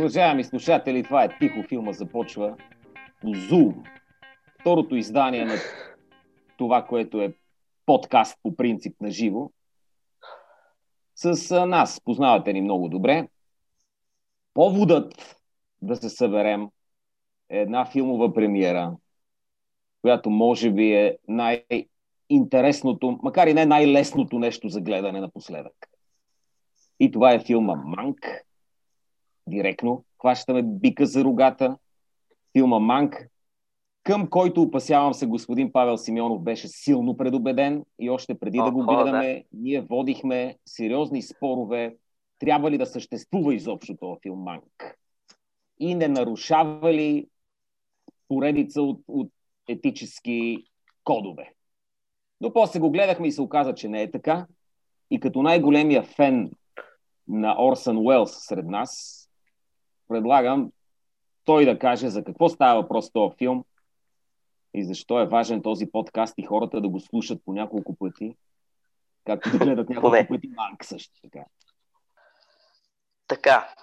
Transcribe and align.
Уважаеми 0.00 0.44
слушатели, 0.44 1.02
това 1.02 1.24
е 1.24 1.38
Тихо 1.38 1.62
филма 1.62 1.92
започва 1.92 2.56
по 3.20 3.26
Zoom. 3.26 3.88
Второто 4.60 4.96
издание 4.96 5.44
на 5.44 5.54
това, 6.56 6.86
което 6.86 7.20
е 7.20 7.34
подкаст 7.86 8.38
по 8.42 8.56
принцип 8.56 9.00
на 9.00 9.10
живо. 9.10 9.50
С 11.14 11.66
нас, 11.66 12.00
познавате 12.04 12.52
ни 12.52 12.60
много 12.60 12.88
добре. 12.88 13.28
Поводът 14.54 15.36
да 15.82 15.96
се 15.96 16.08
съберем 16.08 16.68
е 17.48 17.58
една 17.58 17.86
филмова 17.86 18.34
премиера, 18.34 18.96
която 20.02 20.30
може 20.30 20.70
би 20.70 20.94
е 20.94 21.18
най-интересното, 21.28 23.18
макар 23.22 23.46
и 23.46 23.54
не 23.54 23.66
най-лесното 23.66 24.38
нещо 24.38 24.68
за 24.68 24.80
гледане 24.80 25.20
напоследък. 25.20 25.88
И 27.00 27.10
това 27.10 27.32
е 27.32 27.44
филма 27.44 27.74
Манк. 27.74 28.49
Директно 29.46 30.04
хващаме 30.20 30.62
бика 30.62 31.06
за 31.06 31.24
рогата. 31.24 31.76
Филма 32.52 32.78
Манк, 32.78 33.26
към 34.02 34.30
който 34.30 34.62
опасявам 34.62 35.14
се 35.14 35.26
господин 35.26 35.72
Павел 35.72 35.96
Симеонов 35.96 36.42
беше 36.42 36.68
силно 36.68 37.16
предубеден 37.16 37.84
и 37.98 38.10
още 38.10 38.38
преди 38.38 38.60
О, 38.60 38.64
да 38.64 38.70
го 38.70 38.82
гледаме, 38.86 39.34
да. 39.34 39.42
ние 39.52 39.80
водихме 39.80 40.56
сериозни 40.66 41.22
спорове 41.22 41.96
трябва 42.38 42.70
ли 42.70 42.78
да 42.78 42.86
съществува 42.86 43.54
изобщо 43.54 43.96
този 43.96 44.20
филм 44.22 44.38
Манк 44.38 44.98
и 45.80 45.94
не 45.94 46.08
нарушава 46.08 46.92
ли 46.92 47.26
поредица 48.28 48.82
от, 48.82 49.00
от 49.08 49.32
етически 49.68 50.64
кодове. 51.04 51.52
Но 52.40 52.52
после 52.52 52.80
го 52.80 52.90
гледахме 52.90 53.28
и 53.28 53.32
се 53.32 53.42
оказа, 53.42 53.74
че 53.74 53.88
не 53.88 54.02
е 54.02 54.10
така. 54.10 54.46
И 55.10 55.20
като 55.20 55.42
най-големия 55.42 56.02
фен 56.02 56.50
на 57.28 57.64
Орсън 57.64 57.98
Уелс 57.98 58.30
сред 58.32 58.66
нас, 58.66 59.19
предлагам 60.10 60.72
той 61.44 61.64
да 61.64 61.78
каже 61.78 62.08
за 62.08 62.24
какво 62.24 62.48
става 62.48 62.82
въпрос 62.82 63.08
в 63.08 63.12
този 63.12 63.36
филм 63.36 63.64
и 64.74 64.84
защо 64.84 65.20
е 65.20 65.26
важен 65.26 65.62
този 65.62 65.86
подкаст 65.86 66.34
и 66.38 66.46
хората 66.46 66.80
да 66.80 66.88
го 66.88 67.00
слушат 67.00 67.44
по 67.44 67.52
няколко 67.52 67.96
пъти, 67.96 68.36
както 69.24 69.50
да 69.50 69.58
гледат 69.58 69.88
няколко 69.88 70.26
пъти 70.28 70.48
Манк 70.48 70.84
също 70.84 71.20
така. 71.22 71.44
Така, 73.26 73.74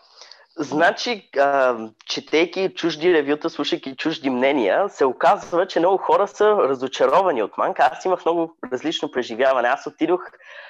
Значи, 0.60 1.30
а, 1.38 1.78
четейки 2.06 2.74
чужди 2.76 3.14
ревюта, 3.14 3.50
слушайки 3.50 3.96
чужди 3.96 4.30
мнения, 4.30 4.90
се 4.90 5.06
оказва, 5.06 5.68
че 5.68 5.80
много 5.80 5.98
хора 5.98 6.28
са 6.28 6.46
разочаровани 6.46 7.44
от 7.44 7.58
Манка. 7.58 7.90
Аз 7.92 8.06
имах 8.06 8.26
много 8.26 8.58
различно 8.72 9.12
преживяване. 9.12 9.68
Аз 9.68 9.88
отидох 9.88 10.22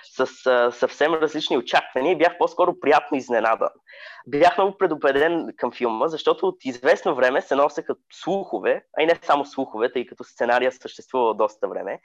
с 0.03 0.45
а, 0.45 0.71
съвсем 0.71 1.13
различни 1.13 1.57
очаквания 1.57 2.11
и 2.11 2.17
бях 2.17 2.38
по-скоро 2.38 2.79
приятно 2.79 3.17
изненадан. 3.17 3.69
Бях 4.27 4.57
много 4.57 4.77
предупреден 4.77 5.53
към 5.57 5.71
филма, 5.71 6.07
защото 6.07 6.47
от 6.47 6.66
известно 6.66 7.16
време 7.16 7.41
се 7.41 7.55
носеха 7.55 7.95
слухове, 8.11 8.83
а 8.97 9.03
и 9.03 9.05
не 9.05 9.19
само 9.22 9.45
слухове, 9.45 9.91
тъй 9.91 10.05
като 10.05 10.23
сценария 10.23 10.72
съществува 10.72 11.35
доста 11.35 11.67
време, 11.67 11.99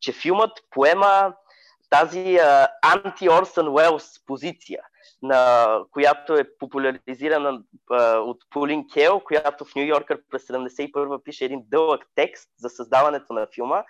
че 0.00 0.12
филмът 0.12 0.52
поема 0.70 1.32
тази 1.90 2.38
анти-Орсън 2.82 3.68
Уелс 3.68 4.26
позиция– 4.26 4.82
на, 5.22 5.66
която 5.90 6.34
е 6.34 6.56
популяризирана 6.58 7.62
а, 7.90 8.18
от 8.18 8.38
Полин 8.50 8.86
Кел, 8.92 9.20
която 9.20 9.64
в 9.64 9.74
Нью 9.74 9.84
Йоркър 9.84 10.20
през 10.30 10.46
71 10.46 11.22
пише 11.22 11.44
един 11.44 11.62
дълъг 11.66 12.06
текст 12.14 12.50
за 12.58 12.68
създаването 12.68 13.32
на 13.32 13.46
филма, 13.54 13.82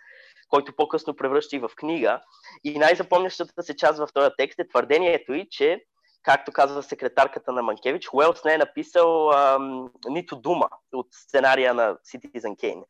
който 0.48 0.77
по-късно 0.77 1.17
превръща 1.17 1.56
и 1.56 1.59
в 1.59 1.70
книга. 1.77 2.20
И 2.64 2.78
най-запомнящата 2.78 3.62
се 3.62 3.77
част 3.77 3.98
в 3.98 4.09
този 4.14 4.31
текст 4.39 4.59
е 4.59 4.69
твърдението 4.69 5.33
и, 5.33 5.47
че 5.50 5.84
както 6.22 6.52
казва 6.52 6.82
секретарката 6.82 7.52
на 7.52 7.62
Манкевич, 7.62 8.08
Уелс 8.12 8.44
не 8.44 8.54
е 8.54 8.58
написал 8.58 9.30
ам, 9.30 9.90
нито 10.08 10.36
дума 10.36 10.69
от 10.92 11.06
сценария 11.12 11.75
на 11.75 11.94
Citizen 11.94 12.56
Kane. 12.56 12.84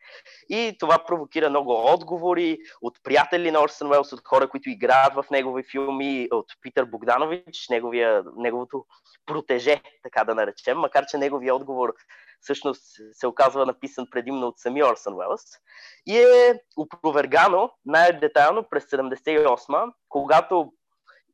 И 0.48 0.76
това 0.80 0.98
провокира 1.06 1.50
много 1.50 1.92
отговори 1.92 2.58
от 2.82 2.98
приятели 3.02 3.50
на 3.50 3.62
Орсен 3.62 3.86
Уелс, 3.86 4.12
от 4.12 4.20
хора, 4.24 4.48
които 4.48 4.70
играят 4.70 5.14
в 5.14 5.24
негови 5.30 5.62
филми, 5.70 6.28
от 6.30 6.46
Питър 6.62 6.84
Богданович, 6.84 7.68
неговия, 7.70 8.24
неговото 8.36 8.84
протеже, 9.26 9.82
така 10.02 10.24
да 10.24 10.34
наречем, 10.34 10.78
макар 10.78 11.06
че 11.06 11.18
неговия 11.18 11.54
отговор 11.54 11.94
всъщност 12.40 12.82
се 13.12 13.26
оказва 13.26 13.66
написан 13.66 14.06
предимно 14.10 14.46
от 14.46 14.58
самия 14.58 14.90
Орсен 14.90 15.14
Уелс. 15.14 15.42
И 16.06 16.18
е 16.18 16.60
опровергано 16.76 17.70
най-детайлно 17.84 18.64
през 18.70 18.84
78 18.84 19.92
когато 20.08 20.72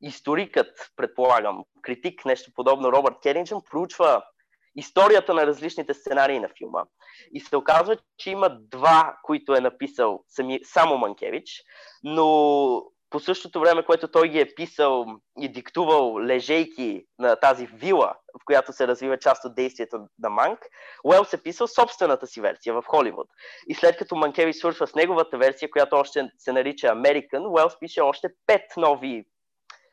историкът, 0.06 0.92
предполагам, 0.96 1.64
критик, 1.82 2.24
нещо 2.24 2.50
подобно, 2.54 2.92
Робърт 2.92 3.16
Керинджън, 3.22 3.62
проучва 3.70 4.22
историята 4.76 5.34
на 5.34 5.46
различните 5.46 5.94
сценарии 5.94 6.38
на 6.38 6.48
филма. 6.58 6.82
И 7.32 7.40
се 7.40 7.56
оказва, 7.56 7.96
че 8.18 8.30
има 8.30 8.56
два, 8.60 9.16
които 9.22 9.54
е 9.54 9.60
написал 9.60 10.24
сами, 10.28 10.60
само 10.64 10.98
Манкевич, 10.98 11.62
но 12.04 12.82
по 13.10 13.20
същото 13.20 13.60
време, 13.60 13.84
което 13.84 14.08
той 14.08 14.28
ги 14.28 14.40
е 14.40 14.54
писал 14.54 15.06
и 15.40 15.48
диктувал 15.48 16.20
лежейки 16.20 17.04
на 17.18 17.36
тази 17.36 17.66
вила, 17.66 18.14
в 18.40 18.44
която 18.44 18.72
се 18.72 18.88
развива 18.88 19.18
част 19.18 19.44
от 19.44 19.54
действието 19.54 19.98
на 20.18 20.30
Манк, 20.30 20.58
Уелс 21.04 21.32
е 21.32 21.42
писал 21.42 21.66
собствената 21.66 22.26
си 22.26 22.40
версия 22.40 22.74
в 22.74 22.84
Холивуд. 22.86 23.26
И 23.68 23.74
след 23.74 23.96
като 23.96 24.16
Манкевич 24.16 24.56
свършва 24.56 24.86
с 24.86 24.94
неговата 24.94 25.38
версия, 25.38 25.70
която 25.70 25.96
още 25.96 26.28
се 26.38 26.52
нарича 26.52 26.86
American, 26.86 27.50
Уелс 27.50 27.78
пише 27.80 28.00
още 28.00 28.28
пет 28.46 28.76
нови 28.76 29.24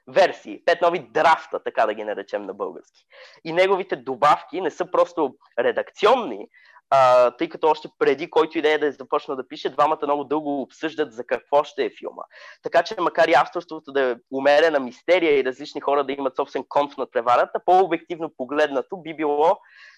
версии, 0.07 0.65
пет 0.65 0.81
нови 0.81 0.99
драфта, 0.99 1.59
така 1.63 1.85
да 1.85 1.93
ги 1.93 2.03
наречем 2.03 2.45
на 2.45 2.53
български. 2.53 3.05
И 3.43 3.53
неговите 3.53 3.95
добавки 3.95 4.61
не 4.61 4.71
са 4.71 4.91
просто 4.91 5.35
редакционни, 5.59 6.47
а, 6.89 7.31
тъй 7.31 7.49
като 7.49 7.67
още 7.67 7.87
преди 7.99 8.29
който 8.29 8.57
идея 8.57 8.79
да 8.79 8.87
е 8.87 8.91
започна 8.91 9.35
да 9.35 9.47
пише, 9.47 9.69
двамата 9.69 9.99
много 10.03 10.23
дълго 10.23 10.61
обсъждат 10.61 11.13
за 11.13 11.23
какво 11.25 11.63
ще 11.63 11.85
е 11.85 11.89
филма. 11.89 12.23
Така 12.63 12.83
че 12.83 12.95
макар 12.99 13.27
и 13.27 13.33
авторството 13.33 13.91
да 13.91 14.11
е 14.11 14.15
умерена 14.31 14.79
мистерия 14.79 15.39
и 15.39 15.45
различни 15.45 15.81
хора 15.81 16.03
да 16.03 16.13
имат 16.13 16.35
собствен 16.35 16.63
конт 16.69 16.97
над 16.97 17.11
преварата, 17.11 17.59
по-обективно 17.65 18.33
погледнато 18.37 18.97
би 18.97 19.15
било, 19.15 19.57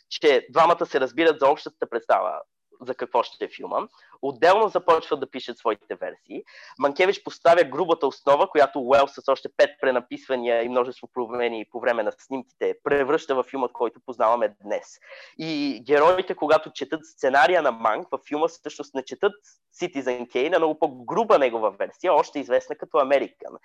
че 0.10 0.48
двамата 0.50 0.86
се 0.86 1.00
разбират 1.00 1.40
за 1.40 1.48
общата 1.50 1.90
представа 1.90 2.42
за 2.82 2.96
какво 2.96 3.24
ще 3.24 3.46
е 3.46 3.48
филма. 3.48 3.88
Отделно 4.22 4.68
започват 4.68 5.20
да 5.20 5.30
пишат 5.30 5.58
своите 5.58 5.96
версии. 5.96 6.44
Манкевич 6.80 7.24
поставя 7.24 7.64
грубата 7.64 8.08
основа, 8.08 8.50
която 8.50 8.80
Уел 8.82 9.08
с 9.08 9.28
още 9.28 9.50
пет 9.58 9.70
пренаписвания 9.82 10.64
и 10.64 10.70
множество 10.70 11.10
промени 11.14 11.66
по 11.72 11.80
време 11.80 12.04
на 12.04 12.12
снимките 12.18 12.76
превръща 12.84 13.36
в 13.36 13.44
филмът, 13.44 13.72
който 13.72 14.00
познаваме 14.06 14.56
днес. 14.64 15.00
И 15.40 15.82
героите, 15.86 16.36
когато 16.36 16.72
четат 16.72 17.06
сценария 17.06 17.62
на 17.62 17.72
Манк, 17.72 18.08
във 18.12 18.22
филма 18.28 18.48
всъщност 18.48 18.96
не 18.96 19.04
четат 19.04 19.34
Citizen 19.82 20.28
Kane, 20.28 20.56
а 20.56 20.60
много 20.60 20.80
по-груба 20.80 21.40
негова 21.40 21.72
версия, 21.72 22.14
още 22.14 22.40
известна 22.40 22.76
като 22.76 22.98
American. 22.98 23.58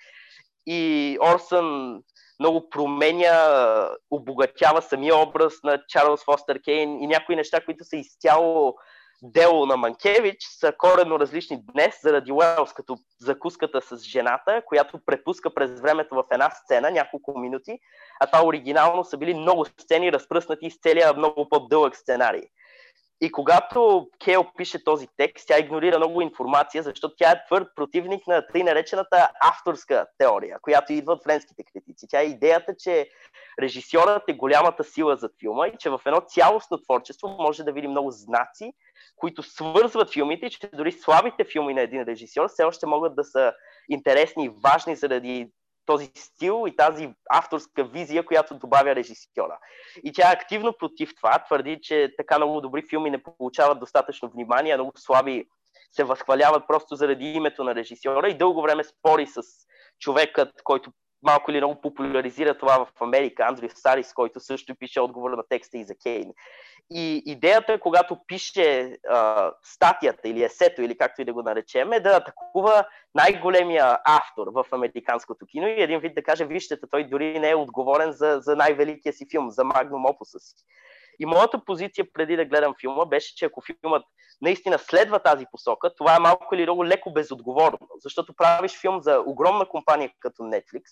И 0.66 1.18
Орсън 1.34 2.00
много 2.40 2.70
променя, 2.70 3.88
обогатява 4.10 4.82
самия 4.82 5.16
образ 5.16 5.54
на 5.64 5.82
Чарлз 5.88 6.24
Фостер 6.24 6.60
Кейн 6.62 7.02
и 7.02 7.06
някои 7.06 7.36
неща, 7.36 7.60
които 7.64 7.84
са 7.84 7.96
изцяло 7.96 8.74
дело 9.22 9.66
на 9.66 9.76
Манкевич 9.76 10.42
са 10.42 10.72
коренно 10.78 11.18
различни 11.18 11.62
днес 11.72 12.02
заради 12.02 12.32
Уелс, 12.32 12.72
като 12.72 12.98
закуската 13.18 13.80
с 13.80 13.98
жената, 13.98 14.62
която 14.66 14.98
препуска 15.06 15.54
през 15.54 15.80
времето 15.80 16.14
в 16.14 16.24
една 16.30 16.50
сцена 16.50 16.90
няколко 16.90 17.38
минути, 17.38 17.78
а 18.20 18.26
това 18.26 18.46
оригинално 18.46 19.04
са 19.04 19.16
били 19.16 19.34
много 19.34 19.64
сцени, 19.64 20.12
разпръснати 20.12 20.70
с 20.70 20.78
целия 20.78 21.14
много 21.14 21.48
по-дълъг 21.48 21.96
сценарий. 21.96 22.42
И 23.22 23.32
когато 23.32 24.08
Кейл 24.24 24.46
пише 24.56 24.84
този 24.84 25.08
текст, 25.16 25.48
тя 25.48 25.58
игнорира 25.58 25.98
много 25.98 26.20
информация, 26.20 26.82
защото 26.82 27.14
тя 27.16 27.30
е 27.30 27.44
твърд 27.46 27.68
противник 27.76 28.26
на 28.26 28.46
тъй 28.46 28.62
наречената 28.62 29.30
авторска 29.40 30.06
теория, 30.18 30.58
която 30.62 30.92
идва 30.92 31.12
от 31.12 31.24
френските 31.24 31.64
критици. 31.72 32.06
Тя 32.08 32.20
е 32.20 32.24
идеята, 32.24 32.74
че 32.78 33.08
режисьорът 33.60 34.22
е 34.28 34.32
голямата 34.32 34.84
сила 34.84 35.16
за 35.16 35.30
филма 35.40 35.66
и 35.66 35.76
че 35.78 35.90
в 35.90 36.00
едно 36.06 36.20
цялостно 36.20 36.78
творчество 36.78 37.28
може 37.28 37.62
да 37.62 37.72
види 37.72 37.88
много 37.88 38.10
знаци, 38.10 38.72
които 39.16 39.42
свързват 39.42 40.12
филмите 40.12 40.46
и 40.46 40.50
че 40.50 40.70
дори 40.74 40.92
слабите 40.92 41.44
филми 41.44 41.74
на 41.74 41.80
един 41.80 42.02
режисьор 42.02 42.48
все 42.48 42.64
още 42.64 42.86
могат 42.86 43.16
да 43.16 43.24
са 43.24 43.52
интересни 43.88 44.44
и 44.44 44.50
важни 44.64 44.96
заради 44.96 45.50
този 45.86 46.10
стил 46.14 46.64
и 46.68 46.76
тази 46.76 47.14
авторска 47.30 47.84
визия, 47.84 48.26
която 48.26 48.54
добавя 48.54 48.94
режисьора. 48.94 49.58
И 50.04 50.12
тя 50.12 50.30
е 50.30 50.34
активно 50.34 50.72
против 50.78 51.10
това, 51.16 51.38
твърди, 51.38 51.78
че 51.82 52.14
така 52.16 52.38
много 52.38 52.60
добри 52.60 52.86
филми 52.90 53.10
не 53.10 53.22
получават 53.22 53.80
достатъчно 53.80 54.28
внимание, 54.28 54.76
много 54.76 54.92
слаби 54.96 55.48
се 55.92 56.04
възхваляват 56.04 56.66
просто 56.66 56.96
заради 56.96 57.24
името 57.24 57.64
на 57.64 57.74
режисьора 57.74 58.28
и 58.28 58.38
дълго 58.38 58.62
време 58.62 58.84
спори 58.84 59.26
с 59.26 59.42
човекът, 59.98 60.62
който 60.64 60.92
малко 61.22 61.50
или 61.50 61.58
много 61.58 61.80
популяризира 61.80 62.58
това 62.58 62.84
в 62.84 63.02
Америка, 63.02 63.44
Андрю 63.48 63.68
Сарис, 63.74 64.12
който 64.12 64.40
също 64.40 64.74
пише 64.74 65.00
отговор 65.00 65.30
на 65.30 65.42
текста 65.48 65.78
и 65.78 65.84
за 65.84 65.94
Кейн. 65.94 66.32
И 66.90 67.22
идеята, 67.26 67.80
когато 67.80 68.18
пише 68.26 68.96
а, 69.08 69.52
статията 69.62 70.28
или 70.28 70.42
есето, 70.42 70.82
или 70.82 70.98
както 70.98 71.22
и 71.22 71.24
да 71.24 71.32
го 71.32 71.42
наречем, 71.42 71.92
е 71.92 72.00
да 72.00 72.10
атакува 72.10 72.84
най-големия 73.14 73.98
автор 74.04 74.46
в 74.52 74.64
американското 74.72 75.46
кино 75.46 75.68
и 75.68 75.82
един 75.82 76.00
вид 76.00 76.14
да 76.14 76.22
каже, 76.22 76.44
вижте, 76.44 76.76
той 76.90 77.04
дори 77.04 77.38
не 77.38 77.50
е 77.50 77.54
отговорен 77.54 78.12
за, 78.12 78.38
за 78.42 78.56
най-великия 78.56 79.12
си 79.12 79.26
филм, 79.30 79.50
за 79.50 79.64
Магнум 79.64 80.06
Опуса 80.06 80.38
си. 80.38 80.54
И 81.20 81.26
моята 81.26 81.64
позиция 81.64 82.06
преди 82.12 82.36
да 82.36 82.44
гледам 82.44 82.74
филма 82.80 83.04
беше, 83.04 83.36
че 83.36 83.44
ако 83.44 83.62
филмът 83.62 84.04
наистина 84.42 84.78
следва 84.78 85.18
тази 85.18 85.46
посока, 85.52 85.94
това 85.94 86.16
е 86.16 86.20
малко 86.20 86.54
или 86.54 86.62
много 86.62 86.86
леко 86.86 87.12
безотговорно, 87.12 87.78
защото 87.98 88.34
правиш 88.36 88.80
филм 88.80 89.00
за 89.00 89.22
огромна 89.26 89.68
компания 89.68 90.10
като 90.20 90.42
Netflix, 90.42 90.82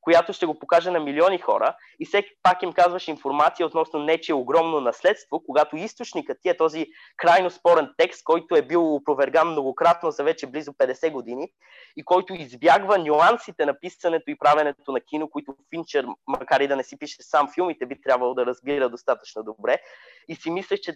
която 0.00 0.32
ще 0.32 0.46
го 0.46 0.58
покаже 0.58 0.90
на 0.90 1.00
милиони 1.00 1.38
хора 1.38 1.76
и 2.00 2.06
всеки 2.06 2.30
пак 2.42 2.62
им 2.62 2.72
казваш 2.72 3.08
информация 3.08 3.66
относно 3.66 4.00
нече 4.00 4.34
огромно 4.34 4.80
наследство, 4.80 5.42
когато 5.46 5.76
източникът 5.76 6.38
ти 6.42 6.48
е 6.48 6.56
този 6.56 6.86
крайно 7.16 7.50
спорен 7.50 7.94
текст, 7.96 8.24
който 8.24 8.56
е 8.56 8.62
бил 8.62 8.94
опроверган 8.94 9.48
многократно 9.48 10.10
за 10.10 10.24
вече 10.24 10.46
близо 10.46 10.72
50 10.72 11.12
години 11.12 11.48
и 11.96 12.04
който 12.04 12.34
избягва 12.34 12.98
нюансите 12.98 13.66
на 13.66 13.80
писането 13.80 14.30
и 14.30 14.38
правенето 14.38 14.92
на 14.92 15.00
кино, 15.00 15.30
които 15.30 15.56
Финчер, 15.70 16.06
макар 16.26 16.60
и 16.60 16.68
да 16.68 16.76
не 16.76 16.84
си 16.84 16.98
пише 16.98 17.16
сам 17.20 17.48
филмите, 17.54 17.86
би 17.86 18.00
трябвало 18.00 18.34
да 18.34 18.46
разбира 18.46 18.88
достатъчно 18.88 19.42
добре. 19.42 19.73
И 20.28 20.36
си 20.36 20.50
мислех, 20.50 20.80
че 20.80 20.94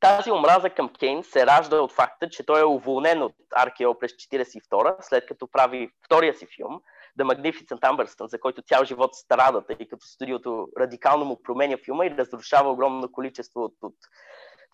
тази 0.00 0.30
омраза 0.30 0.70
към 0.70 0.88
Кейн 0.88 1.24
се 1.24 1.46
ражда 1.46 1.82
от 1.82 1.92
факта, 1.92 2.28
че 2.28 2.46
той 2.46 2.60
е 2.60 2.64
уволнен 2.64 3.22
от 3.22 3.34
RKO 3.58 3.98
през 3.98 4.12
1942, 4.12 4.96
след 5.00 5.26
като 5.26 5.50
прави 5.50 5.90
втория 6.04 6.34
си 6.34 6.46
филм, 6.56 6.80
The 7.18 7.24
Magnificent 7.24 7.80
Amberston, 7.80 8.26
за 8.26 8.40
който 8.40 8.62
цял 8.62 8.84
живот 8.84 9.14
страда, 9.14 9.66
тъй 9.66 9.88
като 9.88 10.06
студиото 10.06 10.68
радикално 10.80 11.24
му 11.24 11.42
променя 11.42 11.76
филма 11.84 12.06
и 12.06 12.10
разрушава 12.10 12.70
огромно 12.70 13.12
количество 13.12 13.60
от, 13.64 13.74
от 13.82 13.94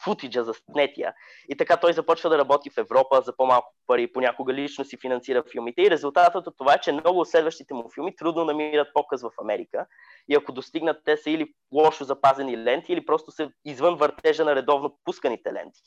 футиджа 0.05 0.45
за 0.45 0.55
снетия. 0.55 1.15
И 1.49 1.57
така 1.57 1.77
той 1.77 1.93
започва 1.93 2.31
да 2.31 2.39
работи 2.39 2.71
в 2.71 2.79
Европа 2.79 3.21
за 3.21 3.37
по-малко 3.37 3.75
пари, 3.87 4.13
понякога 4.13 4.55
лично 4.55 4.85
си 4.85 4.97
финансира 5.01 5.45
филмите. 5.53 5.83
И 5.83 5.91
резултатът 5.91 6.47
от 6.47 6.55
това 6.59 6.75
е, 6.75 6.81
че 6.81 6.93
много 6.93 7.21
от 7.21 7.29
следващите 7.29 7.75
му 7.75 7.91
филми 7.95 8.17
трудно 8.17 8.45
намират 8.45 8.89
показ 8.95 9.23
в 9.23 9.31
Америка. 9.41 9.87
И 10.29 10.35
ако 10.35 10.53
достигнат, 10.53 10.97
те 11.05 11.17
са 11.17 11.31
или 11.31 11.53
лошо 11.73 12.05
запазени 12.05 12.59
ленти, 12.59 12.93
или 12.93 13.07
просто 13.07 13.31
са 13.31 13.51
извън 13.65 13.97
въртежа 13.97 14.45
на 14.45 14.55
редовно 14.55 14.99
пусканите 15.05 15.53
ленти. 15.53 15.81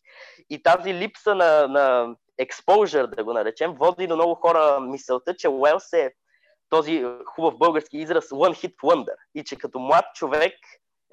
И 0.50 0.64
тази 0.64 0.94
липса 0.94 1.36
на, 1.36 1.68
на 1.68 2.16
exposure, 2.42 3.16
да 3.16 3.24
го 3.24 3.34
наречем, 3.34 3.74
води 3.74 4.08
до 4.08 4.16
много 4.16 4.36
хора 4.36 4.80
мисълта, 4.80 5.36
че 5.36 5.50
Уелс 5.50 5.94
е 5.94 6.12
този 6.70 7.06
хубав 7.26 7.58
български 7.58 7.98
израз 7.98 8.30
one 8.30 8.54
hit 8.54 8.76
wonder. 8.76 9.16
И 9.36 9.44
че 9.44 9.56
като 9.56 9.80
млад 9.80 10.06
човек 10.16 10.54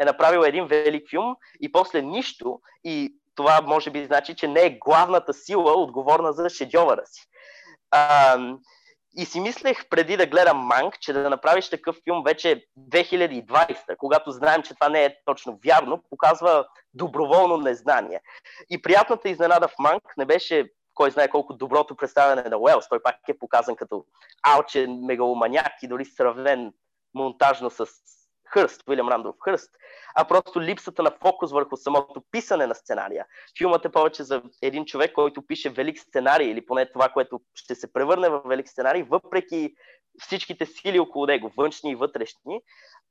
е 0.01 0.05
направил 0.05 0.41
един 0.41 0.67
велик 0.67 1.11
филм 1.11 1.37
и 1.61 1.73
после 1.73 2.03
нищо 2.03 2.61
и 2.85 3.15
това 3.35 3.61
може 3.67 3.91
би 3.91 4.05
значи, 4.05 4.35
че 4.35 4.49
не 4.49 4.61
е 4.61 4.79
главната 4.79 5.35
сила 5.35 5.73
отговорна 5.73 6.33
за 6.33 6.51
шедьовъра 6.51 7.07
си. 7.07 7.23
А, 7.91 8.39
и 9.17 9.25
си 9.25 9.41
мислех 9.41 9.89
преди 9.89 10.17
да 10.17 10.27
гледам 10.27 10.59
Манк, 10.59 11.01
че 11.01 11.13
да 11.13 11.31
направиш 11.31 11.69
такъв 11.69 11.97
филм 12.05 12.23
вече 12.25 12.67
2020, 12.79 13.97
когато 13.97 14.31
знаем, 14.31 14.63
че 14.63 14.75
това 14.75 14.89
не 14.89 15.05
е 15.05 15.17
точно 15.25 15.59
вярно, 15.65 16.03
показва 16.11 16.67
доброволно 16.95 17.57
незнание. 17.57 18.21
И 18.71 18.83
приятната 18.83 19.29
изненада 19.29 19.69
в 19.69 19.75
Манк 19.79 20.03
не 20.17 20.25
беше 20.25 20.71
кой 20.95 21.11
знае 21.11 21.29
колко 21.29 21.55
доброто 21.55 21.97
представяне 21.97 22.43
на 22.43 22.59
Уелс. 22.59 22.89
Той 22.89 23.03
пак 23.03 23.17
е 23.29 23.39
показан 23.39 23.77
като 23.77 24.05
алчен 24.43 25.01
мегаломаняк 25.05 25.73
и 25.83 25.89
дори 25.89 26.05
сравнен 26.05 26.73
монтажно 27.15 27.71
с 27.71 27.87
Хърст, 28.53 28.83
Уилям 28.89 29.09
Рандолф 29.09 29.37
Хърст, 29.45 29.71
а 30.15 30.25
просто 30.25 30.63
липсата 30.63 31.03
на 31.03 31.11
фокус 31.11 31.53
върху 31.53 31.77
самото 31.77 32.23
писане 32.31 32.67
на 32.67 32.75
сценария. 32.75 33.27
Филмът 33.59 33.85
е 33.85 33.93
повече 33.93 34.23
за 34.23 34.43
един 34.63 34.85
човек, 34.85 35.13
който 35.13 35.47
пише 35.47 35.71
велик 35.71 35.99
сценарий, 35.99 36.51
или 36.51 36.67
поне 36.67 36.93
това, 36.93 37.09
което 37.09 37.41
ще 37.55 37.75
се 37.75 37.93
превърне 37.93 38.29
в 38.29 38.43
велик 38.47 38.69
сценарий, 38.69 39.03
въпреки 39.03 39.75
всичките 40.19 40.67
сили 40.67 40.99
около 40.99 41.27
него, 41.27 41.53
външни 41.57 41.91
и 41.91 41.95
вътрешни. 41.95 42.61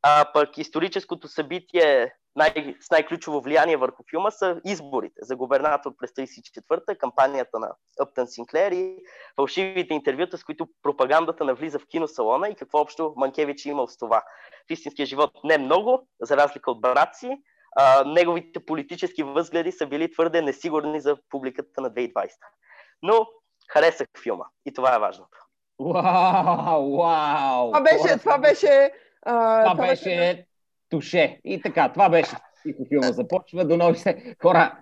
А 0.01 0.25
пък 0.33 0.57
историческото 0.57 1.27
събитие 1.27 2.13
най- 2.35 2.75
с 2.81 2.91
най-ключово 2.91 3.41
влияние 3.41 3.77
върху 3.77 4.03
филма 4.09 4.31
са 4.31 4.61
изборите 4.65 5.21
за 5.21 5.35
губернатор 5.35 5.91
през 5.99 6.11
34-та, 6.11 6.95
кампанията 6.95 7.59
наЪптън 7.59 8.27
Синклер 8.27 8.71
и 8.71 8.95
фалшивите 9.35 9.93
интервюта, 9.93 10.37
с 10.37 10.43
които 10.43 10.67
пропагандата 10.83 11.43
навлиза 11.43 11.79
в 11.79 11.87
киносалона 11.87 12.49
и 12.49 12.55
какво 12.55 12.79
общо 12.79 13.13
Манкевич 13.17 13.65
е 13.65 13.69
имал 13.69 13.87
с 13.87 13.97
това. 13.97 14.23
В 14.69 14.71
истинския 14.71 15.05
живот 15.05 15.31
не 15.43 15.57
много, 15.57 16.07
за 16.21 16.37
разлика 16.37 16.71
от 16.71 16.81
брат 16.81 17.15
си, 17.15 17.37
а, 17.75 18.03
неговите 18.03 18.65
политически 18.65 19.23
възгледи 19.23 19.71
са 19.71 19.87
били 19.87 20.11
твърде 20.11 20.41
несигурни 20.41 21.01
за 21.01 21.17
публиката 21.29 21.81
на 21.81 21.91
2020. 21.91 22.29
Но 23.01 23.27
харесах 23.69 24.07
филма 24.23 24.45
и 24.65 24.73
това 24.73 24.95
е 24.95 24.99
важното. 24.99 25.37
Вау, 25.79 26.97
вау! 26.97 27.71
Това 27.71 27.81
беше, 27.81 28.19
това 28.19 28.37
беше... 28.37 28.91
А, 29.25 29.63
това, 29.63 29.71
това 29.71 29.87
беше, 29.87 30.03
беше 30.03 30.45
туше. 30.89 31.39
И 31.43 31.61
така, 31.61 31.89
това 31.89 32.09
беше 32.09 32.35
филма 32.87 33.11
започва. 33.11 33.65
До 33.65 33.77
нови 33.77 33.97
се. 33.97 34.35
Хора, 34.41 34.77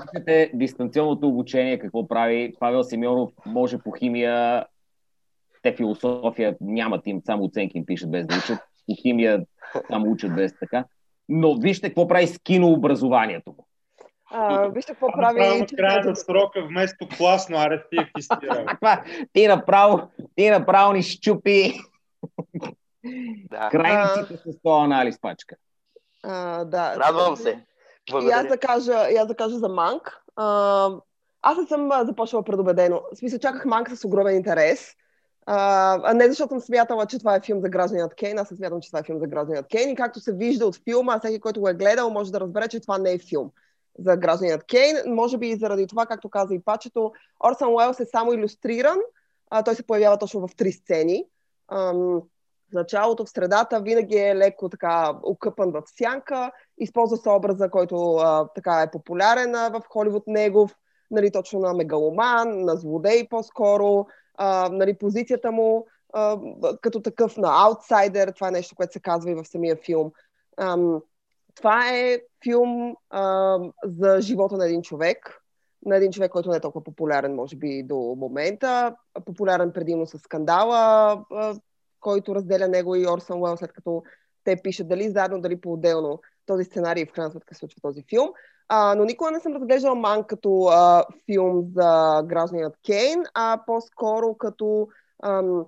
виждате 0.00 0.50
дистанционното 0.54 1.28
обучение, 1.28 1.78
какво 1.78 2.08
прави 2.08 2.54
Павел 2.60 2.84
Симеонов, 2.84 3.30
може 3.46 3.78
по 3.78 3.92
химия, 3.92 4.66
те 5.62 5.76
философия 5.76 6.56
нямат 6.60 7.06
им, 7.06 7.20
само 7.26 7.44
оценки 7.44 7.78
им 7.78 7.86
пишат 7.86 8.10
без 8.10 8.26
да 8.26 8.34
учат. 8.36 8.58
По 8.86 8.94
химия 9.02 9.44
само 9.88 10.10
учат 10.10 10.34
без 10.34 10.58
така. 10.58 10.84
Но 11.28 11.54
вижте 11.54 11.88
какво 11.88 12.08
прави 12.08 12.26
с 12.26 12.38
кинообразованието 12.38 13.50
му. 13.50 13.66
А, 14.34 14.68
вижте 14.68 14.92
какво 14.92 15.12
прави. 15.12 15.40
Направо 15.40 15.66
края 15.76 16.04
на 16.04 16.16
срока 16.16 16.66
вместо 16.66 17.08
класно 17.16 17.56
арест 17.58 17.84
ти 17.90 17.96
е 17.96 18.10
ти 19.32 19.46
направо, 19.46 20.08
ти 20.34 20.50
направо 20.50 20.92
ни 20.92 21.02
щупи 21.02 21.72
да. 23.50 23.68
крайниците 23.70 24.36
с 24.36 24.62
този 24.62 24.84
анализ, 24.84 25.20
пачка. 25.20 25.56
А, 26.22 26.64
да. 26.64 26.96
Радвам 26.96 27.36
се. 27.36 27.64
И 28.22 28.30
аз 28.30 28.46
да 28.46 28.58
кажа, 28.58 29.10
и 29.10 29.16
аз 29.16 29.28
да 29.28 29.34
кажа 29.34 29.58
за 29.58 29.68
Манк. 29.68 30.22
А, 30.36 30.88
аз 31.42 31.58
не 31.58 31.66
съм 31.66 31.90
започнала 32.06 32.44
предубедено. 32.44 33.02
В 33.14 33.18
смисъл, 33.18 33.38
чаках 33.38 33.64
Манк 33.64 33.90
с 33.90 34.04
огромен 34.04 34.36
интерес. 34.36 34.94
А, 35.46 36.14
не 36.14 36.28
защото 36.28 36.48
съм 36.48 36.60
смятала, 36.60 37.06
че 37.06 37.18
това 37.18 37.36
е 37.36 37.40
филм 37.40 37.60
за 37.60 37.68
гражданинът 37.68 38.14
Кейн, 38.14 38.38
аз 38.38 38.48
смятам, 38.48 38.80
че 38.80 38.88
това 38.88 38.98
е 38.98 39.02
филм 39.02 39.18
за 39.18 39.26
гражданинът 39.26 39.66
Кейн 39.66 39.90
и 39.90 39.96
както 39.96 40.20
се 40.20 40.32
вижда 40.32 40.66
от 40.66 40.80
филма, 40.84 41.18
всеки, 41.18 41.40
който 41.40 41.60
го 41.60 41.68
е 41.68 41.74
гледал, 41.74 42.10
може 42.10 42.32
да 42.32 42.40
разбере, 42.40 42.68
че 42.68 42.80
това 42.80 42.98
не 42.98 43.12
е 43.12 43.18
филм 43.18 43.50
за 43.98 44.16
гражданинът 44.16 44.64
Кейн. 44.64 44.96
Може 45.06 45.38
би 45.38 45.48
и 45.48 45.56
заради 45.56 45.86
това, 45.86 46.06
както 46.06 46.30
каза 46.30 46.54
и 46.54 46.62
пачето, 46.64 47.12
Орсън 47.46 47.74
Уелс 47.74 48.00
е 48.00 48.06
само 48.06 48.32
иллюстриран. 48.32 48.98
А, 49.50 49.62
той 49.62 49.74
се 49.74 49.86
появява 49.86 50.18
точно 50.18 50.48
в 50.48 50.56
три 50.56 50.72
сцени. 50.72 51.24
Ам, 51.72 52.22
в 52.72 52.74
началото, 52.74 53.24
в 53.24 53.30
средата, 53.30 53.80
винаги 53.80 54.16
е 54.16 54.36
леко 54.36 54.68
така 54.68 55.14
окъпан 55.22 55.70
в 55.70 55.82
сянка. 55.86 56.52
Използва 56.78 57.16
се 57.16 57.30
образа, 57.30 57.70
който 57.70 58.14
а, 58.14 58.48
така 58.54 58.82
е 58.82 58.90
популярен 58.90 59.54
а, 59.54 59.68
в 59.68 59.82
Холивуд 59.88 60.22
негов, 60.26 60.76
нали, 61.10 61.30
точно 61.30 61.60
на 61.60 61.74
мегаломан, 61.74 62.64
на 62.64 62.76
злодей 62.76 63.28
по-скоро, 63.28 64.06
а, 64.34 64.68
нали, 64.72 64.98
позицията 64.98 65.52
му 65.52 65.86
а, 66.12 66.38
като 66.80 67.02
такъв 67.02 67.36
на 67.36 67.48
аутсайдер, 67.64 68.32
това 68.32 68.48
е 68.48 68.50
нещо, 68.50 68.76
което 68.76 68.92
се 68.92 69.00
казва 69.00 69.30
и 69.30 69.34
в 69.34 69.44
самия 69.44 69.76
филм. 69.76 70.12
Ам, 70.56 71.00
това 71.54 71.90
е 71.90 72.18
филм 72.44 72.96
а, 73.10 73.58
за 73.84 74.20
живота 74.20 74.56
на 74.56 74.66
един 74.66 74.82
човек, 74.82 75.42
на 75.86 75.96
един 75.96 76.12
човек, 76.12 76.30
който 76.30 76.50
не 76.50 76.56
е 76.56 76.60
толкова 76.60 76.84
популярен, 76.84 77.34
може 77.34 77.56
би, 77.56 77.82
до 77.82 77.96
момента. 78.18 78.96
Популярен 79.24 79.72
предимно 79.72 80.06
с 80.06 80.18
скандала, 80.18 81.24
който 82.02 82.34
разделя 82.34 82.68
него 82.68 82.94
и 82.96 83.06
Орсън 83.06 83.42
Уел, 83.42 83.56
след 83.56 83.72
като 83.72 84.02
те 84.44 84.56
пишат 84.62 84.88
дали 84.88 85.10
заедно, 85.10 85.40
дали 85.40 85.60
по-отделно 85.60 86.20
този 86.46 86.64
сценарий 86.64 87.06
в 87.06 87.12
крайна 87.12 87.30
сметка 87.30 87.54
случва 87.54 87.80
този 87.82 88.04
филм. 88.08 88.28
А, 88.68 88.94
но 88.94 89.04
никога 89.04 89.30
не 89.30 89.40
съм 89.40 89.52
разглеждала 89.52 89.94
Ман 89.94 90.24
като 90.24 90.64
а, 90.64 91.04
филм 91.26 91.64
за 91.74 92.22
гражданинът 92.24 92.74
Кейн, 92.86 93.22
а 93.34 93.60
по-скоро 93.66 94.34
като 94.34 94.88
ам, 95.24 95.64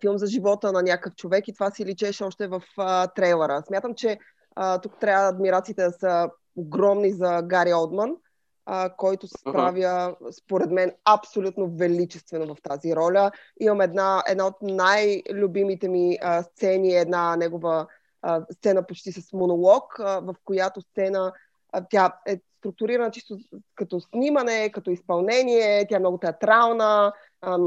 филм 0.00 0.18
за 0.18 0.26
живота 0.26 0.72
на 0.72 0.82
някакъв 0.82 1.14
човек 1.14 1.48
и 1.48 1.52
това 1.52 1.70
си 1.70 1.84
личеше 1.84 2.24
още 2.24 2.46
в 2.46 2.62
а, 2.78 3.06
трейлера. 3.06 3.62
Смятам, 3.66 3.94
че 3.94 4.18
а, 4.56 4.78
тук 4.78 4.98
трябва 5.00 5.28
адмирациите 5.28 5.84
да 5.84 5.92
са 5.92 6.30
огромни 6.56 7.12
за 7.12 7.42
Гари 7.44 7.74
Олдман, 7.74 8.16
а, 8.66 8.90
който 8.96 9.26
се 9.26 9.38
справя, 9.38 10.16
според 10.42 10.70
мен, 10.70 10.92
абсолютно 11.04 11.70
величествено 11.76 12.54
в 12.54 12.62
тази 12.62 12.96
роля. 12.96 13.30
Имам 13.60 13.80
една, 13.80 14.22
една 14.28 14.46
от 14.46 14.56
най-любимите 14.62 15.88
ми 15.88 16.18
а, 16.22 16.42
сцени, 16.42 16.94
една 16.94 17.36
негова 17.36 17.86
а, 18.22 18.44
сцена 18.52 18.86
почти 18.86 19.12
с 19.12 19.32
монолог, 19.32 20.00
а, 20.00 20.20
в 20.20 20.34
която 20.44 20.80
сцена 20.80 21.32
а, 21.72 21.84
тя 21.90 22.16
е 22.26 22.40
структурирана 22.58 23.10
чисто 23.10 23.38
като 23.74 24.00
снимане, 24.00 24.70
като 24.72 24.90
изпълнение, 24.90 25.86
тя 25.86 25.96
е 25.96 25.98
много 25.98 26.18
театрална, 26.18 27.12
а, 27.40 27.58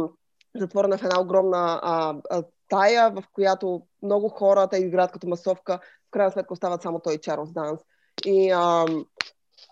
затворена 0.56 0.98
в 0.98 1.04
една 1.04 1.22
огромна 1.22 1.80
а, 1.84 2.16
а, 2.30 2.44
тая, 2.70 3.12
в 3.12 3.24
която 3.34 3.82
много 4.04 4.30
хора 4.30 4.68
те 4.68 4.78
играят 4.78 5.12
като 5.12 5.28
масовка, 5.28 5.80
в 6.08 6.12
крайна 6.12 6.32
сметка 6.32 6.54
остават 6.54 6.82
само 6.82 7.00
той 7.00 7.14
и 7.14 7.22
Чарлз 7.22 7.52
Данс. 7.52 7.80
И 8.26 8.52
а, 8.52 8.86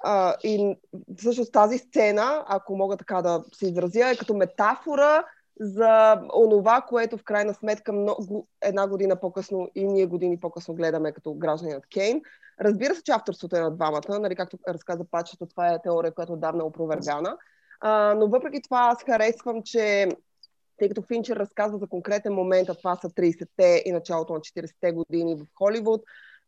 а, 0.04 0.36
и 0.44 0.78
всъщност 1.18 1.54
тази 1.54 1.78
сцена, 1.78 2.46
ако 2.48 2.78
мога 2.78 2.98
така 2.98 3.22
да 3.22 3.44
се 3.54 3.68
изразя, 3.68 4.10
е 4.10 4.18
като 4.18 4.34
метафора 4.34 5.24
за 5.60 6.22
онова, 6.36 6.82
което 6.82 7.18
в 7.18 7.24
крайна 7.24 7.54
сметка 7.54 7.94
много, 7.94 8.48
една 8.62 8.88
година 8.88 9.20
по-късно 9.20 9.70
и 9.76 9.88
ние 9.88 10.06
години 10.06 10.40
по-късно 10.40 10.76
гледаме 10.76 11.12
като 11.12 11.34
граждани 11.34 11.76
от 11.76 11.88
Кейн. 11.88 12.22
Разбира 12.62 12.96
се, 12.96 13.04
че 13.04 13.12
авторството 13.12 13.56
е 13.56 13.60
на 13.60 13.72
двамата, 13.72 14.20
нали, 14.20 14.36
както 14.36 14.58
разказа 14.68 15.06
Пачето, 15.12 15.46
това 15.46 15.68
е 15.68 15.82
теория, 15.82 16.14
която 16.14 16.34
отдавна 16.34 16.64
е 16.64 16.66
опровергана. 16.66 17.38
А, 17.80 18.14
но 18.18 18.28
въпреки 18.28 18.62
това 18.62 18.80
аз 18.92 19.04
харесвам, 19.04 19.62
че 19.64 20.08
тъй 20.78 20.90
като 20.90 21.02
Финчер 21.02 21.36
разказва 21.36 21.78
за 21.78 21.88
конкретен 21.88 22.34
момент, 22.34 22.70
а 22.70 22.76
това 22.76 22.96
са 22.96 23.10
30-те 23.10 23.84
и 23.86 23.92
началото 23.92 24.34
на 24.34 24.40
40-те 24.40 24.92
години 24.92 25.36
в 25.36 25.46
Холивуд, 25.58 26.02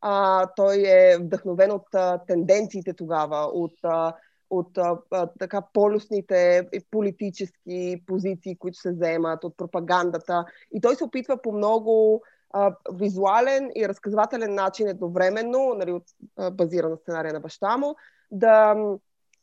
а, 0.07 0.47
той 0.55 0.83
е 0.87 1.17
вдъхновен 1.17 1.71
от 1.71 1.95
а, 1.95 2.17
тенденциите 2.17 2.93
тогава, 2.93 3.37
от 3.37 3.73
а, 3.83 4.13
от 4.49 4.77
а, 4.77 4.97
така 5.39 5.61
полюсните 5.73 6.67
политически 6.91 8.03
позиции, 8.07 8.57
които 8.57 8.77
се 8.77 8.91
вземат, 8.91 9.43
от 9.43 9.57
пропагандата. 9.57 10.45
И 10.71 10.81
той 10.81 10.95
се 10.95 11.03
опитва 11.03 11.41
по 11.41 11.51
много 11.51 12.23
а, 12.51 12.75
визуален 12.93 13.71
и 13.75 13.87
разказвателен 13.87 14.55
начин 14.55 14.87
едновременно, 14.87 15.73
нали, 15.77 15.91
от, 15.91 16.03
а, 16.37 16.51
базиран 16.51 16.91
на 16.91 16.97
сценария 16.97 17.33
на 17.33 17.39
баща 17.39 17.77
му, 17.77 17.95
да, 18.31 18.75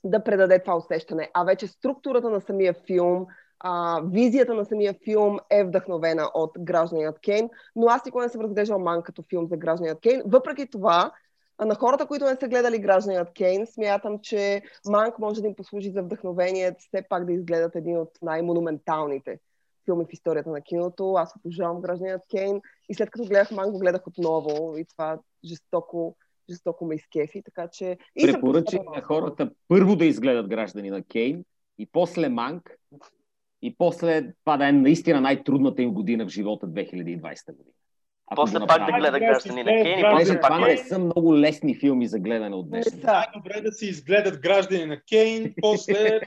да 0.04 0.24
предаде 0.24 0.58
това 0.58 0.76
усещане. 0.76 1.30
А 1.34 1.44
вече 1.44 1.66
структурата 1.66 2.30
на 2.30 2.40
самия 2.40 2.74
филм, 2.86 3.26
а, 3.64 4.00
визията 4.04 4.54
на 4.54 4.64
самия 4.64 4.94
филм 5.04 5.38
е 5.50 5.64
вдъхновена 5.64 6.30
от 6.34 6.50
Гражданият 6.58 7.18
Кейн, 7.18 7.50
но 7.76 7.86
аз 7.86 8.04
никога 8.04 8.24
не 8.24 8.30
съм 8.30 8.40
разглеждал 8.40 8.78
Ман 8.78 9.02
като 9.02 9.22
филм 9.22 9.46
за 9.46 9.56
Гражданият 9.56 10.00
Кейн. 10.00 10.22
Въпреки 10.26 10.66
това, 10.66 11.12
на 11.64 11.74
хората, 11.74 12.06
които 12.06 12.24
не 12.24 12.36
са 12.36 12.48
гледали 12.48 12.78
Гражданият 12.78 13.32
Кейн, 13.32 13.66
смятам, 13.66 14.18
че 14.22 14.62
Манк 14.86 15.18
може 15.18 15.40
да 15.40 15.46
им 15.46 15.54
послужи 15.54 15.90
за 15.90 16.02
вдъхновение 16.02 16.74
все 16.78 17.02
пак 17.08 17.24
да 17.24 17.32
изгледат 17.32 17.76
един 17.76 17.98
от 17.98 18.10
най-монументалните 18.22 19.38
филми 19.84 20.04
в 20.04 20.12
историята 20.12 20.50
на 20.50 20.60
киното. 20.60 21.12
Аз 21.12 21.36
обожавам 21.36 21.80
Гражданият 21.80 22.22
Кейн 22.30 22.60
и 22.88 22.94
след 22.94 23.10
като 23.10 23.24
гледах 23.24 23.50
Манк, 23.50 23.72
го 23.72 23.78
гледах 23.78 24.06
отново 24.06 24.76
и 24.78 24.84
това 24.84 25.18
жестоко 25.44 26.16
жестоко 26.50 26.84
ме 26.84 26.94
изкефи, 26.94 27.42
така 27.42 27.68
че... 27.68 27.98
Препоръчи 28.22 28.78
на 28.94 29.02
хората 29.02 29.50
първо 29.68 29.96
да 29.96 30.04
изгледат 30.04 30.48
граждани 30.48 30.90
на 30.90 31.02
Кейн 31.02 31.44
и 31.78 31.86
после 31.86 32.28
Манк 32.28 32.78
и 33.62 33.74
после 33.78 34.32
това 34.44 34.56
да 34.56 34.68
е 34.68 34.72
наистина 34.72 35.20
най-трудната 35.20 35.82
им 35.82 35.90
година 35.94 36.26
в 36.26 36.28
живота 36.28 36.66
2020 36.66 37.56
година. 37.56 37.74
После 38.36 38.58
пак 38.66 38.86
да 38.86 38.92
гледа 38.92 39.18
граждани 39.18 39.62
на 39.62 39.70
Кейн 39.70 39.98
и 39.98 40.04
после 40.10 40.40
пак 40.40 40.60
не 40.60 40.76
са 40.76 40.98
много 40.98 41.38
лесни 41.38 41.78
филми 41.78 42.08
за 42.08 42.18
гледане 42.18 42.56
от 42.56 42.68
днес. 42.68 43.02
Най-добре 43.02 43.60
да 43.60 43.72
си 43.72 43.86
изгледат 43.86 44.40
граждани 44.40 44.86
на 44.86 45.00
Кейн, 45.00 45.54
после 45.60 46.20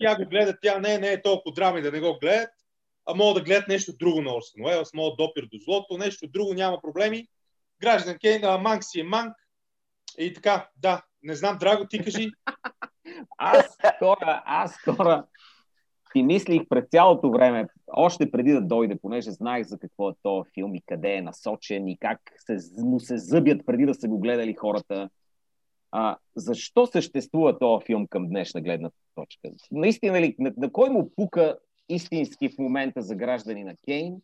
тя 0.00 0.16
го 0.16 0.30
гледа, 0.30 0.56
тя 0.62 0.78
не, 0.78 0.98
не 0.98 1.08
е 1.08 1.22
толкова 1.22 1.54
драми 1.54 1.82
да 1.82 1.92
не 1.92 2.00
го 2.00 2.18
гледат, 2.20 2.50
а 3.06 3.14
могат 3.14 3.34
да 3.34 3.42
гледат 3.42 3.68
нещо 3.68 3.92
друго 3.98 4.22
на 4.22 4.36
Орсен 4.36 4.64
Уелс, 4.64 4.94
могат 4.94 5.16
допир 5.16 5.42
до 5.42 5.58
злото, 5.64 5.98
нещо 5.98 6.28
друго, 6.28 6.54
няма 6.54 6.80
проблеми. 6.80 7.26
Граждан 7.80 8.16
Кейн, 8.18 8.44
а 8.44 8.58
Манк 8.58 8.84
си 8.84 9.00
е 9.00 9.04
Манк. 9.04 9.32
И 10.18 10.34
така, 10.34 10.68
да, 10.76 11.02
не 11.22 11.34
знам, 11.34 11.58
Драго, 11.58 11.86
ти 11.86 12.04
кажи. 12.04 12.30
аз 13.38 13.76
хора, 13.98 14.42
аз 14.46 14.76
хора, 14.78 15.24
си 16.16 16.22
мислих 16.22 16.62
през 16.68 16.84
цялото 16.90 17.30
време, 17.30 17.66
още 17.92 18.30
преди 18.30 18.52
да 18.52 18.60
дойде, 18.60 18.98
понеже 19.02 19.30
знаех 19.30 19.66
за 19.66 19.78
какво 19.78 20.10
е 20.10 20.14
този 20.22 20.50
филм 20.54 20.74
и 20.74 20.82
къде 20.86 21.14
е 21.14 21.22
насочен 21.22 21.88
и 21.88 21.96
как 21.98 22.20
се, 22.38 22.58
му 22.84 23.00
се 23.00 23.18
зъбят 23.18 23.66
преди 23.66 23.86
да 23.86 23.94
са 23.94 24.08
го 24.08 24.18
гледали 24.18 24.54
хората. 24.54 25.10
А, 25.92 26.16
защо 26.36 26.86
съществува 26.86 27.58
този 27.58 27.86
филм 27.86 28.06
към 28.06 28.28
днешна 28.28 28.60
гледна 28.60 28.90
точка? 29.14 29.48
Наистина 29.70 30.20
ли, 30.20 30.36
на, 30.38 30.52
на 30.56 30.72
кой 30.72 30.90
му 30.90 31.10
пука 31.16 31.58
истински 31.88 32.48
в 32.48 32.58
момента 32.58 33.02
за 33.02 33.14
граждани 33.14 33.64
на 33.64 33.76
Кейн 33.76 34.16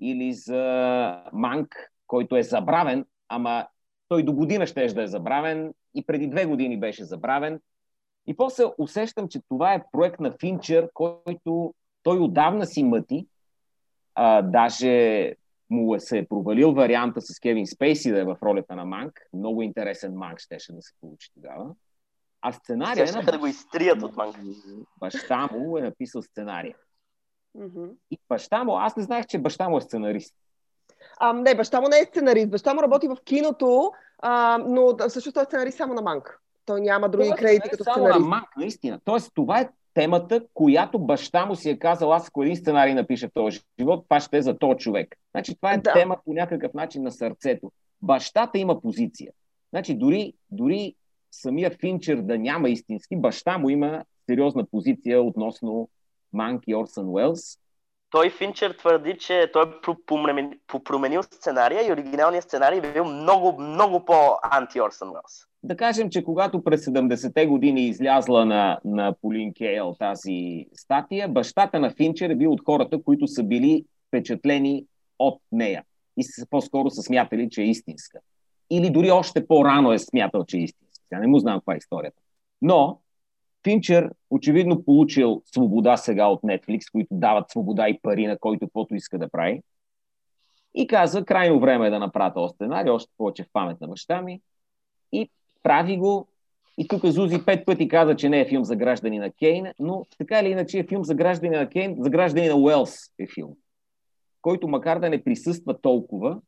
или 0.00 0.32
за 0.32 1.22
Манк, 1.32 1.74
който 2.06 2.36
е 2.36 2.42
забравен, 2.42 3.04
ама 3.28 3.66
той 4.08 4.22
до 4.22 4.32
година 4.32 4.66
ще 4.66 4.86
да 4.86 5.02
е 5.02 5.06
забравен 5.06 5.74
и 5.94 6.06
преди 6.06 6.26
две 6.26 6.46
години 6.46 6.80
беше 6.80 7.04
забравен 7.04 7.60
и 8.28 8.36
после 8.36 8.64
усещам, 8.78 9.28
че 9.28 9.40
това 9.48 9.74
е 9.74 9.84
проект 9.92 10.20
на 10.20 10.34
Финчер, 10.40 10.90
който 10.94 11.74
той 12.02 12.18
отдавна 12.18 12.66
си 12.66 12.82
мъти. 12.82 13.26
А, 14.14 14.42
даже 14.42 15.34
му 15.70 15.94
е 15.94 16.00
се 16.00 16.18
е 16.18 16.26
провалил 16.26 16.72
варианта 16.72 17.20
с 17.20 17.40
Кевин 17.40 17.66
Спейси 17.66 18.10
да 18.10 18.20
е 18.20 18.24
в 18.24 18.36
ролята 18.42 18.76
на 18.76 18.84
Манк. 18.84 19.20
Много 19.32 19.62
интересен 19.62 20.14
Манк 20.14 20.38
щеше 20.40 20.72
да 20.72 20.82
се 20.82 20.92
получи 21.00 21.30
тогава. 21.34 21.74
А 22.40 22.52
сценария... 22.52 23.06
Ще 23.06 23.16
на... 23.16 23.22
да 23.22 23.38
го 23.38 23.46
изтрият 23.46 24.02
от 24.02 24.16
Манк. 24.16 24.36
Баща 25.00 25.48
му 25.52 25.78
е 25.78 25.82
написал 25.82 26.22
сценария. 26.22 26.76
Mm-hmm. 27.56 27.90
И 28.10 28.18
баща 28.28 28.64
му, 28.64 28.72
аз 28.72 28.96
не 28.96 29.02
знаех, 29.02 29.26
че 29.26 29.38
баща 29.38 29.68
му 29.68 29.78
е 29.78 29.80
сценарист. 29.80 30.34
А, 31.20 31.32
не, 31.32 31.54
баща 31.54 31.80
му 31.80 31.88
не 31.88 31.98
е 31.98 32.04
сценарист. 32.04 32.50
Баща 32.50 32.74
му 32.74 32.82
работи 32.82 33.08
в 33.08 33.16
киното, 33.24 33.92
а, 34.18 34.58
но 34.58 35.08
всъщност 35.08 35.34
той 35.34 35.42
е 35.42 35.46
сценарист 35.46 35.76
само 35.76 35.94
на 35.94 36.02
Манк. 36.02 36.40
Той 36.68 36.80
няма 36.80 37.08
други 37.08 37.28
Тоест, 37.28 37.40
кредити 37.40 37.68
като 37.68 37.84
само 37.84 37.94
сценарист. 37.94 38.20
на 38.20 38.26
Мак, 38.26 38.56
наистина. 38.56 39.00
Тоест, 39.04 39.32
това 39.34 39.60
е 39.60 39.68
темата, 39.94 40.40
която 40.54 40.98
баща 40.98 41.46
му 41.46 41.56
си 41.56 41.70
е 41.70 41.78
казал, 41.78 42.12
аз 42.12 42.28
ако 42.28 42.42
един 42.42 42.56
сценарий 42.56 42.94
напиша 42.94 43.28
в 43.28 43.32
този 43.34 43.60
живот, 43.80 44.04
това 44.08 44.20
ще 44.20 44.38
е 44.38 44.42
за 44.42 44.58
този 44.58 44.78
човек. 44.78 45.16
Значи 45.30 45.56
това 45.56 45.72
е 45.72 45.78
да. 45.78 45.92
тема 45.92 46.16
по 46.24 46.32
някакъв 46.32 46.74
начин 46.74 47.02
на 47.02 47.12
сърцето. 47.12 47.72
Бащата 48.02 48.58
има 48.58 48.80
позиция. 48.80 49.32
Значи 49.70 49.94
дори, 49.94 50.32
дори 50.50 50.94
самия 51.30 51.70
Финчер 51.70 52.16
да 52.16 52.38
няма 52.38 52.70
истински, 52.70 53.16
баща 53.16 53.58
му 53.58 53.70
има 53.70 54.04
сериозна 54.26 54.66
позиция 54.66 55.22
относно 55.22 55.88
Манк 56.32 56.62
и 56.66 56.74
Орсън 56.74 57.08
Уелс. 57.08 57.58
Той 58.10 58.30
Финчер 58.30 58.70
твърди, 58.70 59.18
че 59.18 59.50
той 59.52 59.62
е 59.62 59.94
променил 60.84 61.22
сценария 61.22 61.88
и 61.88 61.92
оригиналният 61.92 62.44
сценарий 62.44 62.78
е 62.78 62.92
бил 62.92 63.04
много, 63.04 63.60
много 63.62 64.04
по-анти 64.04 64.80
Орсън 64.80 65.08
Уелс 65.08 65.48
да 65.62 65.76
кажем, 65.76 66.10
че 66.10 66.24
когато 66.24 66.64
през 66.64 66.84
70-те 66.84 67.46
години 67.46 67.86
излязла 67.86 68.44
на, 68.44 68.78
на 68.84 69.14
Полин 69.22 69.54
Кейл 69.54 69.96
тази 69.98 70.66
статия, 70.74 71.28
бащата 71.28 71.80
на 71.80 71.90
Финчер 71.90 72.30
е 72.30 72.34
бил 72.34 72.52
от 72.52 72.64
хората, 72.64 73.02
които 73.02 73.26
са 73.26 73.42
били 73.42 73.84
впечатлени 74.08 74.84
от 75.18 75.40
нея 75.52 75.84
и 76.16 76.24
по-скоро 76.50 76.90
са 76.90 77.02
смятали, 77.02 77.50
че 77.50 77.62
е 77.62 77.64
истинска. 77.64 78.18
Или 78.70 78.90
дори 78.90 79.10
още 79.10 79.46
по-рано 79.46 79.92
е 79.92 79.98
смятал, 79.98 80.44
че 80.44 80.56
е 80.56 80.60
истинска. 80.60 81.04
Тя 81.10 81.18
не 81.18 81.26
му 81.26 81.38
знам 81.38 81.58
каква 81.58 81.74
е 81.74 81.76
историята. 81.76 82.22
Но 82.62 83.00
Финчер 83.64 84.10
очевидно 84.30 84.84
получил 84.84 85.42
свобода 85.44 85.96
сега 85.96 86.26
от 86.26 86.42
Netflix, 86.42 86.92
които 86.92 87.08
дават 87.10 87.50
свобода 87.50 87.88
и 87.88 88.00
пари 88.02 88.26
на 88.26 88.38
който 88.38 88.66
каквото 88.66 88.94
иска 88.94 89.18
да 89.18 89.28
прави. 89.28 89.62
И 90.74 90.86
каза, 90.86 91.24
крайно 91.24 91.60
време 91.60 91.86
е 91.86 91.90
да 91.90 91.98
направя 91.98 92.34
този 92.34 92.54
сценарий, 92.54 92.90
още 92.90 93.12
повече 93.16 93.42
в 93.42 93.52
памет 93.52 93.80
на 93.80 93.88
баща 93.88 94.22
ми. 94.22 94.40
И 95.12 95.30
прави 95.62 95.96
го. 95.96 96.28
И 96.78 96.88
тук 96.88 97.06
Зузи 97.06 97.44
пет 97.44 97.66
пъти 97.66 97.88
каза, 97.88 98.16
че 98.16 98.28
не 98.28 98.40
е 98.40 98.48
филм 98.48 98.64
за 98.64 98.76
граждани 98.76 99.18
на 99.18 99.30
Кейн, 99.30 99.66
но 99.78 100.06
така 100.18 100.40
или 100.40 100.48
иначе 100.48 100.78
е 100.78 100.86
филм 100.86 101.04
за 101.04 101.14
граждани 101.14 101.56
на 101.56 101.68
Кейн, 101.68 101.96
за 101.98 102.10
граждани 102.10 102.48
на 102.48 102.56
Уелс 102.56 102.96
е 103.18 103.26
филм, 103.34 103.56
който 104.42 104.68
макар 104.68 104.98
да 104.98 105.10
не 105.10 105.24
присъства 105.24 105.80
толкова, 105.80 106.40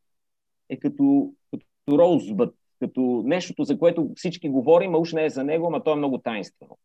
е 0.68 0.78
като, 0.78 1.32
като 1.50 1.98
Роузбът, 1.98 2.54
като 2.80 3.22
нещото, 3.26 3.64
за 3.64 3.78
което 3.78 4.10
всички 4.16 4.48
говорим, 4.48 4.94
а 4.94 4.98
уж 4.98 5.12
не 5.12 5.24
е 5.24 5.30
за 5.30 5.44
него, 5.44 5.66
ама 5.66 5.84
то 5.84 5.92
е 5.92 5.96
много 5.96 6.18
тайнствено. 6.18 6.78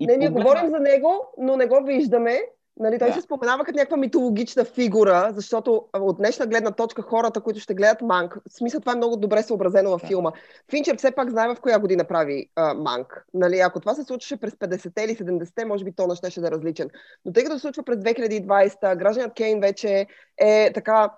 И 0.00 0.06
не, 0.06 0.16
ние 0.16 0.28
говорим 0.28 0.70
за 0.70 0.78
него, 0.78 1.32
но 1.38 1.56
не 1.56 1.66
го 1.66 1.84
виждаме 1.84 2.40
Нали, 2.80 2.98
той 2.98 3.08
да. 3.08 3.14
се 3.14 3.20
споменава 3.20 3.64
като 3.64 3.76
някаква 3.76 3.96
митологична 3.96 4.64
фигура, 4.64 5.30
защото 5.34 5.84
от 5.94 6.16
днешна 6.16 6.46
гледна 6.46 6.70
точка 6.70 7.02
хората, 7.02 7.40
които 7.40 7.60
ще 7.60 7.74
гледат 7.74 8.02
Манк, 8.02 8.34
в 8.34 8.52
смисъл 8.52 8.80
това 8.80 8.92
е 8.92 8.96
много 8.96 9.16
добре 9.16 9.42
съобразено 9.42 9.90
във 9.90 10.00
да. 10.00 10.06
филма. 10.06 10.32
Финчер 10.70 10.96
все 10.96 11.10
пак 11.10 11.30
знае 11.30 11.54
в 11.54 11.60
коя 11.60 11.78
година 11.78 12.04
прави 12.04 12.50
а, 12.56 12.74
Манк. 12.74 13.26
Нали, 13.34 13.58
ако 13.58 13.80
това 13.80 13.94
се 13.94 14.04
случваше 14.04 14.36
през 14.36 14.52
50-те 14.54 15.02
или 15.02 15.16
70-те, 15.16 15.64
може 15.64 15.84
би 15.84 15.92
тона 15.92 16.14
ще 16.14 16.40
да 16.40 16.46
е 16.46 16.50
различен. 16.50 16.90
Но 17.24 17.32
тъй 17.32 17.44
като 17.44 17.56
се 17.56 17.60
случва 17.60 17.82
през 17.82 17.98
2020, 17.98 18.96
гражданът 18.96 19.34
Кейн 19.34 19.60
вече 19.60 20.06
е 20.38 20.72
така 20.74 21.12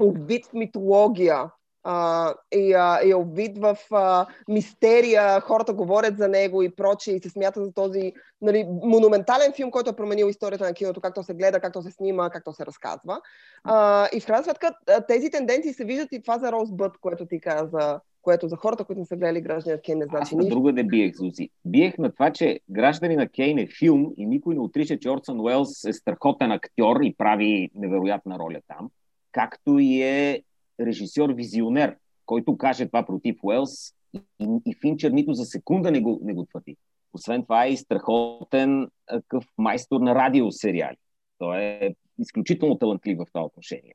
вид 0.00 0.46
в 0.46 0.52
митология 0.52 1.50
а, 1.84 2.34
и, 2.52 2.72
а, 2.72 3.00
е 3.04 3.14
обвид 3.14 3.58
в 3.58 3.76
а, 3.92 4.26
мистерия, 4.48 5.40
хората 5.40 5.72
говорят 5.72 6.16
за 6.16 6.28
него 6.28 6.62
и 6.62 6.76
прочее 6.76 7.14
и 7.14 7.20
се 7.20 7.30
смята 7.30 7.64
за 7.64 7.72
този 7.72 8.12
нали, 8.40 8.66
монументален 8.82 9.52
филм, 9.52 9.70
който 9.70 9.90
е 9.90 9.96
променил 9.96 10.26
историята 10.26 10.64
на 10.64 10.74
киното, 10.74 11.00
както 11.00 11.22
се 11.22 11.34
гледа, 11.34 11.60
както 11.60 11.82
се 11.82 11.90
снима, 11.90 12.30
както 12.30 12.52
се 12.52 12.66
разказва. 12.66 13.20
А, 13.64 14.08
и 14.14 14.20
в 14.20 14.26
крайна 14.26 14.44
сметка 14.44 14.74
тези 15.08 15.30
тенденции 15.30 15.72
се 15.72 15.84
виждат 15.84 16.08
и 16.12 16.22
това 16.22 16.38
за 16.38 16.52
Розбът, 16.52 16.98
което 17.00 17.26
ти 17.26 17.40
каза, 17.40 18.00
което 18.22 18.48
за 18.48 18.56
хората, 18.56 18.84
които 18.84 19.00
не 19.00 19.06
са 19.06 19.16
гледали 19.16 19.40
Граждани 19.40 19.80
Кейн, 19.80 19.98
не 19.98 20.04
значи 20.04 20.36
нищо. 20.36 20.54
друга 20.54 20.72
не 20.72 20.84
биех, 20.84 21.14
Зузи. 21.16 21.50
Биех 21.64 21.98
на 21.98 22.12
това, 22.12 22.30
че 22.32 22.60
Граждани 22.70 23.16
на 23.16 23.28
Кейн 23.28 23.58
е 23.58 23.66
филм 23.78 24.12
и 24.16 24.26
никой 24.26 24.54
не 24.54 24.60
отрича, 24.60 24.98
че 24.98 25.10
Орсън 25.10 25.40
Уелс 25.40 25.84
е 25.84 25.92
страхотен 25.92 26.52
актьор 26.52 27.00
и 27.02 27.14
прави 27.18 27.70
невероятна 27.74 28.38
роля 28.38 28.60
там, 28.68 28.90
както 29.32 29.78
и 29.78 30.02
е 30.02 30.42
режисьор-визионер, 30.80 31.96
който 32.26 32.56
каже 32.56 32.86
това 32.86 33.06
против 33.06 33.36
Уелс 33.42 33.92
и, 34.14 34.20
и 34.66 34.74
Финчер 34.80 35.10
нито 35.10 35.32
за 35.32 35.44
секунда 35.44 35.90
не 35.90 36.00
го, 36.00 36.20
не 36.22 36.34
го 36.34 36.46
твърди. 36.46 36.76
Освен 37.12 37.42
това 37.42 37.64
е 37.64 37.70
и 37.70 37.76
страхотен 37.76 38.88
къв 39.28 39.44
майстор 39.58 40.00
на 40.00 40.14
радиосериали. 40.14 40.96
Той 41.38 41.60
е 41.60 41.94
изключително 42.18 42.78
талантлив 42.78 43.18
в 43.18 43.26
това 43.32 43.44
отношение. 43.44 43.94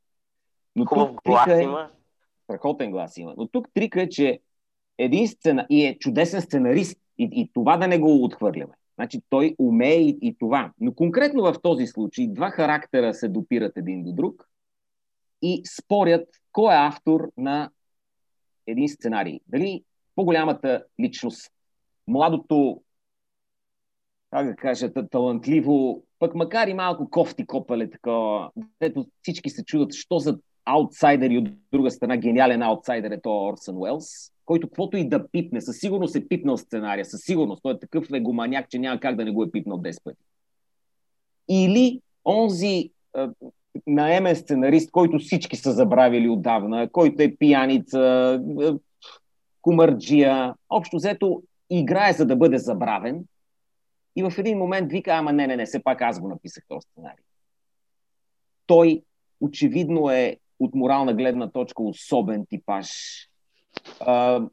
Но 0.75 0.85
Хубав 0.85 1.15
глас 1.25 1.47
е... 1.47 1.61
има. 1.61 1.91
Страхотен 2.43 2.91
глас 2.91 3.17
има. 3.17 3.33
Но 3.37 3.47
тук 3.47 3.67
трика 3.73 4.01
е, 4.01 4.09
че 4.09 4.39
един 4.97 5.27
сцена... 5.27 5.65
и 5.69 5.85
е 5.85 5.97
чудесен 5.99 6.41
сценарист. 6.41 6.99
И, 7.17 7.29
и 7.31 7.49
това 7.53 7.77
да 7.77 7.87
не 7.87 7.99
го 7.99 8.23
отхвърляме. 8.23 8.73
Значи 8.95 9.21
той 9.29 9.55
умее 9.59 10.01
и, 10.01 10.17
и 10.21 10.35
това. 10.39 10.71
Но 10.79 10.93
конкретно 10.93 11.43
в 11.43 11.55
този 11.63 11.87
случай 11.87 12.27
два 12.27 12.49
характера 12.49 13.13
се 13.13 13.29
допират 13.29 13.77
един 13.77 14.03
до 14.03 14.13
друг 14.13 14.49
и 15.43 15.61
спорят 15.65 16.29
кой 16.51 16.73
е 16.73 16.77
автор 16.77 17.31
на 17.37 17.69
един 18.67 18.89
сценарий. 18.89 19.39
Дали 19.47 19.83
по-голямата 20.15 20.83
личност, 20.99 21.51
младото, 22.07 22.83
как 24.29 24.47
да 24.47 24.55
кажа, 24.55 24.93
талантливо, 25.11 26.03
пък 26.19 26.35
макар 26.35 26.67
и 26.67 26.73
малко 26.73 27.09
кофти 27.09 27.47
копале, 27.47 27.89
такова, 27.89 28.51
дето 28.79 29.05
всички 29.21 29.49
се 29.49 29.65
чудат, 29.65 29.93
що 29.93 30.19
за 30.19 30.39
аутсайдер 30.65 31.29
и 31.29 31.37
от 31.37 31.49
друга 31.71 31.91
страна 31.91 32.17
гениален 32.17 32.61
аутсайдер 32.61 33.11
е 33.11 33.21
то 33.21 33.45
Орсън 33.45 33.77
Уелс, 33.77 34.31
който 34.45 34.67
каквото 34.67 34.97
и 34.97 35.09
да 35.09 35.27
пипне, 35.27 35.61
със 35.61 35.77
сигурност 35.77 36.15
е 36.15 36.27
пипнал 36.27 36.57
сценария, 36.57 37.05
със 37.05 37.21
сигурност. 37.21 37.63
Той 37.63 37.73
е 37.73 37.79
такъв 37.79 38.07
егоманяк, 38.13 38.69
че 38.69 38.79
няма 38.79 38.99
как 38.99 39.15
да 39.15 39.25
не 39.25 39.31
го 39.31 39.43
е 39.43 39.51
пипнал 39.51 39.77
10 39.77 40.03
пъти. 40.03 40.23
Или 41.49 42.01
онзи 42.25 42.91
наемен 43.87 44.35
сценарист, 44.35 44.91
който 44.91 45.19
всички 45.19 45.55
са 45.55 45.71
забравили 45.71 46.29
отдавна, 46.29 46.89
който 46.89 47.23
е 47.23 47.35
пияница, 47.35 48.41
кумърджия, 49.61 50.53
общо 50.69 50.95
взето 50.95 51.43
играе 51.69 52.13
за 52.13 52.25
да 52.25 52.35
бъде 52.35 52.57
забравен 52.57 53.25
и 54.15 54.23
в 54.23 54.33
един 54.37 54.57
момент 54.57 54.91
вика, 54.91 55.11
ама 55.11 55.33
не, 55.33 55.47
не, 55.47 55.55
не, 55.55 55.65
все 55.65 55.83
пак 55.83 56.01
аз 56.01 56.19
го 56.19 56.27
написах 56.27 56.63
този 56.67 56.87
сценарий. 56.91 57.23
Той 58.65 59.01
очевидно 59.41 60.09
е 60.09 60.37
от 60.59 60.75
морална 60.75 61.13
гледна 61.13 61.51
точка 61.51 61.83
особен 61.83 62.45
типаж. 62.45 62.89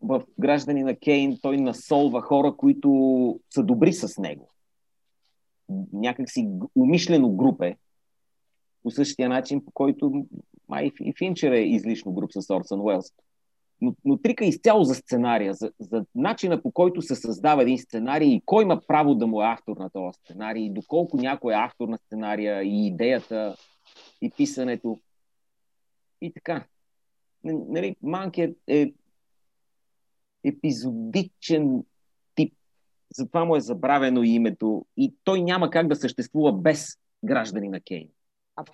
В 0.02 0.22
граждани 0.38 0.82
на 0.82 0.96
Кейн 0.96 1.38
той 1.42 1.56
насолва 1.56 2.22
хора, 2.22 2.56
които 2.56 3.40
са 3.50 3.62
добри 3.62 3.92
с 3.92 4.18
него. 4.18 4.48
Някакси 5.92 6.48
умишлено 6.76 7.30
групе, 7.30 7.76
по 8.82 8.90
същия 8.90 9.28
начин, 9.28 9.64
по 9.64 9.70
който 9.70 10.26
май 10.68 10.90
и 11.00 11.12
Финчер 11.18 11.52
е 11.52 11.60
излишно 11.60 12.12
груп 12.12 12.30
с 12.32 12.54
Орсън 12.54 12.80
Уелс. 12.80 13.06
Но, 13.80 13.94
но 14.04 14.16
трика 14.16 14.44
изцяло 14.44 14.84
за 14.84 14.94
сценария, 14.94 15.54
за, 15.54 15.72
за 15.80 16.04
начина 16.14 16.62
по 16.62 16.72
който 16.72 17.02
се 17.02 17.14
създава 17.14 17.62
един 17.62 17.78
сценарий 17.78 18.28
и 18.28 18.42
кой 18.46 18.64
има 18.64 18.80
право 18.86 19.14
да 19.14 19.26
му 19.26 19.42
е 19.42 19.46
автор 19.46 19.76
на 19.76 19.90
този 19.90 20.18
сценарий, 20.24 20.64
и 20.64 20.70
доколко 20.70 21.16
някой 21.16 21.52
е 21.52 21.56
автор 21.56 21.88
на 21.88 21.98
сценария 21.98 22.62
и 22.62 22.86
идеята 22.86 23.56
и 24.22 24.30
писането. 24.30 25.00
И 26.20 26.32
така. 26.32 26.64
Нали, 27.44 27.96
Манки 28.02 28.42
е, 28.42 28.54
е 28.66 28.92
епизодичен 30.44 31.84
тип. 32.34 32.54
Затова 33.14 33.44
му 33.44 33.56
е 33.56 33.60
забравено 33.60 34.22
името 34.22 34.86
и 34.96 35.14
той 35.24 35.42
няма 35.42 35.70
как 35.70 35.88
да 35.88 35.96
съществува 35.96 36.52
без 36.52 36.98
граждани 37.24 37.68
на 37.68 37.80
Кейн. 37.80 38.08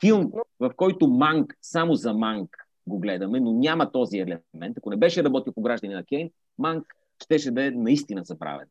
Филм, 0.00 0.32
в 0.60 0.70
който 0.76 1.08
Манк, 1.08 1.54
само 1.62 1.94
за 1.94 2.14
Манк 2.14 2.56
го 2.86 2.98
гледаме, 2.98 3.40
но 3.40 3.52
няма 3.52 3.92
този 3.92 4.18
елемент. 4.18 4.78
Ако 4.78 4.90
не 4.90 4.96
беше 4.96 5.24
работил 5.24 5.52
по 5.52 5.62
граждани 5.62 5.94
на 5.94 6.04
Кейн, 6.04 6.30
Манк 6.58 6.84
щеше 7.24 7.50
да 7.50 7.66
е 7.66 7.70
наистина 7.70 8.24
забравен. 8.24 8.66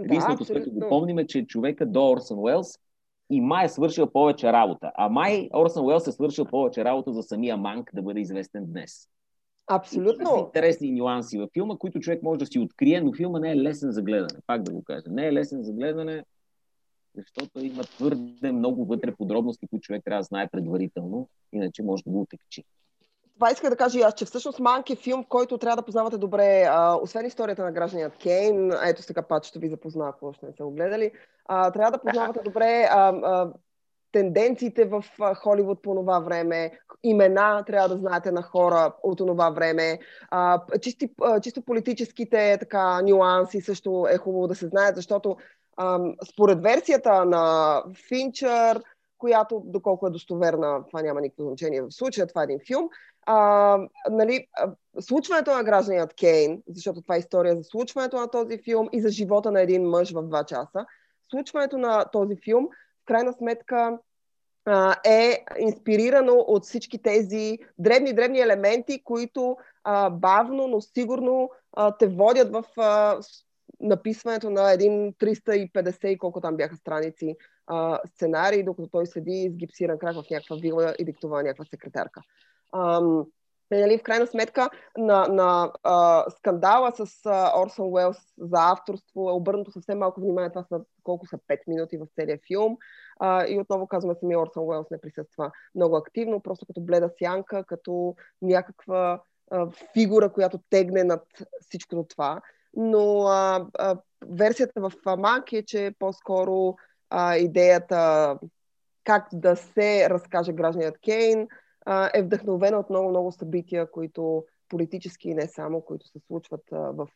Единственото, 0.00 0.44
да, 0.44 0.52
което 0.52 0.72
го 0.72 0.88
помним 0.88 1.18
е, 1.18 1.26
че 1.26 1.46
човека 1.46 1.86
до 1.86 2.10
Орсън 2.10 2.38
Уелс 2.38 2.78
и 3.30 3.40
май 3.40 3.64
е 3.64 3.68
свършил 3.68 4.06
повече 4.06 4.52
работа. 4.52 4.92
А 4.94 5.08
май 5.08 5.48
Орсън 5.54 5.84
Уелс 5.84 6.06
е 6.06 6.12
свършил 6.12 6.44
повече 6.44 6.84
работа 6.84 7.12
за 7.12 7.22
самия 7.22 7.56
Манк 7.56 7.90
да 7.94 8.02
бъде 8.02 8.20
известен 8.20 8.66
днес. 8.66 9.08
Абсолютно. 9.66 10.36
И 10.36 10.40
интересни 10.40 10.92
нюанси 10.92 11.38
във 11.38 11.50
филма, 11.52 11.76
които 11.76 12.00
човек 12.00 12.22
може 12.22 12.38
да 12.38 12.46
си 12.46 12.58
открие, 12.58 13.00
но 13.00 13.12
филма 13.12 13.38
не 13.38 13.50
е 13.50 13.56
лесен 13.56 13.92
за 13.92 14.02
гледане. 14.02 14.40
Пак 14.46 14.62
да 14.62 14.72
го 14.72 14.84
кажа. 14.84 15.04
Не 15.10 15.26
е 15.26 15.32
лесен 15.32 15.62
за 15.62 15.72
гледане, 15.72 16.24
защото 17.16 17.60
има 17.60 17.82
твърде 17.82 18.52
много 18.52 18.84
вътре 18.84 19.14
подробности, 19.14 19.66
които 19.68 19.82
човек 19.82 20.02
трябва 20.04 20.20
да 20.20 20.24
знае 20.24 20.48
предварително, 20.52 21.28
иначе 21.52 21.82
може 21.82 22.02
да 22.04 22.10
го 22.10 22.20
отекчи. 22.20 22.64
Това 23.34 23.50
исках 23.50 23.70
да 23.70 23.76
кажа 23.76 23.98
и 23.98 24.02
аз, 24.02 24.14
че 24.14 24.24
всъщност 24.24 24.58
Манк 24.58 24.90
е 24.90 24.96
филм, 24.96 25.24
който 25.24 25.58
трябва 25.58 25.76
да 25.76 25.82
познавате 25.82 26.18
добре, 26.18 26.64
а, 26.68 26.94
освен 27.02 27.26
историята 27.26 27.64
на 27.64 27.72
гражданият 27.72 28.16
Кейн, 28.16 28.72
ето 28.84 29.02
сега 29.02 29.22
пачето 29.22 29.58
ви 29.58 29.68
запозна, 29.68 30.08
ако 30.08 30.26
още 30.26 30.46
не 30.46 30.52
са 30.52 30.64
го 30.64 30.70
гледали, 30.70 31.10
а, 31.46 31.70
трябва 31.70 31.90
да 31.90 31.98
познавате 31.98 32.40
добре 32.44 32.88
а, 32.90 33.08
а, 33.08 33.52
тенденциите 34.12 34.84
в 34.84 35.04
Холивуд 35.34 35.82
по 35.82 35.94
това 35.94 36.20
време, 36.20 36.78
имена 37.02 37.64
трябва 37.66 37.88
да 37.88 37.96
знаете 37.96 38.30
на 38.30 38.42
хора 38.42 38.92
от 39.02 39.18
това 39.18 39.50
време, 39.50 39.98
а, 40.30 40.60
чисти, 40.80 41.10
а, 41.22 41.40
чисто 41.40 41.62
политическите 41.62 42.56
така, 42.60 43.02
нюанси 43.02 43.60
също 43.60 44.06
е 44.10 44.18
хубаво 44.18 44.46
да 44.46 44.54
се 44.54 44.66
знаят, 44.66 44.96
защото 44.96 45.36
според 46.32 46.62
версията 46.62 47.24
на 47.24 47.82
Финчър, 48.08 48.82
която, 49.18 49.62
доколко 49.64 50.06
е 50.06 50.10
достоверна, 50.10 50.84
това 50.86 51.02
няма 51.02 51.20
никакво 51.20 51.44
значение 51.44 51.82
в 51.82 51.90
случая, 51.90 52.26
това 52.26 52.40
е 52.40 52.44
един 52.44 52.58
филм, 52.66 52.88
а, 53.26 53.78
нали, 54.10 54.46
случването 55.00 55.54
на 55.54 55.64
гражданият 55.64 56.14
Кейн, 56.14 56.62
защото 56.68 57.02
това 57.02 57.16
е 57.16 57.18
история 57.18 57.56
за 57.56 57.64
случването 57.64 58.16
на 58.16 58.30
този 58.30 58.58
филм 58.58 58.88
и 58.92 59.00
за 59.00 59.08
живота 59.08 59.50
на 59.50 59.60
един 59.60 59.88
мъж 59.88 60.12
в 60.12 60.22
два 60.22 60.44
часа, 60.44 60.86
случването 61.30 61.78
на 61.78 62.04
този 62.04 62.36
филм, 62.36 62.68
в 63.02 63.04
крайна 63.04 63.32
сметка, 63.32 63.98
а, 64.64 64.96
е 65.04 65.44
инспирирано 65.58 66.32
от 66.32 66.64
всички 66.64 67.02
тези 67.02 67.58
дребни-дребни 67.78 68.40
елементи, 68.40 69.04
които 69.04 69.56
а, 69.84 70.10
бавно, 70.10 70.68
но 70.68 70.80
сигурно 70.80 71.50
а, 71.72 71.96
те 71.96 72.06
водят 72.06 72.52
в 72.52 72.64
а, 72.76 73.18
написването 73.82 74.50
на 74.50 74.72
един 74.72 75.12
350 75.12 76.06
и 76.06 76.18
колко 76.18 76.40
там 76.40 76.56
бяха 76.56 76.76
страници 76.76 77.36
а, 77.66 78.00
сценарий, 78.06 78.62
докато 78.62 78.88
той 78.88 79.06
седи 79.06 79.50
с 79.52 79.56
гипсиран 79.56 79.98
крак 79.98 80.14
в 80.14 80.30
някаква 80.30 80.56
вила 80.56 80.94
и 80.98 81.04
диктува 81.04 81.42
някаква 81.42 81.64
секретарка. 81.64 82.20
Ам, 82.72 83.24
нали, 83.70 83.98
в 83.98 84.02
крайна 84.02 84.26
сметка 84.26 84.70
на, 84.98 85.28
на 85.28 85.72
а, 85.82 86.24
скандала 86.30 86.92
с 86.92 87.26
а, 87.26 87.62
Орсон 87.62 87.92
Уелс 87.92 88.16
за 88.38 88.58
авторство 88.72 89.30
е 89.30 89.32
обърнато 89.32 89.70
съвсем 89.70 89.98
малко 89.98 90.20
внимание. 90.20 90.50
Това 90.50 90.64
са 90.64 90.80
колко 91.02 91.26
са 91.26 91.38
5 91.38 91.58
минути 91.66 91.96
в 91.96 92.06
целия 92.14 92.38
филм. 92.46 92.76
А, 93.20 93.46
и 93.46 93.58
отново 93.58 93.86
казваме, 93.86 94.14
самия 94.20 94.40
Орсон 94.40 94.64
Уелс 94.64 94.90
не 94.90 95.00
присъства 95.00 95.50
много 95.74 95.96
активно, 95.96 96.40
просто 96.40 96.66
като 96.66 96.80
бледа 96.80 97.10
сянка, 97.18 97.64
като 97.64 98.14
някаква 98.42 99.22
а, 99.50 99.68
фигура, 99.92 100.32
която 100.32 100.58
тегне 100.70 101.04
над 101.04 101.22
всичкото 101.60 102.04
това. 102.04 102.40
Но 102.74 103.22
а, 103.22 103.66
а, 103.78 103.96
версията 104.26 104.80
в 104.80 104.92
Мак 105.18 105.52
е, 105.52 105.64
че 105.64 105.94
по-скоро 105.98 106.76
а, 107.10 107.36
идеята 107.36 108.38
как 109.04 109.28
да 109.32 109.56
се 109.56 110.10
разкаже 110.10 110.52
гражданият 110.52 110.98
Кейн, 110.98 111.48
е 112.14 112.22
вдъхновена 112.22 112.78
от 112.78 112.90
много-много 112.90 113.32
събития, 113.32 113.90
които 113.90 114.44
политически 114.68 115.28
и 115.28 115.34
не 115.34 115.48
само, 115.48 115.80
които 115.80 116.06
се 116.06 116.18
случват 116.26 116.62
в 116.70 117.08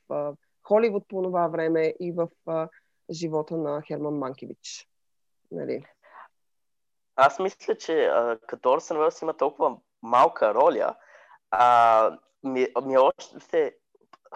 Холивуд 0.63 1.05
по 1.09 1.23
това 1.23 1.49
време 1.49 1.95
и 2.01 2.13
в 2.13 2.29
живота 3.11 3.57
на 3.57 3.83
Херман 3.83 4.15
Манкевич. 4.15 4.89
Нали? 5.51 5.85
Аз 7.17 7.39
мисля, 7.39 7.77
че 7.77 8.05
а, 8.05 8.39
като 8.47 8.73
Орсен 8.73 8.97
Уелс 8.97 9.23
има 9.23 9.37
толкова 9.37 9.77
малка 10.03 10.55
роля, 10.55 10.95
а, 11.51 12.19
ми, 12.43 12.67
ми 12.85 12.99
още 12.99 13.77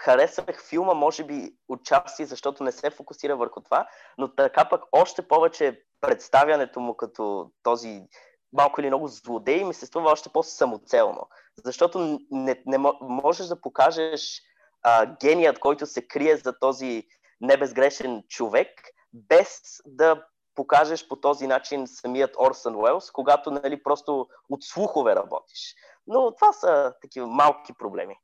харесах 0.01 0.63
филма, 0.69 0.95
може 0.95 1.25
би 1.25 1.55
отчасти, 1.69 2.25
защото 2.25 2.65
не 2.65 2.73
се 2.73 2.91
фокусира 2.91 3.37
върху 3.37 3.61
това, 3.61 3.89
но 4.19 4.35
така 4.35 4.69
пък 4.69 4.83
още 4.93 5.29
повече 5.29 5.83
представянето 6.01 6.81
му 6.81 6.97
като 6.97 7.51
този 7.63 8.03
малко 8.53 8.81
или 8.81 8.89
много 8.89 9.09
злодей 9.09 9.65
ми 9.65 9.75
се 9.75 9.87
струва 9.87 10.11
още 10.11 10.29
по-самоцелно. 10.29 11.29
Защото 11.65 12.21
не, 12.31 12.63
не 12.67 12.79
можеш 13.01 13.47
да 13.47 13.61
покажеш 13.61 14.43
а, 14.83 15.07
геният, 15.21 15.59
който 15.59 15.87
се 15.87 16.09
крие 16.09 16.37
за 16.37 16.59
този 16.59 17.07
небезгрешен 17.41 18.23
човек, 18.29 18.69
без 19.13 19.61
да 19.87 20.25
покажеш 20.55 21.09
по 21.09 21.17
този 21.17 21.47
начин 21.47 21.87
самият 21.87 22.37
Орсън 22.39 22.77
Уелс, 22.77 23.11
когато 23.11 23.51
нали, 23.51 23.83
просто 23.83 24.29
от 24.49 24.65
слухове 24.65 25.17
работиш. 25.17 25.75
Но 26.07 26.35
това 26.35 26.53
са 26.53 26.95
такива 27.03 27.27
малки 27.27 27.73
проблеми. 27.79 28.17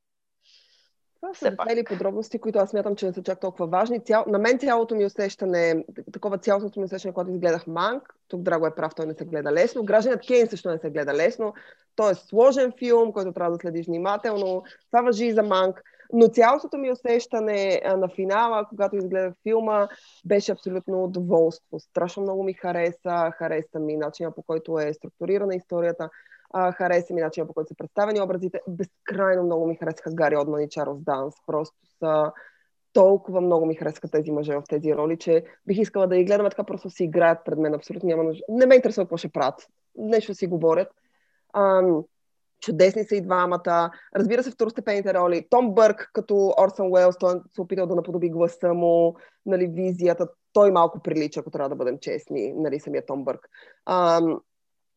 Това 1.21 1.33
са 1.33 1.49
детайли 1.49 1.83
подробности, 1.83 2.39
които 2.39 2.59
аз 2.59 2.69
смятам, 2.69 2.95
че 2.95 3.05
не 3.05 3.13
са 3.13 3.23
чак 3.23 3.39
толкова 3.39 3.67
важни. 3.67 4.03
Цял... 4.03 4.23
На 4.27 4.37
мен 4.37 4.59
цялото 4.59 4.95
ми 4.95 5.05
усещане, 5.05 5.85
такова 6.13 6.37
цялостното 6.37 6.79
ми 6.79 6.85
усещане, 6.85 7.13
когато 7.13 7.31
изгледах 7.31 7.67
Манк, 7.67 8.15
тук 8.27 8.41
Драго 8.41 8.67
е 8.67 8.75
прав, 8.75 8.95
той 8.95 9.05
не 9.05 9.13
се 9.13 9.25
гледа 9.25 9.51
лесно. 9.51 9.83
Гражданът 9.83 10.27
Кейн 10.27 10.47
също 10.47 10.69
не 10.69 10.77
се 10.77 10.89
гледа 10.89 11.13
лесно. 11.13 11.53
Той 11.95 12.11
е 12.11 12.15
сложен 12.15 12.73
филм, 12.79 13.13
който 13.13 13.33
трябва 13.33 13.51
да 13.51 13.61
следиш 13.61 13.85
внимателно. 13.85 14.63
Това 14.91 15.01
въжи 15.01 15.25
и 15.25 15.33
за 15.33 15.43
Манк. 15.43 15.83
Но 16.13 16.27
цялото 16.27 16.77
ми 16.77 16.91
усещане 16.91 17.81
на 17.97 18.07
финала, 18.07 18.65
когато 18.69 18.95
изгледах 18.95 19.33
филма, 19.43 19.87
беше 20.25 20.51
абсолютно 20.51 21.07
доволство. 21.07 21.79
Страшно 21.79 22.23
много 22.23 22.43
ми 22.43 22.53
хареса. 22.53 23.31
Хареса 23.37 23.79
ми 23.79 23.97
начина 23.97 24.31
по 24.31 24.43
който 24.43 24.79
е 24.79 24.93
структурирана 24.93 25.55
историята. 25.55 26.09
Хареса 26.53 27.13
ми 27.13 27.21
начина 27.21 27.47
по 27.47 27.53
който 27.53 27.67
са 27.67 27.75
представени 27.75 28.21
образите. 28.21 28.61
Безкрайно 28.67 29.43
много 29.43 29.67
ми 29.67 29.75
харесаха 29.75 30.11
Гари 30.13 30.37
Одман 30.37 30.61
и 30.61 30.69
Чарлз 30.69 30.99
Данс. 30.99 31.35
Просто 31.47 31.75
са 31.99 32.31
толкова 32.93 33.41
много 33.41 33.65
ми 33.65 33.75
харесаха 33.75 34.07
тези 34.07 34.31
мъже 34.31 34.55
в 34.55 34.63
тези 34.69 34.95
роли, 34.95 35.17
че 35.17 35.43
бих 35.67 35.77
искала 35.77 36.07
да 36.07 36.17
ги 36.17 36.23
гледам 36.23 36.49
така 36.49 36.63
просто 36.63 36.89
си 36.89 37.03
играят 37.03 37.39
пред 37.45 37.59
мен. 37.59 37.73
Абсолютно 37.73 38.09
няма 38.09 38.23
нужда. 38.23 38.43
Не 38.49 38.65
ме 38.65 38.75
интересува 38.75 39.05
какво 39.05 39.17
ще 39.17 39.29
правят. 39.29 39.67
Нещо 39.95 40.33
си 40.33 40.47
говорят. 40.47 40.87
Ам, 41.53 42.03
чудесни 42.59 43.03
са 43.03 43.15
и 43.15 43.21
двамата. 43.21 43.91
Разбира 44.15 44.43
се, 44.43 44.51
второстепените 44.51 45.13
роли. 45.13 45.47
Том 45.49 45.73
Бърк, 45.73 46.09
като 46.13 46.53
Орсън 46.61 46.91
Уелс, 46.91 47.17
той 47.17 47.41
се 47.55 47.61
опитал 47.61 47.87
да 47.87 47.95
наподоби 47.95 48.29
гласа 48.29 48.73
му, 48.73 49.15
нали, 49.45 49.67
визията. 49.67 50.27
Той 50.53 50.71
малко 50.71 50.99
прилича, 50.99 51.39
ако 51.39 51.51
трябва 51.51 51.69
да 51.69 51.75
бъдем 51.75 51.99
честни, 51.99 52.53
нали, 52.53 52.79
самия 52.79 53.05
Том 53.05 53.23
Бърк, 53.23 53.49
ам, 53.85 54.39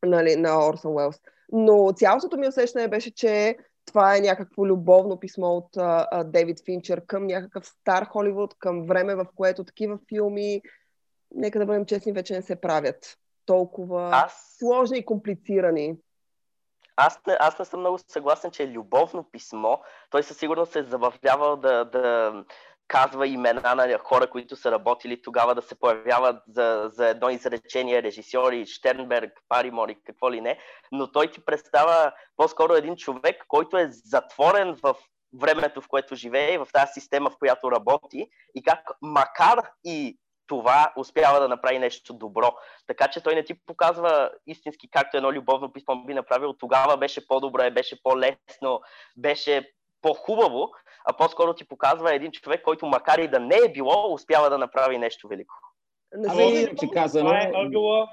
нали, 0.06 0.36
на 0.36 0.68
Орсън 0.68 0.94
Уелс. 0.94 1.16
Но 1.52 1.92
цялото 1.92 2.36
ми 2.36 2.48
усещане 2.48 2.88
беше, 2.88 3.14
че 3.14 3.56
това 3.86 4.16
е 4.16 4.20
някакво 4.20 4.66
любовно 4.66 5.20
писмо 5.20 5.46
от 5.46 5.76
а, 5.76 6.24
Дейвид 6.24 6.64
Финчер 6.64 7.06
към 7.06 7.26
някакъв 7.26 7.66
стар 7.66 8.04
Холивуд, 8.04 8.54
към 8.58 8.86
време, 8.86 9.14
в 9.14 9.26
което 9.36 9.64
такива 9.64 9.98
филми, 10.08 10.62
нека 11.34 11.58
да 11.58 11.66
бъдем 11.66 11.86
честни, 11.86 12.12
вече 12.12 12.34
не 12.34 12.42
се 12.42 12.60
правят. 12.60 13.18
Толкова 13.46 14.10
Аз... 14.12 14.56
сложни 14.58 14.98
и 14.98 15.04
комплицирани. 15.04 15.96
Аз 16.96 17.20
аз 17.40 17.58
не 17.58 17.64
съм 17.64 17.80
много 17.80 17.98
съгласен, 18.08 18.50
че 18.50 18.62
е 18.62 18.68
любовно 18.68 19.24
писмо. 19.32 19.76
Той 20.10 20.22
със 20.22 20.36
сигурност 20.36 20.72
се 20.72 20.78
е 20.78 20.82
забавлявал 20.82 21.56
да, 21.56 21.84
да 21.84 22.32
казва 22.90 23.26
имена 23.26 23.74
на 23.74 23.98
хора, 23.98 24.30
които 24.30 24.56
са 24.56 24.70
работили 24.70 25.22
тогава, 25.22 25.54
да 25.54 25.62
се 25.62 25.74
появяват 25.74 26.42
за, 26.48 26.90
за 26.92 27.08
едно 27.08 27.30
изречение 27.30 28.02
режисьори, 28.02 28.66
Штернберг, 28.66 29.32
Паримор 29.48 29.88
и 29.88 30.02
какво 30.06 30.32
ли 30.32 30.40
не, 30.40 30.58
но 30.92 31.12
той 31.12 31.30
ти 31.30 31.44
представя 31.44 32.12
по-скоро 32.36 32.74
един 32.74 32.96
човек, 32.96 33.44
който 33.48 33.76
е 33.78 33.88
затворен 33.90 34.76
в 34.82 34.94
времето, 35.32 35.80
в 35.80 35.88
което 35.88 36.14
живее 36.14 36.58
в 36.58 36.68
тази 36.72 36.92
система, 36.92 37.30
в 37.30 37.38
която 37.38 37.72
работи 37.72 38.26
и 38.54 38.62
как 38.62 38.90
макар 39.02 39.70
и 39.84 40.18
това 40.46 40.92
успява 40.96 41.40
да 41.40 41.48
направи 41.48 41.78
нещо 41.78 42.14
добро. 42.14 42.54
Така 42.86 43.08
че 43.08 43.20
той 43.20 43.34
не 43.34 43.44
ти 43.44 43.54
показва 43.66 44.30
истински 44.46 44.90
както 44.90 45.16
едно 45.16 45.32
любовно 45.32 45.72
писмо 45.72 45.96
би 45.96 46.14
направил. 46.14 46.52
Тогава 46.52 46.96
беше 46.96 47.28
по-добре, 47.28 47.70
беше 47.70 48.02
по-лесно, 48.02 48.80
беше 49.16 49.72
по-хубаво, 50.02 50.70
а 51.04 51.16
по-скоро 51.16 51.54
ти 51.54 51.64
показва 51.64 52.14
един 52.14 52.32
човек, 52.32 52.62
който 52.62 52.86
макар 52.86 53.18
и 53.18 53.28
да 53.28 53.40
не 53.40 53.56
е 53.66 53.72
било, 53.72 54.14
успява 54.14 54.50
да 54.50 54.58
направи 54.58 54.98
нещо 54.98 55.28
велико. 55.28 55.54
Ами, 56.28 56.68
че 56.80 56.88
казано... 56.94 57.28
Това 57.28 57.42
е 57.42 57.52
ъгъла, 57.54 58.08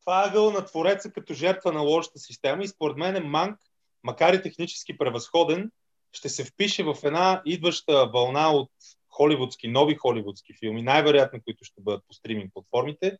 това 0.00 0.24
е 0.24 0.28
ъгъл 0.28 0.50
на 0.50 0.64
твореца 0.64 1.12
като 1.12 1.34
жертва 1.34 1.72
на 1.72 1.80
лошата 1.80 2.18
система 2.18 2.62
и 2.62 2.68
според 2.68 2.96
мен 2.96 3.16
е 3.16 3.20
Манк, 3.20 3.58
макар 4.02 4.32
и 4.34 4.42
технически 4.42 4.98
превъзходен, 4.98 5.70
ще 6.12 6.28
се 6.28 6.44
впише 6.44 6.84
в 6.84 6.96
една 7.04 7.42
идваща 7.44 8.10
вълна 8.14 8.52
от 8.52 8.70
холивудски, 9.08 9.68
нови 9.68 9.94
холивудски 9.94 10.54
филми, 10.58 10.82
най-вероятно, 10.82 11.40
които 11.44 11.64
ще 11.64 11.80
бъдат 11.80 12.04
по 12.08 12.14
стриминг 12.14 12.54
платформите, 12.54 13.18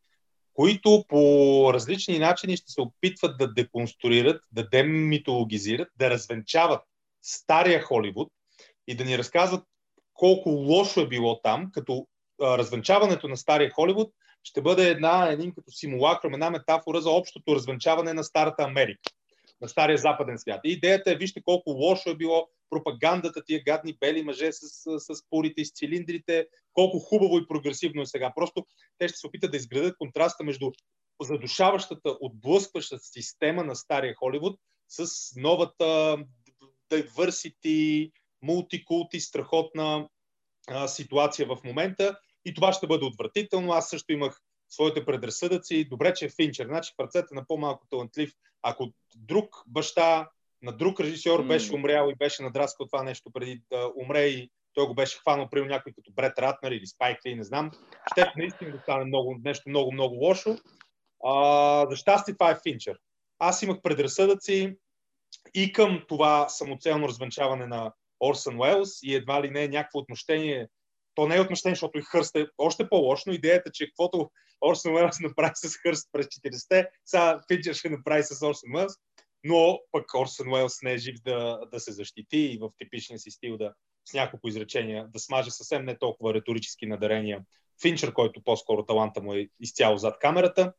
които 0.55 1.05
по 1.09 1.71
различни 1.75 2.19
начини 2.19 2.57
ще 2.57 2.73
се 2.73 2.81
опитват 2.81 3.39
да 3.39 3.53
деконструират, 3.53 4.43
да 4.53 4.69
демитологизират, 4.69 5.89
да 5.97 6.11
развенчават 6.11 6.83
стария 7.23 7.83
Холивуд 7.83 8.33
и 8.87 8.97
да 8.97 9.05
ни 9.05 9.19
разказват 9.19 9.65
колко 10.15 10.49
лошо 10.51 11.01
е 11.01 11.09
било 11.09 11.41
там, 11.41 11.71
като 11.73 12.07
а, 12.43 12.59
развенчаването 12.59 13.29
на 13.29 13.37
стария 13.37 13.71
Холивуд 13.71 14.15
ще 14.45 14.63
бъде 14.63 14.91
една, 14.91 15.29
един 15.29 15.55
като 15.55 15.73
симулакром, 15.73 16.35
една 16.35 16.51
метафора 16.51 17.01
за 17.01 17.11
общото 17.11 17.55
развенчаване 17.55 18.13
на 18.13 18.25
старата 18.25 18.63
Америка, 18.63 19.01
на 19.61 19.69
стария 19.69 19.99
западен 19.99 20.39
свят. 20.39 20.61
И 20.65 20.73
идеята 20.73 21.11
е, 21.11 21.17
вижте 21.17 21.43
колко 21.43 21.71
лошо 21.71 22.11
е 22.11 22.17
било 22.17 22.49
пропагандата, 22.71 23.45
тия 23.45 23.63
гадни 23.65 23.97
бели 24.01 24.23
мъже 24.23 24.53
с, 24.53 24.59
с, 24.61 25.15
с 25.15 25.23
и 25.57 25.65
с 25.65 25.73
цилиндрите, 25.73 26.47
колко 26.73 26.99
хубаво 26.99 27.39
и 27.39 27.49
прогресивно 27.49 28.03
е 28.03 28.07
сега. 28.07 28.33
Просто 28.37 28.67
те 28.99 29.09
ще 29.09 29.17
се 29.17 29.27
опитат 29.27 29.51
да 29.51 29.57
изградат 29.57 29.99
контраста 29.99 30.45
между 30.45 30.71
задушаващата, 31.23 32.17
отблъскващата 32.21 33.05
система 33.05 33.65
на 33.65 33.77
стария 33.77 34.15
Холивуд 34.15 34.61
с 34.89 35.07
новата 35.37 36.19
diversity, 36.93 38.13
мултикулти, 38.43 39.21
страхотна 39.21 40.09
а, 40.69 40.89
ситуация 40.89 41.47
в 41.47 41.59
момента. 41.65 42.19
И 42.45 42.55
това 42.55 42.73
ще 42.73 42.87
бъде 42.87 43.05
отвратително. 43.05 43.73
Аз 43.73 43.91
също 43.91 44.13
имах 44.13 44.41
своите 44.69 45.05
предразсъдъци. 45.05 45.89
Добре, 45.89 46.15
че 46.15 46.25
е 46.25 46.31
Финчер. 46.31 46.67
Значи 46.67 46.93
в 46.99 47.03
ръцете 47.03 47.35
на 47.35 47.47
по-малко 47.47 47.87
талантлив. 47.91 48.33
Ако 48.63 48.93
друг 49.17 49.63
баща 49.67 50.29
на 50.63 50.73
друг 50.73 51.01
режисьор 51.01 51.45
mm. 51.45 51.49
беше 51.49 51.75
умрял 51.75 52.09
и 52.11 52.15
беше 52.15 52.43
надраскал 52.43 52.87
това 52.87 53.03
нещо 53.03 53.31
преди 53.33 53.63
да 53.71 53.93
умре 53.97 54.27
и 54.27 54.51
той 54.75 54.87
го 54.87 54.95
беше 54.95 55.19
хванал 55.19 55.49
при 55.51 55.67
някой 55.67 55.93
като 55.93 56.13
Бред 56.13 56.39
Ратнер 56.39 56.71
или 56.71 56.87
Спайк 56.87 57.27
Ли, 57.27 57.35
не 57.35 57.45
знам. 57.45 57.71
Ще 58.13 58.33
наистина 58.37 58.71
да 58.71 58.79
стане 58.79 59.05
много, 59.05 59.37
нещо 59.45 59.69
много, 59.69 59.93
много 59.93 60.15
лошо. 60.15 60.57
А, 61.25 61.87
за 61.91 61.97
щастие 61.97 62.35
това 62.35 62.51
е 62.51 62.59
Финчер. 62.63 62.99
Аз 63.39 63.63
имах 63.63 63.83
предразсъдъци 63.83 64.77
и 65.55 65.73
към 65.73 66.05
това 66.09 66.49
самоцелно 66.49 67.09
развенчаване 67.09 67.67
на 67.67 67.93
Орсън 68.23 68.61
Уелс 68.61 69.03
и 69.03 69.15
едва 69.15 69.43
ли 69.43 69.51
не 69.51 69.65
е 69.65 69.69
някакво 69.69 69.99
отмъщение. 69.99 70.69
То 71.15 71.27
не 71.27 71.37
е 71.37 71.41
отмъщение, 71.41 71.75
защото 71.75 71.99
и 71.99 72.03
Хърст 72.03 72.37
е 72.37 72.47
още 72.59 72.89
по-лошо, 72.89 73.23
но 73.27 73.33
идеята, 73.33 73.71
че 73.73 73.87
каквото 73.87 74.31
Орсън 74.61 74.95
Уелс 74.95 75.21
направи 75.21 75.53
с 75.55 75.77
Хърст 75.77 76.09
през 76.13 76.27
40-те, 76.27 76.89
сега 77.05 77.41
Финчер 77.53 77.75
ще 77.75 77.91
направи 77.91 78.23
с 78.23 78.47
Орсън 78.47 78.75
Уелс 78.75 78.93
но 79.45 79.81
пък 79.93 80.15
Орсън 80.15 80.53
Уелс 80.53 80.83
не 80.83 80.93
е 80.93 80.99
жив 80.99 81.17
да, 81.25 81.61
да 81.73 81.81
се 81.81 81.93
защити 81.93 82.39
и 82.39 82.59
в 82.59 82.71
типичния 82.79 83.19
си 83.19 83.31
стил 83.31 83.57
да 83.57 83.73
с 84.05 84.15
няколко 84.15 84.49
изречения 84.49 85.09
да 85.09 85.19
смаже 85.19 85.51
съвсем 85.51 85.85
не 85.85 85.99
толкова 85.99 86.35
риторически 86.35 86.87
надарения 86.87 87.41
Финчер, 87.83 88.13
който 88.13 88.43
по-скоро 88.45 88.85
таланта 88.85 89.23
му 89.23 89.35
е 89.35 89.49
изцяло 89.61 89.97
зад 89.97 90.19
камерата. 90.19 90.73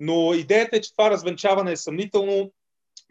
Но 0.00 0.34
идеята 0.34 0.76
е, 0.76 0.80
че 0.80 0.92
това 0.92 1.10
развенчаване 1.10 1.72
е 1.72 1.76
съмнително. 1.76 2.52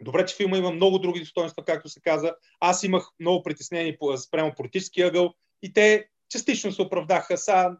Добре, 0.00 0.26
че 0.26 0.36
филма 0.36 0.56
има 0.56 0.70
много 0.70 0.98
други 0.98 1.20
достоинства, 1.20 1.64
както 1.64 1.88
се 1.88 2.00
каза. 2.00 2.34
Аз 2.60 2.82
имах 2.82 3.08
много 3.20 3.42
притеснени 3.42 3.96
спрямо 4.16 4.54
политически 4.56 5.02
ъгъл 5.02 5.34
и 5.62 5.72
те 5.72 6.08
частично 6.28 6.72
се 6.72 6.82
оправдаха. 6.82 7.38
Са, 7.38 7.76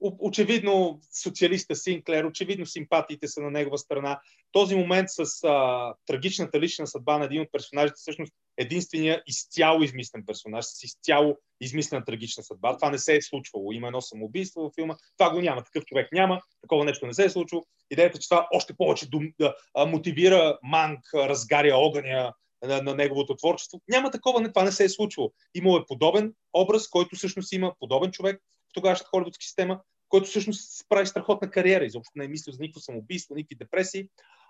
очевидно 0.00 1.00
социалиста 1.22 1.76
Синклер, 1.76 2.24
очевидно 2.24 2.66
симпатиите 2.66 3.28
са 3.28 3.40
на 3.40 3.50
негова 3.50 3.78
страна. 3.78 4.20
Този 4.52 4.74
момент 4.74 5.08
с 5.10 5.44
а, 5.44 5.94
трагичната 6.06 6.60
лична 6.60 6.86
съдба 6.86 7.18
на 7.18 7.24
един 7.24 7.40
от 7.40 7.52
персонажите, 7.52 7.96
всъщност 7.96 8.32
единствения 8.56 9.22
изцяло 9.26 9.82
измислен 9.82 10.24
персонаж, 10.26 10.64
с 10.64 10.82
изцяло 10.82 11.36
измислена 11.60 12.04
трагична 12.04 12.42
съдба. 12.42 12.76
Това 12.76 12.90
не 12.90 12.98
се 12.98 13.16
е 13.16 13.22
случвало. 13.22 13.72
Има 13.72 13.86
едно 13.86 14.00
самоубийство 14.00 14.60
във 14.60 14.72
филма. 14.74 14.96
Това 15.18 15.30
го 15.30 15.40
няма. 15.40 15.64
Такъв 15.64 15.84
човек 15.84 16.08
няма. 16.12 16.40
Такова 16.60 16.84
нещо 16.84 17.06
не 17.06 17.14
се 17.14 17.24
е 17.24 17.30
случило. 17.30 17.62
Идеята, 17.90 18.18
че 18.18 18.28
това 18.28 18.48
още 18.52 18.74
повече 18.74 19.10
дум, 19.10 19.32
да, 19.40 19.54
а, 19.74 19.86
мотивира 19.86 20.58
Манк, 20.62 21.14
разгаря 21.14 21.76
огъня 21.76 22.32
на, 22.62 22.82
на 22.82 22.94
неговото 22.94 23.36
творчество. 23.36 23.80
Няма 23.88 24.10
такова. 24.10 24.52
Това 24.52 24.64
не 24.64 24.72
се 24.72 24.84
е 24.84 24.88
случвало. 24.88 25.32
Имало 25.54 25.76
е 25.76 25.86
подобен 25.86 26.34
образ, 26.52 26.88
който 26.88 27.16
всъщност 27.16 27.52
има 27.52 27.74
подобен 27.80 28.10
човек 28.10 28.40
в 28.70 28.74
тогавашната 28.74 29.08
холивудска 29.08 29.44
система, 29.44 29.80
който 30.08 30.28
всъщност 30.28 30.88
прави 30.88 31.06
страхотна 31.06 31.50
кариера. 31.50 31.84
Изобщо 31.84 32.12
не 32.16 32.24
е 32.24 32.28
мислил 32.28 32.52
за 32.52 32.58
никакво 32.60 32.80
самоубийство, 32.80 33.34
никакви 33.34 33.56
депресии, 33.56 34.08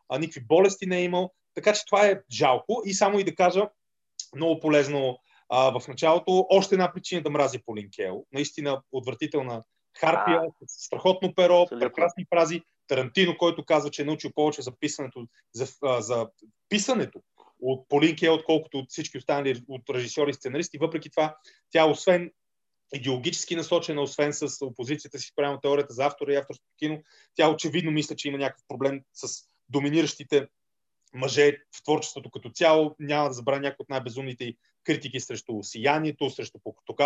а, 0.08 0.18
никакви 0.18 0.40
болести 0.40 0.86
не 0.86 0.98
е 0.98 1.04
имал. 1.04 1.32
Така 1.54 1.72
че 1.72 1.84
това 1.86 2.06
е 2.06 2.20
жалко. 2.32 2.82
И 2.84 2.94
само 2.94 3.18
и 3.18 3.24
да 3.24 3.34
кажа, 3.34 3.68
много 4.36 4.60
полезно 4.60 5.18
а, 5.48 5.80
в 5.80 5.88
началото, 5.88 6.46
още 6.50 6.74
една 6.74 6.92
причина 6.92 7.22
да 7.22 7.30
мрази 7.30 7.58
по 7.66 7.76
Линкел. 7.76 8.24
Наистина 8.32 8.82
отвратителна 8.92 9.62
харпия, 10.00 10.40
а, 10.44 10.50
страхотно 10.66 11.34
перо, 11.34 11.62
абсолютно. 11.62 11.88
прекрасни 11.88 12.26
фрази. 12.34 12.62
Тарантино, 12.88 13.38
който 13.38 13.64
казва, 13.64 13.90
че 13.90 14.02
е 14.02 14.04
научил 14.04 14.30
повече 14.34 14.62
за 14.62 14.72
писането, 14.80 15.26
за, 15.52 15.66
за 15.98 16.28
писането 16.68 17.20
от 17.60 17.88
Полин 17.88 18.16
Кел, 18.16 18.34
отколкото 18.34 18.78
от 18.78 18.86
всички 18.88 19.18
останали 19.18 19.62
от 19.68 19.82
режисьори 19.90 20.30
и 20.30 20.34
сценаристи. 20.34 20.78
Въпреки 20.78 21.10
това, 21.10 21.36
тя 21.70 21.86
освен 21.86 22.30
идеологически 22.94 23.56
насочена, 23.56 24.02
освен 24.02 24.32
с 24.32 24.66
опозицията 24.66 25.18
си 25.18 25.26
спрямо 25.26 25.60
теорията 25.60 25.94
за 25.94 26.06
автора 26.06 26.32
и 26.32 26.36
авторското 26.36 26.72
кино. 26.78 27.02
Тя 27.34 27.50
очевидно 27.50 27.90
мисля, 27.90 28.16
че 28.16 28.28
има 28.28 28.38
някакъв 28.38 28.64
проблем 28.68 29.02
с 29.12 29.28
доминиращите 29.68 30.48
мъже 31.14 31.58
в 31.76 31.82
творчеството 31.82 32.30
като 32.30 32.50
цяло. 32.50 32.96
Няма 32.98 33.28
да 33.28 33.34
забравя 33.34 33.60
някои 33.60 33.82
от 33.82 33.88
най-безумните 33.88 34.54
критики 34.84 35.20
срещу 35.20 35.62
сиянието, 35.62 36.30
срещу 36.30 36.58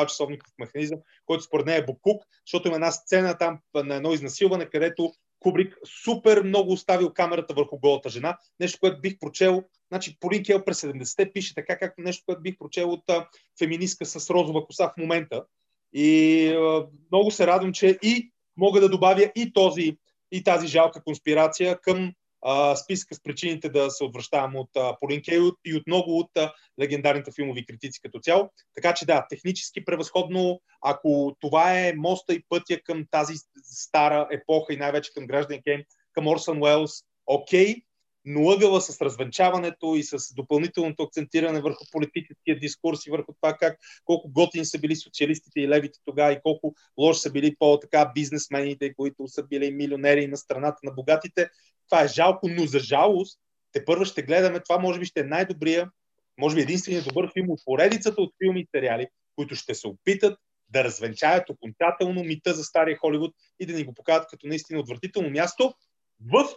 часовников 0.09 0.53
механизъм, 0.59 0.99
който 1.27 1.45
според 1.45 1.67
нея 1.67 1.79
е 1.79 1.85
Букук, 1.85 2.23
защото 2.47 2.69
има 2.69 2.75
една 2.75 2.91
сцена 2.91 3.39
там 3.39 3.59
на 3.75 3.95
едно 3.95 4.13
изнасилване, 4.13 4.67
където 4.67 5.13
Кубрик 5.41 5.79
супер 6.05 6.43
много 6.43 6.73
оставил 6.73 7.13
камерата 7.13 7.55
върху 7.55 7.79
голата 7.79 8.09
жена. 8.09 8.39
Нещо, 8.61 8.79
което 8.81 9.01
бих 9.01 9.19
прочел. 9.19 9.63
Значи, 9.89 10.17
Полин 10.21 10.45
Кел 10.45 10.65
през 10.65 10.81
70-те 10.81 11.33
пише 11.33 11.55
така, 11.55 11.79
както 11.79 12.03
нещо, 12.03 12.23
което 12.27 12.43
бих 12.43 12.59
прочел 12.59 12.91
от 12.91 13.11
а, 13.11 13.29
феминистка 13.59 14.07
с 14.07 14.31
розова 14.31 14.67
коса 14.67 14.89
в 14.89 15.01
момента. 15.01 15.45
И 15.93 16.49
а, 16.49 16.87
много 17.13 17.31
се 17.31 17.47
радвам, 17.47 17.73
че 17.73 17.99
и 18.03 18.31
мога 18.57 18.81
да 18.81 18.89
добавя 18.89 19.33
и 19.37 19.53
този 19.53 19.97
и 20.33 20.45
тази 20.45 20.67
жалка 20.67 21.03
конспирация 21.03 21.81
към 21.81 22.13
а, 22.43 22.77
с 22.77 23.23
причините 23.25 23.69
да 23.69 23.91
се 23.91 24.05
отвръщавам 24.05 24.57
от 24.57 24.71
а, 24.77 24.97
Полин 25.01 25.23
Кей 25.23 25.39
и 25.65 25.75
от 25.75 25.87
много 25.87 26.19
от 26.19 26.31
а, 26.37 26.53
легендарните 26.81 27.33
филмови 27.33 27.67
критици 27.67 28.01
като 28.03 28.21
цяло. 28.21 28.51
Така 28.75 28.95
че 28.95 29.07
да, 29.07 29.27
технически 29.31 29.85
превъзходно, 29.85 30.61
ако 30.83 31.37
това 31.41 31.79
е 31.79 31.95
моста 31.97 32.35
и 32.35 32.43
пътя 32.49 32.81
към 32.85 33.05
тази 33.11 33.35
стара 33.63 34.29
епоха 34.31 34.73
и 34.73 34.77
най-вече 34.77 35.13
към 35.15 35.27
граждан 35.27 35.59
Кейн, 35.65 35.85
към 36.13 36.27
Орсън 36.27 36.63
Уелс, 36.63 36.93
окей, 37.27 37.77
но 38.25 38.51
ъгъла 38.51 38.81
с 38.81 39.01
развенчаването 39.01 39.95
и 39.95 40.03
с 40.03 40.35
допълнителното 40.35 41.03
акцентиране 41.03 41.61
върху 41.61 41.85
политическия 41.93 42.59
дискурс 42.59 43.07
и 43.07 43.11
върху 43.11 43.33
това 43.41 43.57
как 43.57 43.79
колко 44.05 44.33
готини 44.33 44.65
са 44.65 44.79
били 44.79 44.97
социалистите 44.97 45.61
и 45.61 45.69
левите 45.69 45.99
тогава 46.05 46.33
и 46.33 46.41
колко 46.43 46.75
лоши 46.99 47.21
са 47.21 47.33
били 47.33 47.57
по-така 47.59 48.13
бизнесмените, 48.15 48.95
които 48.95 49.29
са 49.29 49.43
били 49.43 49.71
милионери 49.71 50.27
на 50.27 50.37
страната 50.37 50.79
на 50.83 50.93
богатите. 50.93 51.49
Това 51.91 52.03
е 52.03 52.09
жалко, 52.09 52.49
но 52.49 52.67
за 52.67 52.79
жалост 52.79 53.39
те 53.73 53.85
първо 53.85 54.05
ще 54.05 54.23
гледаме, 54.23 54.61
това 54.61 54.79
може 54.79 54.99
би 55.01 55.07
ще 55.07 55.21
е 55.21 55.25
най-добрия, 55.25 55.91
може 56.39 56.57
би 56.57 56.63
единственият 56.63 57.07
добър 57.07 57.33
филм 57.33 57.51
от 57.51 57.61
поредицата 57.65 58.23
от 58.23 58.35
филми 58.43 58.61
и 58.61 58.67
сериали, 58.75 59.07
които 59.37 59.55
ще 59.55 59.75
се 59.75 59.89
опитат 59.89 60.39
да 60.69 60.85
развенчаят 60.85 61.51
окончателно 61.51 62.25
мита 62.25 62.55
за 62.55 62.65
стария 62.65 62.97
Холивуд 62.97 63.35
и 63.61 63.67
да 63.67 63.73
ни 63.73 63.85
го 63.85 63.95
покажат 63.95 64.27
като 64.31 64.47
наистина 64.47 64.81
отвратително 64.81 65.31
място 65.31 65.75
в 66.21 66.49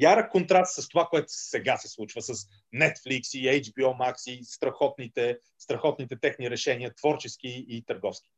ярък 0.00 0.32
контраст 0.32 0.82
с 0.82 0.88
това, 0.88 1.06
което 1.06 1.26
сега 1.28 1.76
се 1.76 1.88
случва 1.88 2.22
с 2.22 2.34
Netflix 2.74 3.38
и 3.38 3.62
HBO 3.62 3.96
Max 3.98 4.30
и 4.30 4.44
страхотните, 4.44 5.38
страхотните 5.58 6.16
техни 6.20 6.50
решения, 6.50 6.94
творчески 6.94 7.64
и 7.68 7.84
търговски. 7.86 8.30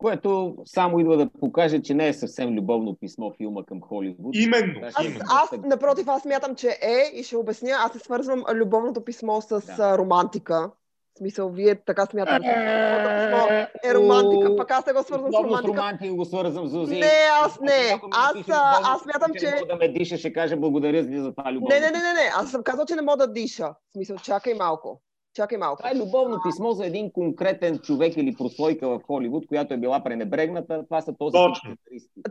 Което 0.00 0.56
само 0.64 0.98
идва 1.00 1.16
да 1.16 1.28
покаже, 1.30 1.82
че 1.82 1.94
не 1.94 2.08
е 2.08 2.12
съвсем 2.12 2.54
любовно 2.54 2.96
писмо 3.00 3.30
филма 3.30 3.64
към 3.64 3.80
Холивуд. 3.80 4.36
Именно. 4.36 4.80
Аз, 4.86 5.04
именно. 5.04 5.20
аз, 5.30 5.50
напротив, 5.64 6.08
аз 6.08 6.22
смятам, 6.22 6.54
че 6.54 6.68
е 6.82 7.10
и 7.14 7.22
ще 7.22 7.36
обясня. 7.36 7.70
Аз 7.78 7.92
се 7.92 7.98
свързвам 7.98 8.44
любовното 8.54 9.04
писмо 9.04 9.40
с 9.40 9.60
Да. 9.76 9.98
романтика. 9.98 10.70
В 11.14 11.18
смисъл, 11.18 11.48
вие 11.48 11.74
така 11.76 12.06
смятате. 12.06 12.46
писмо 12.46 13.46
е 13.84 13.94
романтика, 13.94 14.56
пък 14.56 14.70
аз 14.70 14.86
не 14.86 14.92
го 14.92 15.02
свързвам 15.02 15.26
с 15.26 15.32
Много 15.32 15.44
с 15.44 15.48
романтика. 15.48 15.78
романтика 15.78 16.14
го 16.14 16.24
свързвам 16.24 16.66
с 16.66 16.70
Зузи. 16.70 16.94
Не, 16.94 17.10
аз 17.44 17.60
не. 17.60 17.98
Аз, 18.12 18.34
напише 18.34 18.50
а, 18.54 18.70
любовно 18.70 18.94
аз 18.94 19.00
смятам, 19.02 19.30
че- 19.40 19.46
не 19.46 19.54
мога 19.54 19.66
да 19.66 19.76
ме 19.76 19.88
диша, 19.88 20.18
ще 20.18 20.32
каже 20.32 20.56
благодаря 20.56 21.22
за 21.22 21.34
това 21.34 21.52
любовно. 21.52 21.74
Не, 21.74 21.80
не, 21.80 21.86
не, 21.86 21.98
не, 21.98 22.12
не. 22.12 22.30
Аз 22.36 22.50
съм 22.50 22.62
казал, 22.62 22.86
че 22.86 22.94
не 22.94 23.02
мога 23.02 23.16
да 23.16 23.32
диша. 23.32 23.68
В 23.88 23.92
смисъл, 23.92 24.16
чакай 24.16 24.54
малко. 24.54 25.00
Чакай 25.34 25.58
малко. 25.58 25.82
Това 25.82 25.90
е 25.90 25.98
любовно 25.98 26.40
писмо 26.46 26.72
за 26.72 26.86
един 26.86 27.12
конкретен 27.12 27.78
човек 27.78 28.16
или 28.16 28.36
прослойка 28.36 28.88
в 28.88 29.00
Холивуд, 29.06 29.46
която 29.46 29.74
е 29.74 29.76
била 29.76 30.04
пренебрегната. 30.04 30.84
Това 30.84 31.00
са 31.00 31.14
този 31.18 31.32
Точно. 31.32 31.76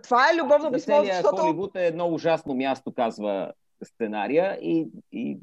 Това 0.04 0.30
е 0.32 0.38
любовно 0.38 0.66
За 0.66 0.72
писмо, 0.72 1.04
защото 1.04 1.36
Холивуд 1.36 1.76
е 1.76 1.88
едно 1.88 2.14
ужасно 2.14 2.54
място, 2.54 2.94
казва 2.94 3.52
сценария. 3.84 4.58
И, 4.62 4.88
и, 5.12 5.38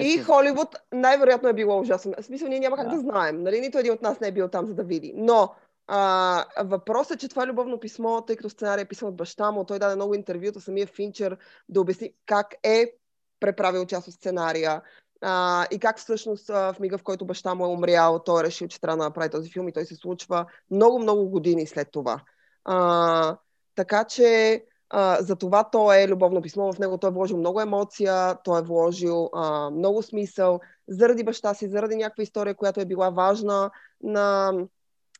е 0.00 0.04
и 0.04 0.18
Холивуд 0.18 0.76
най-вероятно 0.92 1.48
е 1.48 1.52
било 1.52 1.80
ужасно. 1.80 2.12
В 2.18 2.24
смисъл, 2.24 2.48
ние 2.48 2.60
няма 2.60 2.76
как 2.76 2.88
Да. 2.88 2.94
да 2.94 3.00
знаем. 3.00 3.42
Нали? 3.42 3.60
Нито 3.60 3.78
един 3.78 3.92
от 3.92 4.02
нас 4.02 4.20
не 4.20 4.28
е 4.28 4.32
бил 4.32 4.48
там, 4.48 4.66
за 4.66 4.74
да 4.74 4.84
види. 4.84 5.12
Но 5.16 5.50
а, 5.86 6.44
въпросът 6.64 7.16
е, 7.16 7.18
че 7.18 7.28
това 7.28 7.42
е 7.42 7.46
любовно 7.46 7.80
писмо, 7.80 8.20
тъй 8.20 8.36
като 8.36 8.50
сценарий 8.50 8.82
е 8.82 8.88
писан 8.88 9.08
от 9.08 9.16
баща 9.16 9.50
му, 9.50 9.64
той 9.64 9.78
даде 9.78 9.96
много 9.96 10.14
интервюта, 10.14 10.60
самия 10.60 10.86
Финчер 10.86 11.36
да 11.68 11.80
обясни 11.80 12.10
как 12.26 12.54
е 12.62 12.92
преправил 13.40 13.86
част 13.86 14.08
от 14.08 14.14
сценария. 14.14 14.82
А, 15.26 15.66
и 15.70 15.78
как 15.78 15.98
всъщност 15.98 16.48
в 16.48 16.76
мига, 16.80 16.98
в 16.98 17.02
който 17.02 17.24
баща 17.24 17.54
му 17.54 17.64
е 17.64 17.68
умрял, 17.68 18.18
той 18.18 18.40
е 18.40 18.44
решил, 18.44 18.68
че 18.68 18.80
трябва 18.80 18.96
да 18.96 19.04
направи 19.04 19.30
този 19.30 19.50
филм 19.50 19.68
и 19.68 19.72
той 19.72 19.84
се 19.84 19.94
случва 19.94 20.46
много-много 20.70 21.28
години 21.28 21.66
след 21.66 21.88
това. 21.90 22.20
А, 22.64 23.36
така 23.74 24.04
че 24.04 24.64
а, 24.90 25.22
за 25.22 25.36
това 25.36 25.64
то 25.64 25.92
е 25.92 26.08
любовно 26.08 26.42
писмо. 26.42 26.72
В 26.72 26.78
него 26.78 26.98
той 26.98 27.10
е 27.10 27.12
вложил 27.12 27.36
много 27.36 27.60
емоция, 27.60 28.36
той 28.44 28.60
е 28.60 28.62
вложил 28.62 29.30
а, 29.34 29.70
много 29.70 30.02
смисъл 30.02 30.60
заради 30.88 31.24
баща 31.24 31.54
си, 31.54 31.68
заради 31.68 31.96
някаква 31.96 32.22
история, 32.22 32.54
която 32.54 32.80
е 32.80 32.84
била 32.84 33.10
важна 33.10 33.70
на, 34.02 34.52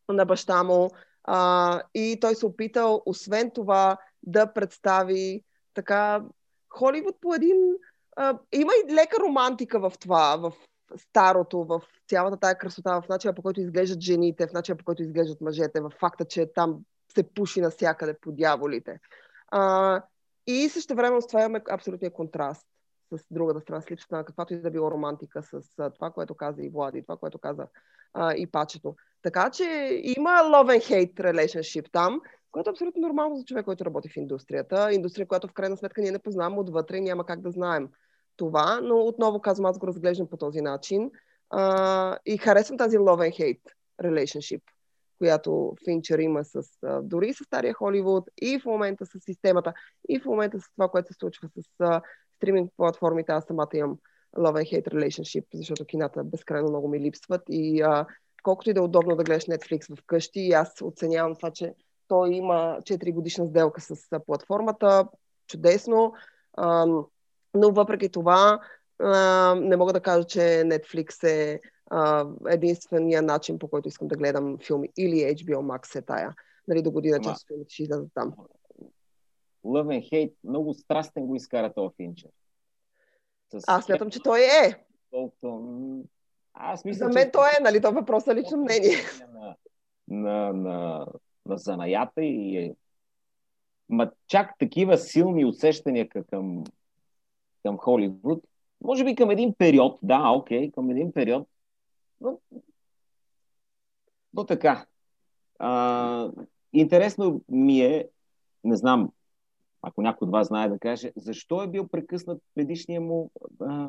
на 0.09 0.25
баща 0.25 0.63
му. 0.63 0.91
А, 1.25 1.83
и 1.95 2.19
той 2.21 2.35
се 2.35 2.47
опитал, 2.47 3.03
освен 3.07 3.51
това, 3.51 3.97
да 4.23 4.53
представи 4.53 5.45
така 5.75 6.23
Холивуд 6.69 7.17
по 7.21 7.35
един. 7.35 7.57
Има 8.53 8.73
и 8.73 8.95
лека 8.95 9.17
романтика 9.21 9.91
в 9.91 9.93
това, 10.01 10.37
в 10.37 10.53
старото, 10.97 11.65
в 11.65 11.83
цялата 12.09 12.37
тая 12.37 12.59
красота, 12.59 13.01
в 13.01 13.09
начина 13.09 13.35
по 13.35 13.43
който 13.43 13.61
изглеждат 13.61 14.01
жените, 14.01 14.47
в 14.47 14.53
начина 14.53 14.79
по 14.79 14.85
който 14.85 15.03
изглеждат 15.03 15.41
мъжете, 15.41 15.81
в 15.81 15.93
факта, 16.01 16.25
че 16.25 16.53
там 16.55 16.81
се 17.15 17.23
пуши 17.35 17.61
навсякъде 17.61 18.15
по 18.21 18.33
дяволите. 18.33 19.01
А, 19.49 20.03
и 20.47 20.69
също 20.69 20.95
време 20.95 21.21
с 21.21 21.27
това 21.27 21.41
имаме 21.41 21.63
абсолютния 21.71 22.13
контраст 22.13 22.67
с 23.13 23.27
другата 23.31 23.61
страна, 23.61 23.81
с 23.81 23.91
липсата 23.91 24.17
на 24.17 24.25
каквато 24.25 24.55
и 24.55 24.61
да 24.61 24.71
било 24.71 24.91
романтика, 24.91 25.43
с 25.43 25.61
а, 25.79 25.91
това, 25.91 26.11
което 26.11 26.35
каза 26.35 26.63
и 26.63 26.69
Влади, 26.69 27.03
това, 27.03 27.17
което 27.17 27.39
каза 27.39 27.67
а, 28.15 28.35
и 28.35 28.47
Пачето. 28.47 28.97
Така 29.23 29.51
че 29.51 29.65
има 30.03 30.31
love 30.31 30.79
and 30.79 30.83
hate 30.83 31.15
relationship 31.15 31.91
там, 31.93 32.21
което 32.53 32.71
е 32.71 32.73
абсолютно 32.73 33.03
нормално 33.03 33.37
за 33.37 33.45
човек, 33.45 33.65
който 33.65 33.85
работи 33.85 34.09
в 34.09 34.17
индустрията. 34.17 34.93
Индустрия, 34.93 35.27
която 35.27 35.49
в 35.49 35.53
крайна 35.53 35.77
сметка 35.77 36.01
ние 36.01 36.11
не 36.11 36.19
познаваме 36.19 36.61
отвътре 36.61 36.97
и 36.97 37.01
няма 37.01 37.27
как 37.27 37.41
да 37.41 37.51
знаем 37.51 37.89
това, 38.37 38.81
но 38.83 38.97
отново 38.97 39.41
казвам, 39.41 39.67
аз 39.67 39.79
го 39.79 39.87
разглеждам 39.87 40.27
по 40.27 40.37
този 40.37 40.61
начин. 40.61 41.11
А, 41.51 42.19
и 42.27 42.39
харесвам 42.39 42.79
тази 42.79 42.99
love 42.99 43.31
and 43.31 43.41
hate 43.41 43.73
relationship, 44.03 44.63
която 45.19 45.77
Финчер 45.85 46.19
има 46.19 46.45
с, 46.45 46.63
а, 46.83 47.03
дори 47.03 47.35
с 47.35 47.45
стария 47.45 47.75
Холивуд 47.75 48.25
и 48.43 48.59
в 48.59 48.65
момента 48.65 49.07
с 49.07 49.21
системата, 49.21 49.73
и 50.09 50.21
в 50.21 50.25
момента 50.25 50.61
с 50.61 50.65
това, 50.77 50.89
което 50.89 51.13
се 51.13 51.19
случва 51.19 51.49
с 51.49 51.81
а, 51.81 52.03
стриминг 52.37 52.73
платформите. 52.77 53.33
Аз 53.33 53.45
самата 53.45 53.69
имам 53.75 53.99
love 54.37 54.63
and 54.63 54.73
hate 54.73 54.95
relationship, 54.95 55.45
защото 55.55 55.85
кината 55.85 56.25
безкрайно 56.25 56.69
много 56.69 56.89
ми 56.89 57.01
липсват 57.01 57.43
и 57.49 57.83
а, 57.83 58.07
колкото 58.43 58.71
и 58.71 58.75
да 58.75 58.81
е 58.81 58.85
удобно 58.85 59.17
да 59.17 59.25
гледаш 59.25 59.45
Netflix 59.45 60.01
вкъщи, 60.01 60.41
и 60.41 60.53
аз 60.53 60.83
оценявам 60.83 61.35
това, 61.35 61.51
че 61.51 61.75
той 62.09 62.31
има 62.31 62.79
4 62.83 63.13
годишна 63.15 63.47
сделка 63.47 63.81
с 63.81 63.95
платформата, 64.27 65.09
чудесно, 65.47 66.13
а, 66.57 66.87
но 67.55 67.71
въпреки 67.71 68.09
това 68.09 68.61
а, 68.99 69.55
не 69.55 69.77
мога 69.77 69.93
да 69.93 70.01
кажа, 70.01 70.25
че 70.25 70.39
Netflix 70.41 71.25
е 71.29 71.61
а, 71.91 72.27
единствения 72.49 73.23
начин, 73.23 73.59
по 73.59 73.69
който 73.69 73.89
искам 73.89 74.09
да 74.09 74.17
гледам 74.17 74.59
филми 74.67 74.89
или 74.99 75.17
HBO 75.17 75.57
Max 75.57 75.99
е 75.99 76.03
тая. 76.03 76.35
Нали, 76.69 76.83
до 76.83 76.91
година 76.91 77.17
Ама- 77.17 77.25
част 77.25 77.47
филмите 77.47 77.75
ще 77.75 77.83
излязат 77.83 78.09
там. 78.15 78.35
Love 79.65 79.87
and 80.01 80.13
Hate, 80.13 80.35
много 80.45 80.75
страстен 80.75 81.27
го 81.27 81.37
изкара 81.37 81.73
този 81.73 81.95
Финчер. 81.97 82.31
С 83.53 83.65
Аз 83.67 83.85
смятам, 83.85 84.11
че 84.11 84.23
той 84.23 84.41
е. 84.41 84.85
Аз 86.55 86.85
мисля, 86.85 87.07
За 87.07 87.11
че 87.11 87.15
мен 87.15 87.31
той 87.33 87.49
е, 87.49 87.63
нали? 87.63 87.77
Това 87.79 87.91
е 87.91 87.93
въпрос 87.93 88.27
на 88.27 88.35
лично 88.35 88.59
мнение. 88.59 88.97
на, 89.33 89.57
на, 90.09 90.53
на, 90.53 91.07
на 91.47 91.57
занаята 91.57 92.23
и 92.23 92.57
е... 92.57 92.75
Ма 93.89 94.11
чак 94.29 94.59
такива 94.59 94.99
силни 94.99 95.45
усещания 95.45 96.09
към, 96.09 96.65
към 97.67 97.79
Холивуд. 97.79 98.45
Може 98.81 99.05
би 99.05 99.15
към 99.15 99.31
един 99.31 99.55
период, 99.59 99.99
да, 100.03 100.31
окей, 100.31 100.71
към 100.71 100.91
един 100.91 101.13
период. 101.13 101.49
Но, 102.21 102.39
но 104.35 104.47
така. 104.47 104.87
А, 105.59 106.31
интересно 106.73 107.41
ми 107.49 107.81
е, 107.81 108.09
не 108.65 108.77
знам, 108.77 109.13
ако 109.83 110.03
някой 110.03 110.27
от 110.27 110.33
вас 110.33 110.49
знае 110.49 110.69
да 110.69 110.79
каже, 110.79 111.13
защо 111.17 111.63
е 111.63 111.69
бил 111.69 111.89
прекъснат 111.89 112.43
предишния 112.55 113.01
му 113.01 113.31
а, 113.61 113.89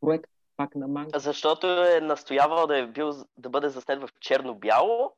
проект 0.00 0.30
пак 0.56 0.74
на 0.74 0.88
Манг? 0.88 1.20
Защото 1.20 1.66
е 1.66 2.00
настоявал 2.00 2.66
да, 2.66 2.78
е 2.78 2.86
бил, 2.86 3.12
да 3.38 3.48
бъде 3.48 3.68
заснет 3.68 4.00
в 4.00 4.08
черно-бяло. 4.20 5.12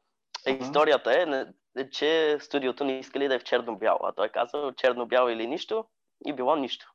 А 0.47 0.51
Ага. 0.51 0.65
Историята 0.65 1.13
е, 1.13 1.47
е, 1.81 1.91
че 1.91 2.39
студиото 2.41 2.85
не 2.85 2.99
искали 2.99 3.29
да 3.29 3.35
е 3.35 3.39
в 3.39 3.45
черно-бяло. 3.45 3.99
А 4.03 4.13
той 4.13 4.29
казал 4.29 4.73
черно-бяло 4.73 5.29
или 5.29 5.47
нищо 5.47 5.85
и 6.27 6.33
било 6.33 6.57
нищо. 6.57 6.93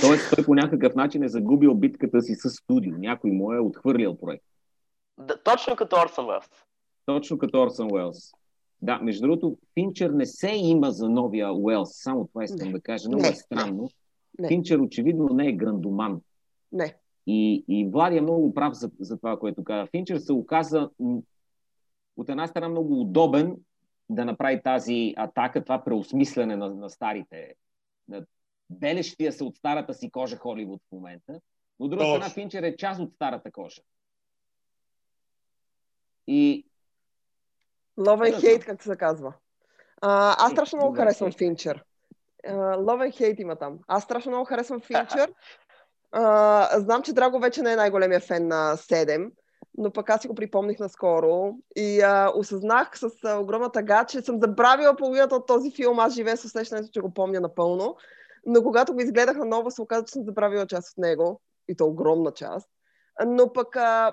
Тоест 0.00 0.34
той 0.36 0.44
по 0.44 0.54
някакъв 0.54 0.94
начин 0.94 1.22
е 1.22 1.28
загубил 1.28 1.74
битката 1.74 2.22
си 2.22 2.34
с 2.34 2.50
студио. 2.50 2.98
Някой 2.98 3.30
му 3.30 3.52
е 3.52 3.58
отхвърлял 3.58 4.18
проект. 4.18 4.44
Да, 5.18 5.42
точно 5.42 5.76
като 5.76 5.96
Орсън 5.96 6.26
Уелс. 6.26 6.48
Точно 7.06 7.38
като 7.38 7.62
Орсън 7.62 7.92
Уелс. 7.92 8.32
Да, 8.82 8.98
между 9.02 9.22
другото, 9.22 9.58
Финчер 9.74 10.10
не 10.10 10.26
се 10.26 10.50
има 10.50 10.90
за 10.90 11.08
новия 11.08 11.52
Уелс. 11.52 11.88
Само 11.92 12.26
това 12.26 12.44
искам 12.44 12.66
Не. 12.66 12.72
да 12.72 12.80
кажа. 12.80 13.08
Много 13.08 13.22
Не. 13.22 13.28
е 13.28 13.34
странно. 13.34 13.88
Не. 14.38 14.48
Финчер 14.48 14.78
очевидно 14.78 15.28
не 15.28 15.48
е 15.48 15.52
грандоман. 15.52 16.20
Не. 16.72 16.96
И, 17.26 17.64
и 17.68 17.88
Влади 17.92 18.16
е 18.16 18.20
много 18.20 18.54
прав 18.54 18.74
за, 18.74 18.90
за 19.00 19.16
това, 19.16 19.38
което 19.38 19.64
каза. 19.64 19.88
Финчер 19.90 20.18
се 20.18 20.32
оказа 20.32 20.90
от 22.16 22.28
една 22.28 22.46
страна 22.46 22.68
много 22.68 23.00
удобен 23.00 23.56
да 24.10 24.24
направи 24.24 24.62
тази 24.62 25.14
атака, 25.16 25.64
това 25.64 25.84
преосмислене 25.84 26.56
на, 26.56 26.74
на 26.74 26.90
старите, 26.90 27.54
на 28.08 28.24
белещия 28.70 29.32
се 29.32 29.44
от 29.44 29.56
старата 29.56 29.94
си 29.94 30.10
кожа 30.10 30.36
Холивуд 30.36 30.82
в 30.88 30.92
момента. 30.92 31.40
Но 31.78 31.86
от 31.86 31.90
друга 31.90 32.04
страна, 32.04 32.30
Финчер 32.30 32.62
е 32.62 32.76
част 32.76 33.00
от 33.00 33.14
старата 33.14 33.50
кожа. 33.52 33.82
И... 36.26 36.66
Love 37.98 38.32
and 38.32 38.40
hate, 38.40 38.64
как 38.64 38.82
се 38.82 38.96
казва. 38.96 39.34
А, 40.00 40.36
аз 40.38 40.52
страшно 40.52 40.76
много 40.76 40.96
харесвам 40.96 41.32
Финчер. 41.32 41.84
Love 42.48 43.10
and 43.10 43.20
hate 43.20 43.40
има 43.40 43.56
там. 43.56 43.78
Аз 43.88 44.04
страшно 44.04 44.30
много 44.30 44.44
харесвам 44.44 44.80
Финчер. 44.80 45.32
Uh, 46.14 46.78
знам, 46.78 47.02
че 47.02 47.12
Драго 47.12 47.38
вече 47.38 47.62
не 47.62 47.72
е 47.72 47.76
най-големия 47.76 48.20
фен 48.20 48.48
на 48.48 48.76
7, 48.76 49.30
но 49.78 49.92
пък 49.92 50.10
аз 50.10 50.20
си 50.20 50.28
го 50.28 50.34
припомних 50.34 50.78
наскоро 50.78 51.54
и 51.76 52.00
uh, 52.00 52.32
осъзнах 52.34 52.98
с 52.98 53.10
uh, 53.10 53.38
огромна 53.38 53.72
тъга, 53.72 54.04
че 54.04 54.20
съм 54.20 54.40
забравила 54.40 54.96
половината 54.96 55.36
от 55.36 55.46
този 55.46 55.70
филм. 55.70 55.98
Аз 55.98 56.14
живея 56.14 56.36
с 56.36 56.44
усещането, 56.44 56.88
че 56.92 57.00
го 57.00 57.14
помня 57.14 57.40
напълно. 57.40 57.96
Но 58.46 58.62
когато 58.62 58.94
го 58.94 59.00
изгледах 59.00 59.36
наново, 59.36 59.70
се 59.70 59.82
оказа, 59.82 60.04
че 60.04 60.12
съм 60.12 60.24
забравила 60.24 60.66
част 60.66 60.90
от 60.90 60.98
него. 60.98 61.40
И 61.68 61.76
то 61.76 61.86
огромна 61.86 62.32
част. 62.32 62.68
Но 63.26 63.52
пък 63.52 63.68
uh, 63.74 64.12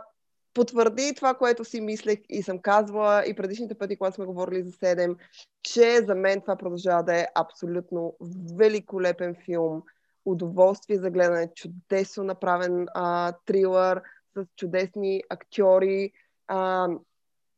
потвърди 0.53 1.13
това, 1.15 1.33
което 1.33 1.65
си 1.65 1.81
мислех 1.81 2.19
и 2.29 2.43
съм 2.43 2.59
казвала 2.59 3.23
и 3.27 3.35
предишните 3.35 3.77
пъти, 3.77 3.97
когато 3.97 4.15
сме 4.15 4.25
говорили 4.25 4.63
за 4.63 4.71
7, 4.71 5.15
че 5.63 6.01
за 6.05 6.15
мен 6.15 6.41
това 6.41 6.55
продължава 6.55 7.03
да 7.03 7.19
е 7.19 7.27
абсолютно 7.35 8.15
великолепен 8.57 9.35
филм 9.45 9.83
удоволствие 10.25 10.97
за 10.97 11.09
гледане, 11.09 11.53
чудесно 11.55 12.23
направен 12.23 12.87
а, 12.93 13.33
трилър 13.45 14.01
с 14.35 14.45
чудесни 14.55 15.23
актьори 15.29 16.11
а, 16.47 16.87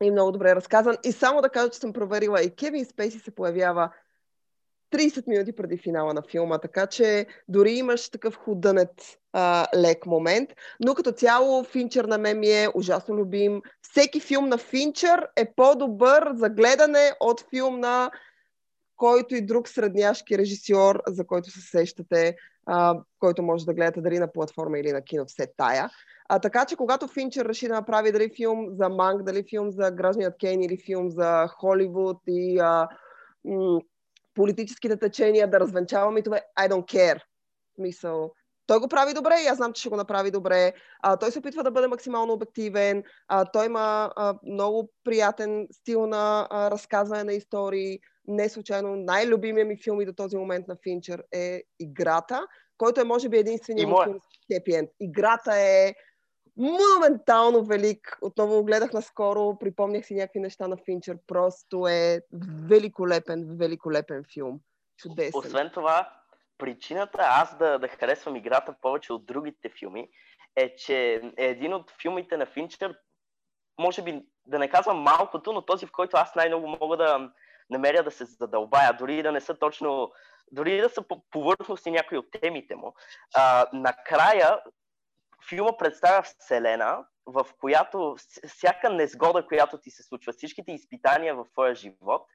и 0.04 0.12
много 0.12 0.32
добре 0.32 0.56
разказан. 0.56 0.98
И 1.04 1.12
само 1.12 1.42
да 1.42 1.50
кажа, 1.50 1.70
че 1.70 1.80
съм 1.80 1.94
проверила 1.94 2.42
и 2.42 2.56
Кевин 2.56 2.86
Спейси 2.86 3.20
се 3.20 3.36
появява 3.36 3.92
30 4.91 5.28
минути 5.28 5.56
преди 5.56 5.78
финала 5.78 6.13
на 6.13 6.21
филма, 6.32 6.58
така 6.58 6.88
че 6.88 7.25
дори 7.47 7.71
имаш 7.71 8.10
такъв 8.10 8.36
худънет 8.36 9.17
а, 9.34 9.67
лек 9.78 10.06
момент. 10.06 10.49
Но 10.80 10.95
като 10.95 11.12
цяло 11.12 11.63
Финчер 11.63 12.06
на 12.06 12.17
мен 12.17 12.39
ми 12.39 12.47
е 12.47 12.67
ужасно 12.73 13.15
любим. 13.15 13.62
Всеки 13.82 14.19
филм 14.19 14.49
на 14.49 14.58
Финчер 14.58 15.28
е 15.36 15.54
по-добър 15.56 16.32
за 16.36 16.49
гледане 16.49 17.12
от 17.19 17.45
филм 17.49 17.80
на 17.80 18.12
който 18.95 19.36
и 19.36 19.45
друг 19.45 19.67
средняшки 19.67 20.38
режисьор, 20.38 21.02
за 21.08 21.28
който 21.28 21.52
се 21.52 21.62
сещате 21.62 22.36
а, 22.65 22.99
който 23.19 23.43
може 23.43 23.65
да 23.65 23.73
гледате 23.73 24.02
дали 24.02 24.19
на 24.19 24.32
платформа 24.32 24.80
или 24.80 24.91
на 24.91 25.02
кино, 25.02 25.25
все 25.28 25.47
тая. 25.58 25.89
А, 26.30 26.39
така 26.39 26.65
че, 26.65 26.75
когато 26.75 27.08
Финчер 27.08 27.45
реши 27.45 27.67
да 27.67 27.73
направи 27.73 28.12
дали 28.12 28.32
филм 28.36 28.67
за 28.71 28.89
Манг, 28.89 29.23
дали 29.23 29.43
филм 29.49 29.71
за 29.71 29.91
Гражданият 29.91 30.38
Кейн 30.39 30.62
или 30.62 30.78
филм 30.78 31.10
за 31.10 31.47
Холивуд 31.47 32.17
и 32.28 32.60
а, 32.60 32.88
м- 33.45 33.80
политическите 34.36 34.98
течения 34.98 35.50
да 35.50 35.60
развенчава 35.60 36.12
митове, 36.12 36.42
I 36.60 36.70
don't 36.70 36.96
care. 36.96 37.20
Мисъл, 37.78 38.32
той 38.68 38.80
го 38.80 38.88
прави 38.88 39.13
добре 39.13 39.36
и 39.44 39.48
аз 39.48 39.58
знам, 39.58 39.74
че 39.74 39.80
ще 39.80 39.89
го 39.89 39.96
направи 39.96 40.32
добре. 40.32 40.74
А, 41.04 41.18
той 41.18 41.32
се 41.32 41.39
опитва 41.39 41.63
да 41.63 41.72
бъде 41.72 41.88
максимално 41.88 42.34
обективен. 42.34 43.04
А, 43.28 43.46
той 43.46 43.65
има 43.65 44.12
а, 44.15 44.36
много 44.44 44.92
приятен 45.04 45.68
стил 45.72 46.08
на 46.08 46.48
а, 46.50 46.72
разказване 46.72 47.24
на 47.24 47.34
истории 47.34 48.00
не 48.30 48.50
случайно 48.50 48.96
най-любимия 48.96 49.65
ми 49.65 49.78
филм 49.84 50.02
и 50.02 50.06
до 50.06 50.13
този 50.13 50.38
момент 50.38 50.68
на 50.68 50.78
Финчер 50.84 51.24
е 51.32 51.63
Играта, 51.80 52.48
който 52.78 53.02
е 53.02 53.04
може 53.04 53.30
би 53.30 53.38
единствения 53.38 53.88
ми 53.88 53.94
филм 54.04 54.20
с 54.20 54.54
хепи 54.54 54.88
Играта 55.00 55.56
е 55.56 55.94
моментално 56.60 57.63
велик. 57.63 58.17
Отново 58.22 58.56
го 58.56 58.63
гледах 58.63 58.93
наскоро, 58.93 59.58
припомнях 59.60 60.06
си 60.06 60.15
някакви 60.15 60.39
неща 60.39 60.67
на 60.67 60.78
Финчер. 60.86 61.17
Просто 61.28 61.88
е 61.88 62.22
великолепен, 62.69 63.58
великолепен 63.58 64.24
филм. 64.34 64.60
Чудесен. 64.98 65.39
Освен 65.39 65.72
това, 65.74 66.10
причината 66.58 67.17
аз 67.22 67.58
да, 67.58 67.80
да 67.80 67.88
харесвам 67.88 68.36
играта 68.36 68.76
повече 68.82 69.13
от 69.13 69.26
другите 69.26 69.69
филми 69.80 70.10
е, 70.56 70.76
че 70.76 71.22
е 71.38 71.45
един 71.45 71.74
от 71.74 71.91
филмите 72.02 72.38
на 72.38 72.45
Финчер, 72.45 73.00
може 73.80 74.02
би 74.02 74.26
да 74.45 74.60
не 74.60 74.69
казвам 74.69 74.98
малкото, 74.98 75.54
но 75.54 75.62
този, 75.62 75.86
в 75.86 75.91
който 75.91 76.17
аз 76.17 76.36
най-много 76.36 76.67
мога 76.67 76.98
да, 76.98 77.32
намеря 77.69 78.04
да 78.04 78.12
се 78.12 78.26
задълбая, 78.26 78.93
дори 78.93 79.24
да 79.24 79.32
не 79.32 79.41
са 79.41 79.56
точно, 79.56 80.12
дори 80.52 80.82
да 80.82 80.89
са 80.89 81.04
повърхностни 81.32 81.91
някои 81.91 82.17
от 82.17 82.32
темите 82.41 82.76
му. 82.76 82.93
А, 83.36 83.65
накрая 83.74 84.60
филма 85.49 85.78
представя 85.78 86.21
вселена, 86.21 87.06
в 87.25 87.45
която 87.60 88.15
всяка 88.47 88.89
незгода, 88.89 89.47
която 89.47 89.78
ти 89.78 89.91
се 89.91 90.04
случва, 90.04 90.34
всичките 90.34 90.71
изпитания 90.71 91.36
в 91.36 91.45
твоя 91.52 91.75
живот 91.75 92.28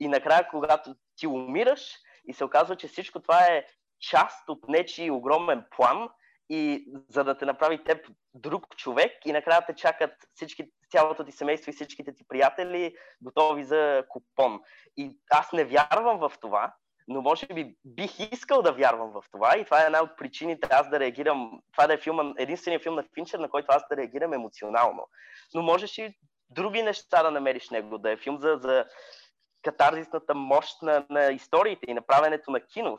и 0.00 0.08
накрая, 0.08 0.48
когато 0.50 0.94
ти 1.16 1.26
умираш 1.26 1.96
и 2.24 2.34
се 2.34 2.44
оказва, 2.44 2.76
че 2.76 2.88
всичко 2.88 3.20
това 3.20 3.46
е 3.46 3.66
част 4.00 4.48
от 4.48 4.68
нечи 4.68 5.10
огромен 5.10 5.64
план 5.76 6.08
и 6.48 6.84
за 7.08 7.24
да 7.24 7.38
те 7.38 7.44
направи 7.44 7.84
теб 7.84 8.06
друг 8.34 8.76
човек 8.76 9.12
и 9.26 9.32
накрая 9.32 9.66
те 9.66 9.74
чакат 9.74 10.12
всички, 10.34 10.70
цялото 10.90 11.24
ти 11.24 11.32
семейство 11.32 11.70
и 11.70 11.72
всичките 11.72 12.14
ти 12.14 12.24
приятели 12.28 12.94
готови 13.22 13.64
за 13.64 14.04
купон. 14.08 14.60
И 14.96 15.18
аз 15.30 15.52
не 15.52 15.64
вярвам 15.64 16.18
в 16.18 16.32
това, 16.40 16.74
но 17.10 17.22
може 17.22 17.46
би 17.46 17.74
бих 17.84 18.20
искал 18.32 18.62
да 18.62 18.72
вярвам 18.72 19.10
в 19.10 19.24
това 19.32 19.56
и 19.56 19.64
това 19.64 19.82
е 19.82 19.86
една 19.86 20.02
от 20.02 20.16
причините 20.16 20.68
аз 20.70 20.90
да 20.90 21.00
реагирам, 21.00 21.62
това 21.72 21.86
да 21.86 21.94
е 21.94 21.98
филма, 21.98 22.34
единствения 22.38 22.80
филм 22.80 22.94
на 22.94 23.04
Финчер, 23.14 23.38
на 23.38 23.48
който 23.48 23.66
аз 23.68 23.82
да 23.90 23.96
реагирам 23.96 24.32
емоционално. 24.32 25.08
Но 25.54 25.62
можеш 25.62 25.98
и 25.98 26.14
други 26.50 26.82
неща 26.82 27.22
да 27.22 27.30
намериш 27.30 27.70
него, 27.70 27.98
да 27.98 28.10
е 28.10 28.16
филм 28.16 28.38
за, 28.38 28.58
за 28.62 28.84
катарзисната 29.62 30.34
мощ 30.34 30.82
на, 30.82 31.06
на 31.10 31.24
историите 31.24 31.86
и 31.88 31.94
направенето 31.94 32.50
на 32.50 32.60
кино. 32.60 32.98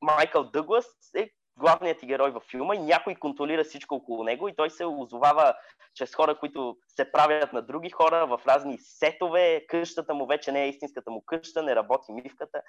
Майкъл 0.00 0.44
Дъглас 0.44 0.86
е 1.16 1.30
главният 1.56 1.98
ти 1.98 2.06
герой 2.06 2.30
във 2.30 2.42
филма 2.42 2.74
и 2.74 2.78
някой 2.78 3.14
контролира 3.14 3.64
всичко 3.64 3.94
около 3.94 4.24
него 4.24 4.48
и 4.48 4.56
той 4.56 4.70
се 4.70 4.84
озовава 4.84 5.54
чрез 5.94 6.14
хора, 6.14 6.38
които 6.38 6.76
се 6.88 7.12
правят 7.12 7.52
на 7.52 7.62
други 7.62 7.90
хора 7.90 8.26
в 8.26 8.40
разни 8.46 8.78
сетове. 8.78 9.66
Къщата 9.68 10.14
му 10.14 10.26
вече 10.26 10.52
не 10.52 10.64
е 10.64 10.68
истинската 10.68 11.10
му 11.10 11.22
къща, 11.26 11.62
не 11.62 11.76
работи 11.76 12.12
мивката. 12.12 12.62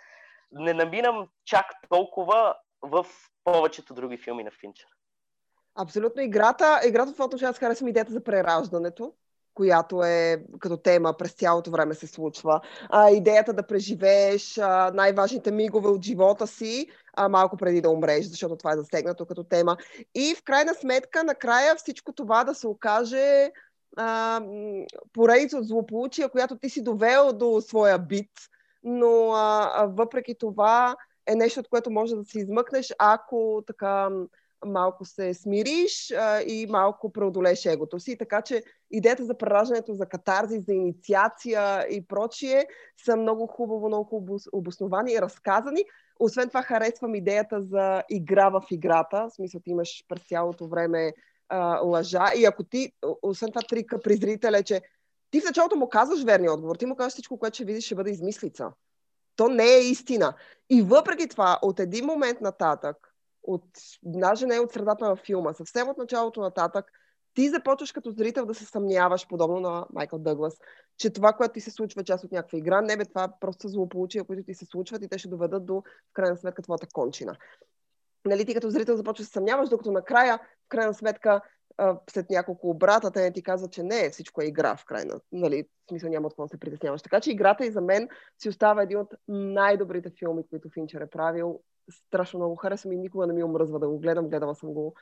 Не 0.52 0.74
наминам 0.74 1.28
чак 1.46 1.66
толкова 1.90 2.56
в 2.82 3.06
повечето 3.44 3.94
други 3.94 4.18
филми 4.18 4.44
на 4.44 4.52
Финчер. 4.52 4.88
Абсолютно. 5.76 6.22
Играта, 6.22 6.80
играта 6.88 7.12
в 7.12 7.14
това 7.14 7.26
отношение 7.26 7.50
аз 7.50 7.60
харесвам 7.60 7.88
идеята 7.88 8.12
за 8.12 8.24
прераждането 8.24 9.14
която 9.54 10.04
е 10.04 10.44
като 10.60 10.78
тема 10.78 11.14
през 11.18 11.32
цялото 11.32 11.72
време 11.72 11.94
се 11.94 12.08
случва. 12.08 12.62
А, 12.90 13.10
идеята 13.10 13.54
да 13.54 13.68
преживееш 13.68 14.58
а, 14.58 14.92
най-важните 14.94 15.52
мигове 15.52 15.88
от 15.88 16.04
живота 16.04 16.48
си 16.48 16.88
а, 17.14 17.30
малко 17.30 17.58
преди 17.58 17.82
да 17.82 17.90
умреш, 17.90 18.26
защото 18.26 18.56
това 18.56 18.74
е 18.74 18.78
засегнато 18.78 19.26
като 19.26 19.44
тема. 19.44 19.78
И 20.16 20.36
в 20.36 20.44
крайна 20.44 20.74
сметка, 20.74 21.24
накрая 21.24 21.76
всичко 21.76 22.14
това 22.14 22.44
да 22.44 22.56
се 22.56 22.68
окаже 22.68 23.52
а, 23.98 24.42
поредица 25.14 25.58
от 25.58 25.68
злополучия, 25.68 26.30
която 26.30 26.58
ти 26.58 26.70
си 26.70 26.84
довел 26.84 27.34
до 27.34 27.62
своя 27.62 28.00
бит, 28.00 28.32
но 28.84 29.32
а, 29.32 29.72
а, 29.74 29.86
въпреки 29.86 30.36
това 30.40 30.96
е 31.28 31.36
нещо, 31.36 31.60
от 31.60 31.70
което 31.70 31.92
може 31.92 32.16
да 32.16 32.26
се 32.26 32.40
измъкнеш, 32.40 32.94
ако 33.00 33.64
така 33.68 34.10
малко 34.66 35.06
се 35.06 35.34
смириш 35.34 36.12
а, 36.12 36.42
и 36.42 36.68
малко 36.70 37.12
преодолеш 37.12 37.66
егото 37.66 38.00
си. 38.00 38.18
Така 38.18 38.42
че 38.42 38.64
идеята 38.92 39.26
за 39.26 39.38
прераждането, 39.38 39.94
за 39.94 40.06
катарзи, 40.06 40.60
за 40.60 40.74
инициация 40.74 41.88
и 41.90 42.08
прочие 42.08 42.68
са 43.06 43.16
много 43.16 43.48
хубаво, 43.48 43.88
много 43.88 44.40
обосновани 44.54 45.14
и 45.14 45.22
разказани. 45.22 45.86
Освен 46.20 46.48
това 46.48 46.62
харесвам 46.62 47.16
идеята 47.16 47.62
за 47.62 48.04
игра 48.10 48.50
в 48.50 48.62
играта. 48.72 49.28
В 49.30 49.34
смисъл, 49.36 49.62
ти 49.64 49.70
имаш 49.70 50.06
през 50.08 50.28
цялото 50.28 50.68
време 50.68 51.14
а, 51.50 51.80
лъжа. 51.80 52.26
И 52.38 52.46
ако 52.46 52.64
ти, 52.64 52.92
освен 53.22 53.52
това 53.52 53.62
трика 53.62 54.00
при 54.02 54.16
зрителя, 54.16 54.58
е, 54.58 54.64
че 54.64 54.82
ти 55.32 55.42
в 55.42 55.46
началото 55.46 55.76
му 55.76 55.90
казваш 55.90 56.24
верния 56.24 56.54
отговор, 56.54 56.76
ти 56.76 56.86
му 56.86 56.96
казваш 56.96 57.14
всичко, 57.14 57.40
което 57.40 57.56
ще 57.56 57.66
видиш, 57.66 57.86
ще 57.86 57.96
бъде 57.96 58.12
измислица. 58.12 58.72
То 59.36 59.48
не 59.48 59.66
е 59.66 59.80
истина. 59.80 60.34
И 60.70 60.82
въпреки 60.82 61.28
това, 61.28 61.60
от 61.62 61.80
един 61.80 62.06
момент 62.06 62.42
нататък, 62.42 63.13
от, 63.44 63.66
даже 64.04 64.46
не 64.46 64.60
от 64.60 64.72
средата 64.72 65.10
на 65.10 65.16
филма, 65.16 65.54
съвсем 65.54 65.90
от 65.90 65.98
началото 65.98 66.42
нататък, 66.42 66.86
ти 67.34 67.50
започваш 67.50 67.92
като 67.92 68.12
зрител 68.12 68.46
да 68.46 68.54
се 68.54 68.66
съмняваш, 68.66 69.28
подобно 69.28 69.60
на 69.60 69.86
Майкъл 69.94 70.20
Дъглас, 70.20 70.58
че 70.98 71.10
това, 71.10 71.34
което 71.34 71.54
ти 71.54 71.62
се 71.62 71.72
случва 71.72 72.02
е 72.02 72.04
част 72.04 72.24
от 72.24 72.32
някаква 72.32 72.58
игра, 72.58 72.82
не 72.82 72.98
бе 72.98 73.06
това 73.06 73.34
просто 73.40 73.68
злополучия, 73.68 74.24
които 74.24 74.44
ти 74.44 74.54
се 74.54 74.66
случват 74.66 75.04
и 75.04 75.08
те 75.08 75.18
ще 75.18 75.30
доведат 75.30 75.66
до, 75.66 75.76
в 75.76 76.14
крайна 76.14 76.38
сметка, 76.38 76.62
твоята 76.62 76.88
кончина. 76.94 77.36
Нали, 78.26 78.46
ти 78.46 78.54
като 78.54 78.70
зрител 78.70 78.96
започваш 78.96 79.26
да 79.26 79.28
се 79.28 79.34
съмняваш, 79.34 79.70
докато 79.70 79.92
накрая, 79.92 80.38
в 80.38 80.70
крайна 80.70 80.94
сметка, 80.94 81.42
след 82.10 82.30
няколко 82.30 82.70
обрата, 82.70 83.12
те 83.12 83.22
не 83.22 83.32
ти 83.32 83.44
казват, 83.44 83.72
че 83.72 83.84
не, 83.84 84.10
всичко 84.10 84.42
е 84.42 84.46
игра 84.46 84.76
в 84.76 84.86
крайна. 84.86 85.20
Нали, 85.32 85.64
в 85.64 85.90
смисъл 85.90 86.10
няма 86.10 86.28
от 86.28 86.34
какво 86.34 86.44
да 86.44 86.50
се 86.50 86.60
притесняваш. 86.60 87.02
Така 87.02 87.22
че 87.22 87.32
играта 87.32 87.66
и 87.66 87.72
за 87.72 87.82
мен 87.82 88.10
си 88.42 88.50
остава 88.50 88.84
един 88.84 89.00
от 89.00 89.14
най-добрите 89.28 90.12
филми, 90.20 90.44
които 90.50 90.70
Финчер 90.74 91.02
е 91.02 91.10
правил 91.10 91.62
страшно 91.92 92.40
много 92.40 92.56
харесвам 92.56 92.92
и 92.92 92.98
никога 92.98 93.28
не 93.28 93.34
ми 93.34 93.44
омръзва 93.44 93.80
да 93.80 93.90
го 93.90 94.00
гледам. 94.00 94.30
Гледала 94.30 94.56
съм 94.56 94.74
го 94.74 94.96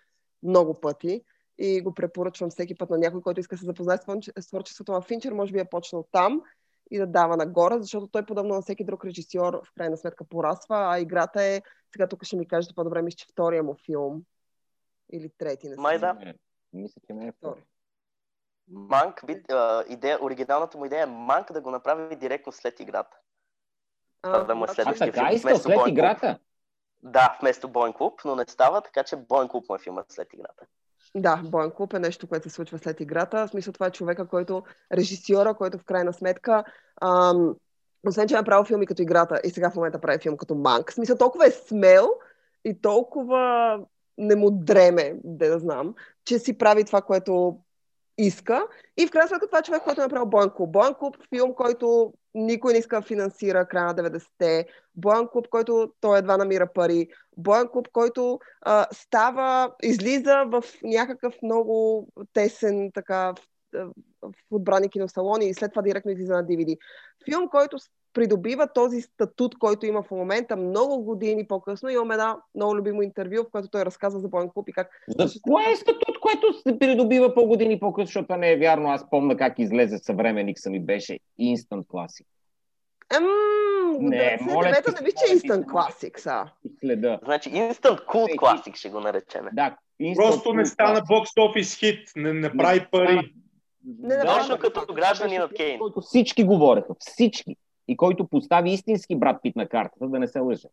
много 0.44 0.80
пъти 0.80 1.24
и 1.58 1.82
го 1.82 1.94
препоръчвам 1.94 2.50
всеки 2.50 2.76
път 2.76 2.90
на 2.90 2.98
някой, 2.98 3.22
който 3.22 3.40
иска 3.40 3.56
да 3.56 3.60
се 3.60 3.66
запознае 3.66 3.98
с 4.40 4.48
творчеството 4.48 4.92
на 4.92 5.02
Финчер. 5.02 5.32
Може 5.32 5.54
би 5.54 5.60
е 5.60 5.66
почнал 5.66 6.08
там 6.12 6.42
и 6.92 6.98
да 6.98 7.08
дава 7.08 7.38
нагоре, 7.38 7.76
защото 7.80 8.08
той 8.08 8.26
подобно 8.26 8.56
на 8.56 8.62
всеки 8.62 8.84
друг 8.84 9.06
режисьор 9.06 9.54
в 9.54 9.74
крайна 9.76 9.98
сметка 9.98 10.24
порасва, 10.24 10.76
а 10.94 11.00
играта 11.00 11.44
е, 11.44 11.62
сега 11.92 12.08
тук 12.08 12.24
ще 12.24 12.36
ми 12.36 12.48
кажете 12.48 12.76
по-добре, 12.76 13.02
мисля, 13.02 13.16
че 13.16 13.26
втория 13.32 13.64
му 13.64 13.76
филм 13.86 14.24
или 15.14 15.30
трети. 15.38 15.70
Не 15.70 15.76
Май 15.76 16.00
да. 16.00 16.34
Мисля, 16.74 17.02
че 17.08 17.14
не 17.14 17.28
е 17.28 17.32
втори. 17.32 17.64
Манк, 18.68 19.24
а, 19.50 19.84
идея, 19.88 20.24
оригиналната 20.24 20.78
му 20.78 20.86
идея 20.86 21.04
е 21.04 21.06
Манк 21.06 21.52
да 21.52 21.62
го 21.62 21.72
направи 21.72 22.16
директно 22.16 22.52
след 22.52 22.80
играта. 22.80 23.18
А, 24.22 24.44
да 24.44 24.56
му 24.56 24.66
е 24.66 24.68
следващия 24.68 25.10
А 25.10 25.12
така 25.12 25.28
филм, 25.28 25.36
иска 25.36 25.56
след 25.56 25.88
играта. 25.88 26.40
Да, 27.04 27.38
вместо 27.42 27.70
Боен 27.70 27.94
Клуб, 27.94 28.22
но 28.26 28.36
не 28.36 28.46
става, 28.48 28.82
така 28.82 29.04
че 29.04 29.16
Боен 29.16 29.48
Клуб 29.48 29.70
му 29.70 29.76
е 29.76 29.80
филмът 29.80 30.12
след 30.12 30.34
играта. 30.34 30.66
Да, 31.16 31.42
Боен 31.46 31.72
Клуб 31.72 31.94
е 31.94 32.00
нещо, 32.00 32.28
което 32.28 32.50
се 32.50 32.56
случва 32.56 32.78
след 32.78 33.00
играта. 33.00 33.48
В 33.48 33.50
смисъл 33.50 33.74
това 33.74 33.86
е 33.86 33.92
човека, 33.92 34.28
който, 34.28 34.64
режисьора, 34.94 35.54
който 35.54 35.78
в 35.78 35.84
крайна 35.84 36.14
сметка, 36.14 36.64
ам, 37.02 37.56
освен 38.08 38.28
че 38.28 38.34
е 38.34 38.38
направил 38.38 38.66
филми 38.66 38.86
като 38.86 39.02
играта 39.02 39.42
и 39.44 39.50
сега 39.50 39.70
в 39.70 39.76
момента 39.76 40.02
прави 40.02 40.20
филм 40.20 40.38
като 40.38 40.56
Манк, 40.56 40.92
в 40.92 40.94
смисъл 40.94 41.18
толкова 41.18 41.48
е 41.48 41.52
смел 41.52 42.10
и 42.66 42.82
толкова 42.82 43.80
не 44.18 44.36
му 44.36 44.52
дреме, 44.52 45.16
де 45.24 45.50
да 45.50 45.60
знам, 45.60 45.96
че 46.26 46.40
си 46.40 46.58
прави 46.58 46.84
това, 46.84 47.02
което 47.02 47.60
иска. 48.18 48.68
И 48.98 49.08
в 49.08 49.12
крайна 49.12 49.28
сметка 49.28 49.48
това 49.48 49.60
е 49.60 49.64
човек, 49.64 49.84
който 49.84 50.02
е 50.02 50.04
направил 50.04 50.26
Боен 50.26 50.50
Клуб. 50.50 50.72
Боен 50.72 50.94
Клуб 50.94 51.18
филм, 51.30 51.54
който 51.56 52.14
никой 52.34 52.74
не 52.74 52.80
иска 52.80 52.96
да 52.96 53.08
финансира 53.08 53.68
края 53.68 53.86
на 53.86 53.96
90-те. 53.96 54.68
Боен 54.96 55.28
Клуб, 55.28 55.48
който 55.50 55.94
той 56.02 56.18
едва 56.20 56.38
намира 56.38 56.74
пари. 56.74 57.08
Боен 57.38 57.68
Клуб, 57.68 57.88
който 57.94 58.40
а, 58.62 58.88
става, 58.92 59.76
излиза 59.84 60.44
в 60.48 60.64
някакъв 60.84 61.36
много 61.44 62.08
тесен 62.34 62.92
така 62.94 63.34
в, 63.74 63.92
в 64.22 64.34
отбрани 64.52 64.90
киносалони 64.90 65.50
и 65.50 65.54
след 65.54 65.72
това 65.72 65.82
директно 65.82 66.12
излиза 66.12 66.34
на 66.34 66.44
DVD. 66.44 66.78
Филм, 67.26 67.50
който 67.50 67.78
придобива 68.14 68.68
този 68.74 69.02
статут, 69.02 69.58
който 69.60 69.86
има 69.86 70.04
в 70.04 70.12
момента 70.12 70.56
много 70.56 71.04
години 71.04 71.48
по-късно. 71.48 71.90
Имам 71.90 72.12
една 72.12 72.38
много 72.56 72.76
любимо 72.76 73.02
интервю, 73.02 73.44
в 73.44 73.52
което 73.52 73.68
той 73.68 73.86
разказва 73.86 74.20
за 74.20 74.28
Боен 74.28 74.50
Клуб 74.50 74.70
и 74.70 74.74
как 74.74 75.06
За 75.08 75.42
кое 75.42 75.64
е 75.72 75.76
статут, 75.76 76.20
което 76.22 76.54
се 76.54 76.80
придобива 76.80 77.34
по-години 77.34 77.80
по-късно, 77.80 78.06
защото 78.06 78.36
не 78.36 78.52
е 78.52 78.58
вярно. 78.58 78.90
Аз 78.90 79.10
помня 79.10 79.38
как 79.38 79.60
излезе 79.60 79.98
съвременник 79.98 80.60
съм 80.60 80.76
и 80.76 80.80
беше 80.80 81.20
Instant 81.42 81.86
Classic. 81.86 82.26
Ем, 83.18 83.28
Не, 84.00 84.38
моля 84.42 84.66
99-та 84.66 84.94
ти 84.94 85.04
не 85.04 85.10
е 85.10 85.38
се, 85.38 85.48
Instant 85.48 85.66
Classic, 85.66 86.20
са. 86.20 86.46
Следа. 86.80 87.20
Значи 87.24 87.50
Instant 87.50 88.06
Cult 88.06 88.30
Ей, 88.30 88.36
Classic 88.36 88.76
ще 88.76 88.90
го 88.90 89.00
наречем. 89.00 89.46
Да, 89.54 89.78
Instant 90.02 90.16
Просто 90.16 90.54
не 90.54 90.66
стана 90.66 91.02
бокс 91.10 91.32
офис 91.40 91.76
хит, 91.76 92.10
не, 92.16 92.34
не 92.34 92.58
прави 92.58 92.88
пари. 92.92 93.34
Не, 93.86 94.16
Да, 94.16 94.38
Точно 94.38 94.58
като 94.58 94.94
гражданин 94.94 95.42
беше 95.42 95.44
от 95.44 95.54
Кейн. 95.54 95.80
Който 95.80 96.02
всички 96.02 96.44
говореха, 96.44 96.94
всички. 97.00 97.56
И 97.92 97.98
който 97.98 98.28
постави 98.28 98.72
истински 98.72 99.16
брат 99.16 99.40
Пит 99.44 99.56
на 99.56 99.68
картата, 99.68 100.08
да 100.08 100.20
не 100.20 100.28
се 100.28 100.40
лъжа. 100.40 100.68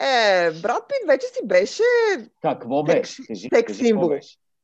Е, 0.00 0.50
брат 0.52 0.82
Пит 0.88 1.08
вече 1.08 1.26
си 1.26 1.40
беше 1.44 1.82
Какво? 2.42 2.84
Кажи, 2.84 3.22
секс 3.54 3.76
символ. 3.76 4.10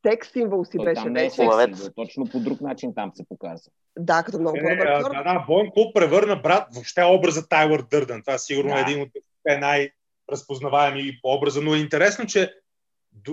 секс 0.07 0.33
символ 0.33 0.65
си 0.65 0.77
Той 0.77 0.85
беше 0.85 1.03
там 1.03 1.13
не 1.13 1.21
е 1.21 1.25
вече. 1.25 1.35
секс 1.37 1.57
символ, 1.79 1.91
точно 1.97 2.27
по 2.33 2.41
друг 2.41 2.61
начин 2.61 2.95
там 2.95 3.13
се 3.15 3.25
показва. 3.29 3.71
Да, 3.99 4.23
като 4.23 4.39
много 4.39 4.55
по-добър 4.57 4.87
актьор. 4.87 5.11
да, 5.15 5.23
да, 5.23 5.45
Боен 5.47 5.71
Клуб 5.71 5.95
превърна 5.95 6.37
брат, 6.37 6.67
въобще 6.75 7.03
образа 7.05 7.49
Тайлър 7.49 7.83
Дърдън. 7.91 8.23
Това 8.23 8.39
сигурно 8.39 8.71
Да. 8.71 8.79
е 8.79 8.83
един 8.83 9.03
от 9.03 9.09
е 9.49 9.57
най-разпознаваеми 9.57 11.21
образа, 11.25 11.61
но 11.61 11.75
е 11.75 11.79
интересно, 11.79 12.27
че 12.27 12.55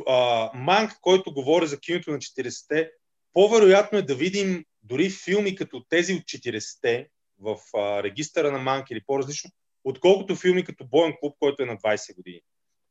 а, 0.08 0.50
Манк, 0.54 0.92
който 1.02 1.34
говори 1.34 1.68
за 1.68 1.80
киното 1.80 2.12
на 2.12 2.18
40-те, 2.18 2.92
по-вероятно 3.34 3.98
е 3.98 4.02
да 4.02 4.16
видим 4.16 4.66
дори 4.84 5.10
филми 5.10 5.56
като 5.56 5.84
тези 5.90 6.14
от 6.14 6.22
40-те 6.22 7.08
в 7.40 7.58
а, 7.78 8.04
регистъра 8.04 8.52
на 8.52 8.60
Манк 8.60 8.92
или 8.92 9.02
по-различно, 9.08 9.52
отколкото 9.84 10.36
филми 10.36 10.64
като 10.64 10.86
Боен 10.86 11.14
Клуб, 11.20 11.36
който 11.40 11.64
е 11.64 11.66
на 11.66 11.78
20 11.78 12.16
години. 12.16 12.42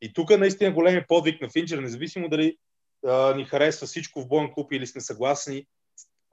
И 0.01 0.13
тук 0.13 0.39
наистина 0.39 0.73
големи 0.73 1.05
подвиг 1.09 1.41
на 1.41 1.51
Финчер, 1.51 1.79
независимо 1.79 2.29
дали 2.29 2.57
а, 3.07 3.35
ни 3.35 3.45
харесва 3.45 3.87
всичко 3.87 4.21
в 4.21 4.29
Боен 4.29 4.53
Клуб 4.53 4.73
или 4.73 4.87
сме 4.87 5.01
съгласни, 5.01 5.67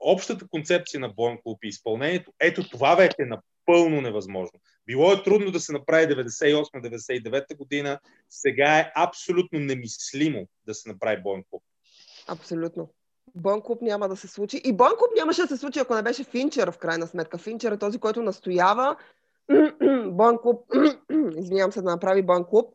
общата 0.00 0.48
концепция 0.48 1.00
на 1.00 1.08
Боен 1.08 1.38
Клуб 1.42 1.64
и 1.64 1.68
изпълнението, 1.68 2.32
ето 2.40 2.68
това 2.68 2.94
вече 2.94 3.16
е 3.18 3.24
напълно 3.24 4.00
невъзможно. 4.00 4.60
Било 4.86 5.12
е 5.12 5.22
трудно 5.22 5.50
да 5.50 5.60
се 5.60 5.72
направи 5.72 6.06
98-99 6.06 7.56
година, 7.56 8.00
сега 8.30 8.78
е 8.78 8.92
абсолютно 8.96 9.58
немислимо 9.58 10.48
да 10.66 10.74
се 10.74 10.88
направи 10.88 11.22
Боен 11.22 11.44
Клуб. 11.50 11.62
Абсолютно. 12.28 12.90
Боен 13.34 13.60
Клуб 13.60 13.82
няма 13.82 14.08
да 14.08 14.16
се 14.16 14.28
случи. 14.28 14.60
И 14.64 14.72
Боен 14.72 14.92
Клуб 14.98 15.10
нямаше 15.16 15.42
да 15.42 15.48
се 15.48 15.56
случи, 15.56 15.78
ако 15.78 15.94
не 15.94 16.02
беше 16.02 16.24
Финчер, 16.24 16.70
в 16.70 16.78
крайна 16.78 17.06
сметка. 17.06 17.38
Финчер 17.38 17.72
е 17.72 17.78
този, 17.78 17.98
който 17.98 18.22
настоява 18.22 18.96
Боен 20.06 20.38
Клуб, 20.38 20.64
извинявам 21.36 21.72
се, 21.72 21.82
да 21.82 21.90
направи 21.90 22.22
Боен 22.22 22.44
Клуб. 22.44 22.74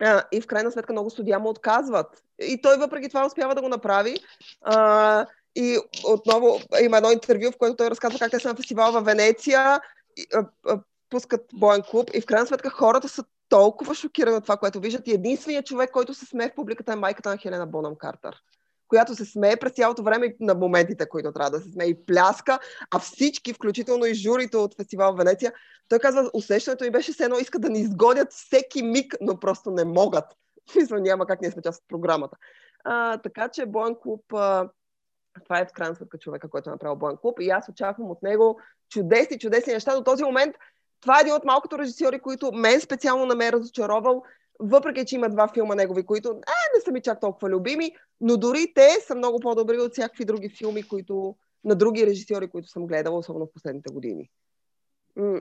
А, 0.00 0.22
и 0.32 0.40
в 0.40 0.46
крайна 0.46 0.72
сметка 0.72 0.92
много 0.92 1.10
студия 1.10 1.38
му 1.38 1.48
отказват. 1.48 2.22
И 2.38 2.62
той 2.62 2.76
въпреки 2.76 3.08
това 3.08 3.26
успява 3.26 3.54
да 3.54 3.62
го 3.62 3.68
направи. 3.68 4.16
А, 4.62 5.26
и 5.56 5.78
отново 6.08 6.58
има 6.82 6.96
едно 6.96 7.10
интервю, 7.10 7.52
в 7.52 7.58
което 7.58 7.76
той 7.76 7.90
разказва 7.90 8.18
как 8.18 8.30
те 8.30 8.38
са 8.38 8.48
на 8.48 8.54
фестивал 8.54 8.92
в 8.92 9.00
Венеция, 9.00 9.80
и, 10.16 10.26
а, 10.34 10.46
а, 10.66 10.80
пускат 11.10 11.46
Боен 11.54 11.82
Клуб 11.90 12.10
и 12.14 12.20
в 12.20 12.26
крайна 12.26 12.46
сметка 12.46 12.70
хората 12.70 13.08
са 13.08 13.24
толкова 13.48 13.94
шокирани 13.94 14.36
от 14.36 14.42
това, 14.42 14.56
което 14.56 14.80
виждат. 14.80 15.08
И 15.08 15.12
единственият 15.12 15.66
човек, 15.66 15.90
който 15.90 16.14
се 16.14 16.26
смее 16.26 16.48
в 16.48 16.54
публиката 16.54 16.92
е 16.92 16.96
майката 16.96 17.28
на 17.28 17.36
Хелена 17.36 17.66
Бонам 17.66 17.96
Картер 17.96 18.42
която 18.88 19.14
се 19.14 19.24
смее 19.24 19.56
през 19.56 19.72
цялото 19.72 20.02
време 20.02 20.36
на 20.40 20.54
моментите, 20.54 21.08
които 21.08 21.32
трябва 21.32 21.50
да 21.50 21.60
се 21.60 21.70
смее 21.70 21.86
и 21.86 22.06
пляска, 22.06 22.58
а 22.90 22.98
всички, 22.98 23.52
включително 23.52 24.06
и 24.06 24.14
журито 24.14 24.64
от 24.64 24.76
фестивал 24.76 25.14
Венеция, 25.14 25.52
той 25.88 25.98
казва, 25.98 26.30
усещането 26.34 26.84
ми 26.84 26.90
беше 26.90 27.12
все 27.12 27.24
едно 27.24 27.38
искат 27.38 27.62
да 27.62 27.70
ни 27.70 27.80
изгонят 27.80 28.32
всеки 28.32 28.82
миг, 28.82 29.14
но 29.20 29.40
просто 29.40 29.70
не 29.70 29.84
могат. 29.84 30.24
Смисъл 30.72 30.98
няма 30.98 31.26
как 31.26 31.40
ние 31.40 31.50
сме 31.50 31.62
част 31.62 31.82
от 31.82 31.88
програмата. 31.88 32.36
А, 32.84 33.18
така 33.18 33.48
че 33.48 33.66
Боен 33.66 33.96
Клуб, 34.02 34.22
а, 34.32 34.68
това 35.44 35.60
е 35.60 35.66
в 35.66 35.72
крайна 35.72 35.94
сметка 35.94 36.18
човека, 36.18 36.50
който 36.50 36.70
е 36.70 36.72
направил 36.72 36.96
Боен 36.96 37.16
Клуб 37.16 37.40
и 37.40 37.50
аз 37.50 37.68
очаквам 37.68 38.10
от 38.10 38.22
него 38.22 38.60
чудесни, 38.88 39.38
чудесни 39.38 39.72
неща. 39.72 39.94
До 39.94 40.04
този 40.04 40.24
момент 40.24 40.56
това 41.00 41.18
е 41.18 41.20
един 41.20 41.34
от 41.34 41.44
малкото 41.44 41.78
режисьори, 41.78 42.20
които 42.20 42.52
мен 42.52 42.80
специално 42.80 43.26
не 43.26 43.34
ме 43.34 43.46
е 43.46 43.52
разочаровал, 43.52 44.22
въпреки 44.60 45.04
че 45.06 45.14
има 45.14 45.28
два 45.28 45.48
филма 45.54 45.74
негови, 45.74 46.06
които 46.06 46.28
е, 46.28 46.34
не 46.76 46.80
са 46.84 46.92
ми 46.92 47.02
чак 47.02 47.20
толкова 47.20 47.50
любими, 47.50 47.92
но 48.20 48.36
дори 48.36 48.72
те 48.74 48.88
са 49.06 49.14
много 49.14 49.40
по-добри 49.40 49.78
от 49.78 49.92
всякакви 49.92 50.24
други 50.24 50.48
филми, 50.48 50.82
които 50.82 51.36
на 51.64 51.74
други 51.74 52.06
режисьори, 52.06 52.48
които 52.50 52.68
съм 52.68 52.86
гледала, 52.86 53.18
особено 53.18 53.46
в 53.46 53.52
последните 53.52 53.92
години. 53.92 54.30
М, 55.16 55.40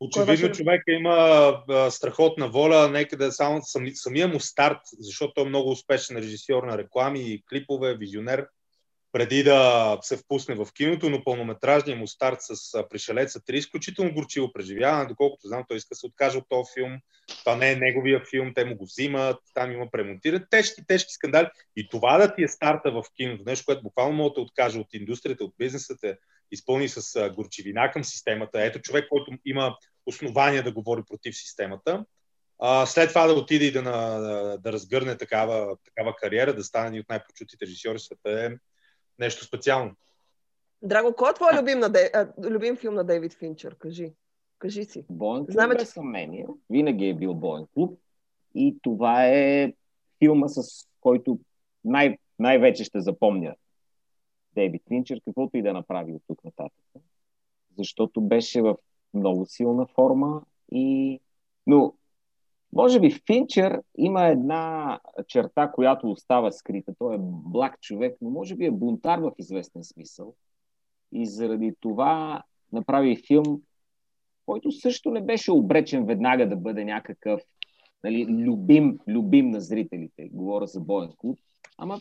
Очевидно 0.00 0.32
беше- 0.32 0.52
човека 0.52 0.92
има 0.92 1.10
а, 1.68 1.90
страхотна 1.90 2.48
воля, 2.48 2.88
нека 2.88 3.16
да 3.16 3.26
е 3.26 3.30
само 3.30 3.60
сами, 3.62 3.94
самия 3.94 4.28
му 4.28 4.40
старт, 4.40 4.80
защото 4.98 5.32
той 5.34 5.44
е 5.44 5.48
много 5.48 5.70
успешен 5.70 6.16
режисьор 6.16 6.62
на 6.62 6.78
реклами 6.78 7.20
и 7.32 7.42
клипове, 7.50 7.96
визионер, 7.96 8.46
преди 9.12 9.42
да 9.42 9.98
се 10.02 10.16
впусне 10.16 10.54
в 10.54 10.66
киното, 10.74 11.10
но 11.10 11.24
пълнометражният 11.24 11.98
му 11.98 12.06
старт 12.06 12.38
с 12.40 12.84
Пришелеца 12.90 13.40
3 13.40 13.52
изключително 13.52 14.14
горчиво 14.14 14.52
преживяване, 14.52 15.06
доколкото 15.06 15.48
знам, 15.48 15.64
той 15.68 15.76
иска 15.76 15.88
да 15.94 15.96
се 15.96 16.06
откаже 16.06 16.38
от 16.38 16.44
този 16.48 16.70
филм. 16.74 16.98
Това 17.38 17.56
не 17.56 17.72
е 17.72 17.76
неговия 17.76 18.22
филм, 18.30 18.52
те 18.54 18.64
му 18.64 18.76
го 18.76 18.84
взимат, 18.84 19.36
там 19.54 19.72
има 19.72 19.90
премонтират. 19.90 20.42
Тежки, 20.50 20.86
тежки 20.86 21.12
скандали. 21.12 21.48
И 21.76 21.88
това 21.88 22.18
да 22.18 22.34
ти 22.34 22.42
е 22.42 22.48
старта 22.48 22.90
в 22.90 23.04
киното, 23.16 23.44
нещо, 23.46 23.64
което 23.64 23.82
буквално 23.82 24.16
може 24.16 24.34
да 24.34 24.40
откаже 24.40 24.78
от 24.78 24.94
индустрията, 24.94 25.44
от 25.44 25.54
бизнеса, 25.58 25.96
те 26.00 26.16
изпълни 26.52 26.88
с 26.88 27.30
горчивина 27.30 27.90
към 27.90 28.04
системата. 28.04 28.64
Ето 28.64 28.80
човек, 28.80 29.08
който 29.08 29.32
има 29.44 29.76
основания 30.06 30.62
да 30.62 30.72
говори 30.72 31.02
против 31.08 31.36
системата. 31.36 32.04
А, 32.58 32.86
след 32.86 33.08
това 33.08 33.26
да 33.26 33.32
отиде 33.32 33.64
и 33.64 33.72
да, 33.72 33.82
на, 33.82 34.18
да 34.58 34.72
разгърне 34.72 35.16
такава, 35.16 35.76
такава 35.84 36.16
кариера, 36.16 36.54
да 36.54 36.64
стане 36.64 36.88
един 36.88 37.00
от 37.00 37.08
най-почутите 37.08 37.66
режисьори 37.66 37.98
в 37.98 38.02
света 38.02 38.44
е 38.44 38.50
нещо 39.18 39.44
специално. 39.44 39.94
Драго, 40.82 41.14
кой 41.14 41.30
е 41.30 41.34
твой 41.34 41.60
любим, 41.60 41.78
на 41.78 41.88
Де... 41.88 42.10
а, 42.14 42.32
любим 42.44 42.76
филм 42.76 42.94
на 42.94 43.04
Дейвид 43.04 43.34
Финчер? 43.34 43.76
Кажи. 43.78 44.12
Кажи 44.58 44.84
си. 44.84 45.06
Боен 45.10 45.44
клуб, 45.44 45.50
Знаме, 45.52 45.74
без 45.74 45.82
че- 45.82 45.92
съмнение. 45.92 46.46
Винаги 46.70 47.08
е 47.08 47.14
бил 47.14 47.34
Боен 47.34 47.66
клуб. 47.74 47.98
И 48.54 48.78
това 48.82 49.26
е 49.26 49.72
филма, 50.18 50.48
с 50.48 50.86
който 51.00 51.38
най- 51.84 52.18
най-вече 52.38 52.84
ще 52.84 53.00
запомня 53.00 53.54
Дейвид 54.54 54.82
Финчер, 54.88 55.20
каквото 55.24 55.56
и 55.56 55.62
да 55.62 55.72
направи 55.72 56.12
от 56.12 56.22
тук 56.26 56.44
нататък. 56.44 56.84
Защото 57.78 58.20
беше 58.20 58.62
в 58.62 58.76
много 59.14 59.46
силна 59.46 59.86
форма 59.86 60.42
и... 60.72 61.20
Но, 61.66 61.94
може 62.72 63.00
би 63.00 63.10
Финчер 63.10 63.82
има 63.98 64.26
една 64.26 65.00
черта, 65.26 65.72
която 65.72 66.10
остава 66.10 66.52
скрита. 66.52 66.92
Той 66.98 67.14
е 67.14 67.18
благ 67.20 67.80
човек, 67.80 68.16
но 68.20 68.30
може 68.30 68.54
би 68.54 68.64
е 68.64 68.70
бунтар 68.70 69.18
в 69.18 69.32
известен 69.38 69.84
смисъл. 69.84 70.34
И 71.12 71.26
заради 71.26 71.74
това 71.80 72.42
направи 72.72 73.16
филм, 73.26 73.62
който 74.46 74.72
също 74.72 75.10
не 75.10 75.20
беше 75.20 75.52
обречен 75.52 76.06
веднага 76.06 76.48
да 76.48 76.56
бъде 76.56 76.84
някакъв 76.84 77.42
нали, 78.04 78.26
любим, 78.26 78.98
любим 79.08 79.50
на 79.50 79.60
зрителите. 79.60 80.28
Говоря 80.32 80.66
за 80.66 80.80
Боен 80.80 81.12
клуб. 81.16 81.38
Ама 81.78 82.00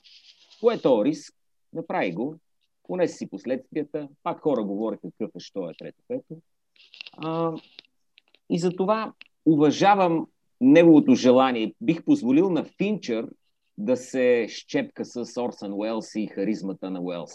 кое 0.59 0.75
е 0.75 0.81
то 0.81 1.05
риск? 1.05 1.33
Направи 1.73 2.11
го. 2.11 2.35
понесе 2.83 3.17
си 3.17 3.29
последствията, 3.29 4.09
пак 4.23 4.39
хора 4.39 4.63
говорят 4.63 4.99
какъв 5.01 5.35
е, 5.35 5.39
що 5.39 5.69
е 5.69 5.73
трето, 5.73 6.03
пето. 6.07 6.37
А, 7.17 7.53
и 8.49 8.59
за 8.59 8.71
това 8.71 9.13
уважавам 9.45 10.27
неговото 10.61 11.15
желание. 11.15 11.73
Бих 11.81 12.03
позволил 12.03 12.49
на 12.49 12.63
Финчър 12.63 13.27
да 13.77 13.97
се 13.97 14.45
щепка 14.49 15.05
с 15.05 15.41
Орсън 15.41 15.73
Уелс 15.73 16.15
и 16.15 16.27
харизмата 16.27 16.89
на 16.91 17.01
Уелс. 17.01 17.31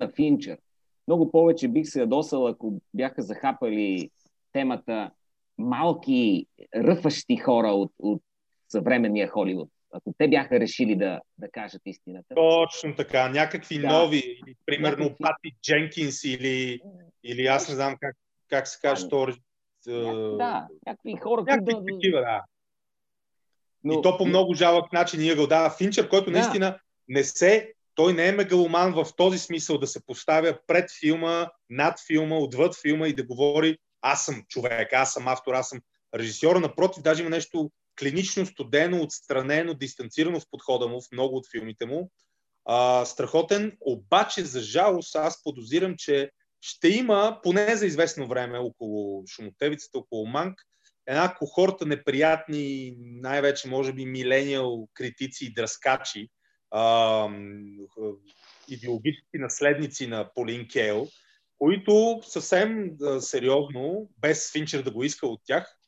На 0.00 0.08
Финчър. 0.08 0.58
Много 1.08 1.30
повече 1.30 1.68
бих 1.68 1.88
се 1.88 2.00
ядосал, 2.00 2.46
ако 2.46 2.80
бяха 2.94 3.22
захапали 3.22 4.10
темата 4.52 5.10
малки, 5.58 6.46
ръфащи 6.76 7.36
хора 7.36 7.68
от, 7.68 7.92
от 7.98 8.22
съвременния 8.68 9.28
Холивуд. 9.28 9.68
Ако 9.94 10.14
те 10.18 10.28
бяха 10.28 10.60
решили 10.60 10.96
да, 10.96 11.20
да 11.38 11.50
кажат 11.50 11.82
истината. 11.86 12.34
Точно 12.34 12.94
така. 12.96 13.28
Някакви 13.28 13.78
Да. 13.78 13.88
нови, 13.88 14.40
примерно 14.66 15.04
Някакви- 15.04 15.22
Пати 15.22 15.56
Дженкинс 15.62 16.24
или, 16.24 16.80
или 17.24 17.46
аз 17.46 17.68
не 17.68 17.74
знам 17.74 17.96
как, 18.00 18.16
как 18.48 18.68
се 18.68 18.78
каже, 18.80 19.08
то, 19.08 19.26
е, 19.88 19.92
Да, 20.36 20.66
някакви 20.86 21.16
хора, 21.16 21.44
които 21.44 21.64
някакви 21.64 21.74
да... 21.74 21.96
такива, 21.96 22.20
да. 22.20 22.42
Но, 23.84 23.94
И 23.94 24.02
то 24.02 24.18
по 24.18 24.26
много 24.26 24.54
жалък 24.54 24.92
начин 24.92 25.20
и 25.20 25.30
ъгъл. 25.30 25.46
Да, 25.46 25.74
Финчер, 25.78 26.08
който 26.08 26.30
Да. 26.30 26.38
наистина 26.38 26.78
не 27.08 27.24
се, 27.24 27.72
той 27.94 28.12
не 28.12 28.28
е 28.28 28.32
мегаломан 28.32 28.92
в 28.92 29.06
този 29.16 29.38
смисъл 29.38 29.78
да 29.78 29.86
се 29.86 30.06
поставя 30.06 30.58
пред 30.66 30.90
филма, 31.00 31.46
над 31.70 32.00
филма, 32.06 32.36
отвъд 32.36 32.80
филма 32.82 33.08
и 33.08 33.14
да 33.14 33.22
говори 33.22 33.78
аз 34.02 34.24
съм 34.24 34.44
човек, 34.48 34.92
аз 34.92 35.12
съм 35.12 35.28
автор, 35.28 35.54
аз 35.54 35.68
съм 35.68 35.80
режисьор. 36.14 36.56
Напротив, 36.56 37.02
даже 37.02 37.22
има 37.22 37.30
нещо 37.30 37.70
клинично, 37.98 38.46
студено, 38.46 39.02
отстранено, 39.02 39.74
дистанцирано 39.74 40.40
в 40.40 40.46
подхода 40.50 40.88
му 40.88 41.00
в 41.00 41.12
много 41.12 41.36
от 41.36 41.50
филмите 41.50 41.86
му. 41.86 42.10
А, 42.64 43.04
страхотен, 43.04 43.76
обаче 43.80 44.44
за 44.44 44.60
жалост 44.60 45.16
аз 45.16 45.42
подозирам, 45.42 45.94
че 45.98 46.30
ще 46.62 46.88
има, 46.88 47.40
поне 47.42 47.76
за 47.76 47.86
известно 47.86 48.28
време, 48.28 48.58
около 48.58 49.26
шумотевицата, 49.26 49.98
около 49.98 50.26
Манк, 50.26 50.54
една 51.06 51.34
кохорта 51.34 51.86
неприятни, 51.86 52.96
най-вече, 52.98 53.68
може 53.68 53.92
би, 53.92 54.06
милениал 54.06 54.88
критици 54.94 55.44
и 55.44 55.52
дръскачи, 55.52 56.28
а, 56.70 57.28
идеологически 58.68 59.38
наследници 59.38 60.06
на 60.06 60.30
Полин 60.34 60.68
Кейл, 60.68 61.08
които 61.58 62.20
съвсем 62.22 62.90
а, 63.02 63.20
сериозно, 63.20 64.10
без 64.18 64.52
Финчер 64.52 64.82
да 64.82 64.90
го 64.90 65.04
иска 65.04 65.26
от 65.26 65.40
тях, 65.44 65.78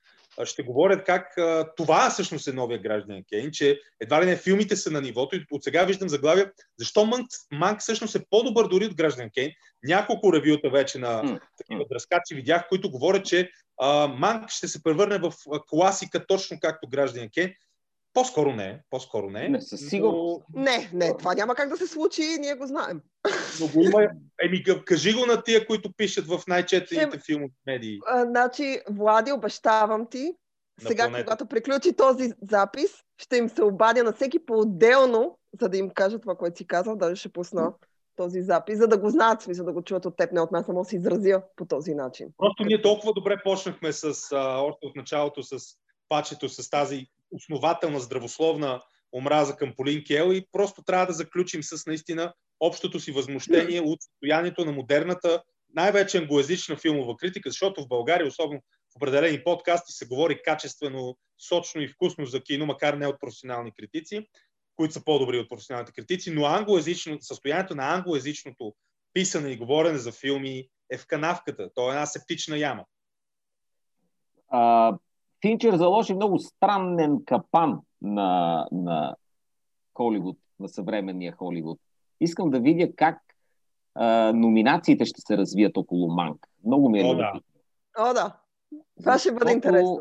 ще 0.45 0.62
говорят 0.62 1.05
как 1.05 1.39
а, 1.39 1.74
това 1.76 2.11
всъщност 2.11 2.49
е 2.49 2.53
новия 2.53 2.78
гражданин 2.78 3.24
Кейн, 3.28 3.51
че 3.53 3.80
едва 4.01 4.22
ли 4.22 4.26
не 4.26 4.37
филмите 4.37 4.76
са 4.76 4.91
на 4.91 5.01
нивото 5.01 5.37
и 5.37 5.47
от 5.51 5.64
сега 5.64 5.85
виждам 5.85 6.09
заглавия, 6.09 6.53
защо 6.78 7.07
Манк, 7.07 7.26
Манк 7.53 7.80
всъщност 7.80 8.14
е 8.14 8.24
по-добър 8.30 8.68
дори 8.68 8.87
от 8.87 8.95
гражданин 8.95 9.30
Кейн. 9.35 9.51
Няколко 9.82 10.32
ревюта 10.32 10.70
вече 10.70 10.99
на 10.99 11.41
такива 11.59 11.85
дръскачи 11.91 12.35
видях, 12.35 12.68
които 12.68 12.91
говорят, 12.91 13.24
че 13.24 13.51
а, 13.80 14.09
Манк 14.09 14.51
ще 14.51 14.68
се 14.68 14.82
превърне 14.82 15.18
в 15.18 15.32
класика, 15.68 16.26
точно 16.26 16.59
както 16.61 16.89
гражданин 16.89 17.30
Кейн. 17.35 17.55
По-скоро 18.15 18.53
не, 18.53 18.83
по-скоро 18.91 19.31
не. 19.31 19.49
Не, 19.49 19.61
със 19.61 19.89
сигурност. 19.89 20.45
Но, 20.55 20.62
Не, 20.62 20.91
не, 20.93 21.17
това 21.17 21.35
няма 21.35 21.55
как 21.55 21.69
да 21.69 21.77
се 21.77 21.87
случи, 21.87 22.23
ние 22.41 22.55
го 22.55 22.67
знаем. 22.67 23.01
но 23.61 23.69
го 23.69 23.83
има. 23.83 24.09
Еми, 24.43 24.62
кажи 24.85 25.12
го 25.12 25.27
на 25.27 25.43
тия, 25.43 25.67
които 25.67 25.93
пишат 25.97 26.27
в 26.27 26.41
най-четените 26.49 27.19
филмови 27.27 27.53
медии. 27.67 27.99
А, 28.07 28.25
значи, 28.25 28.81
Влади, 28.91 29.33
обещавам 29.33 30.07
ти, 30.11 30.35
На 30.83 30.89
сега, 30.89 31.03
планета. 31.05 31.25
когато 31.25 31.47
приключи 31.47 31.97
този 31.97 32.33
запис, 32.43 32.91
ще 33.19 33.37
им 33.37 33.49
се 33.49 33.62
обадя 33.62 34.05
на 34.05 34.12
всеки 34.12 34.47
по-отделно, 34.47 35.39
за 35.61 35.69
да 35.69 35.77
им 35.77 35.91
кажа 35.91 36.19
това, 36.19 36.35
което 36.35 36.59
си 36.59 36.67
казал, 36.67 36.97
даже 36.97 37.17
ще 37.17 37.29
пусна 37.29 37.73
този 38.17 38.43
запис, 38.43 38.79
за 38.79 38.87
да 38.89 38.99
го 38.99 39.11
знаят, 39.11 39.43
смисъл 39.43 39.65
да 39.67 39.73
го 39.73 39.83
чуят 39.83 40.07
от 40.07 40.17
теб, 40.17 40.33
не 40.33 40.41
от 40.41 40.53
нас, 40.53 40.67
само 40.67 40.85
се 40.85 40.97
изразя 40.97 41.43
по 41.57 41.65
този 41.65 41.95
начин. 41.95 42.29
Просто 42.39 42.65
ние 42.65 42.83
толкова 42.83 43.12
добре 43.12 43.37
почнахме 43.45 43.93
с, 43.93 44.05
а, 44.33 44.59
още 44.59 44.87
от 44.87 44.97
началото 44.97 45.43
с 45.43 45.59
пачето, 46.09 46.49
с 46.49 46.71
тази 46.71 47.07
основателна 47.31 48.01
здравословна 48.01 48.83
омраза 49.14 49.57
към 49.57 49.72
Полин 49.77 50.05
Кел 50.05 50.33
и 50.33 50.47
просто 50.53 50.83
трябва 50.83 51.07
да 51.07 51.12
заключим 51.12 51.62
с 51.62 51.87
наистина 51.87 52.35
общото 52.61 53.01
си 53.01 53.12
възмущение 53.12 53.81
от 53.81 54.03
състоянието 54.03 54.64
на 54.64 54.72
модерната, 54.72 55.43
най-вече 55.75 56.18
англоязична 56.18 56.77
филмова 56.77 57.16
критика, 57.16 57.51
защото 57.51 57.83
в 57.83 57.89
България, 57.89 58.27
особено 58.27 58.61
в 58.61 58.97
определени 58.97 59.45
подкасти, 59.45 59.93
се 59.93 60.07
говори 60.07 60.43
качествено, 60.45 61.16
сочно 61.39 61.81
и 61.83 61.89
вкусно 61.89 62.27
за 62.27 62.43
кино, 62.43 62.66
макар 62.66 62.95
не 62.95 63.07
от 63.07 63.20
професионални 63.20 63.72
критици, 63.75 64.29
които 64.77 64.95
са 64.95 65.05
по-добри 65.05 65.39
от 65.39 65.49
професионалните 65.49 65.93
критици, 65.93 66.31
но 66.31 66.47
англоязично, 66.47 67.18
състоянието 67.20 67.75
на 67.75 67.95
англоязичното 67.95 68.75
писане 69.12 69.51
и 69.51 69.57
говорене 69.57 69.99
за 69.99 70.12
филми 70.12 70.68
е 70.91 70.99
в 70.99 71.07
канавката. 71.07 71.70
То 71.75 71.89
е 71.89 71.95
една 71.95 72.07
септична 72.07 72.59
яма. 72.59 72.85
А, 74.49 74.93
Финчер 75.45 75.76
заложи 75.76 76.14
много 76.14 76.38
странен 76.38 77.24
капан 77.26 77.80
на, 78.03 78.66
на 78.72 79.16
Холивуд, 79.95 80.38
на 80.61 80.68
съвременния 80.68 81.32
Холивуд. 81.32 81.80
Искам 82.20 82.51
да 82.51 82.61
видя 82.61 82.88
как 82.97 83.18
а, 83.95 84.32
номинациите 84.32 85.05
ще 85.05 85.20
се 85.20 85.36
развият 85.36 85.76
около 85.76 86.14
Манк. 86.14 86.47
Много 86.64 86.88
ми 86.88 87.01
е 87.01 87.05
О, 87.05 87.12
любопитно. 87.12 87.40
О, 87.99 88.14
да. 88.14 88.36
Това 89.01 89.18
ще 89.18 89.32
бъде 89.32 89.53
интересно. 89.53 90.01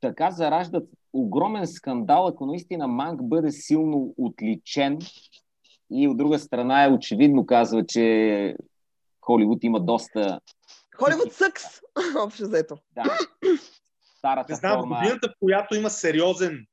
Така 0.00 0.30
зараждат 0.30 0.88
огромен 1.12 1.66
скандал, 1.66 2.26
ако 2.26 2.46
наистина 2.46 2.88
Манк 2.88 3.22
бъде 3.22 3.50
силно 3.50 4.14
отличен 4.18 4.98
и 5.90 6.08
от 6.08 6.16
друга 6.16 6.38
страна 6.38 6.84
е 6.84 6.90
очевидно 6.90 7.46
казва, 7.46 7.86
че 7.86 8.56
Холивуд 9.20 9.64
има 9.64 9.80
доста 9.80 10.40
Холивуд 10.96 11.32
съкс, 11.32 11.64
общо 12.24 12.42
взето. 12.42 12.76
да, 12.94 13.18
старата 14.22 14.52
Не 14.52 14.56
знам, 14.56 14.80
форма. 14.80 14.96
годината, 14.96 15.28
в 15.28 15.34
която 15.40 15.74
има 15.74 15.90
сериозен 15.90 16.66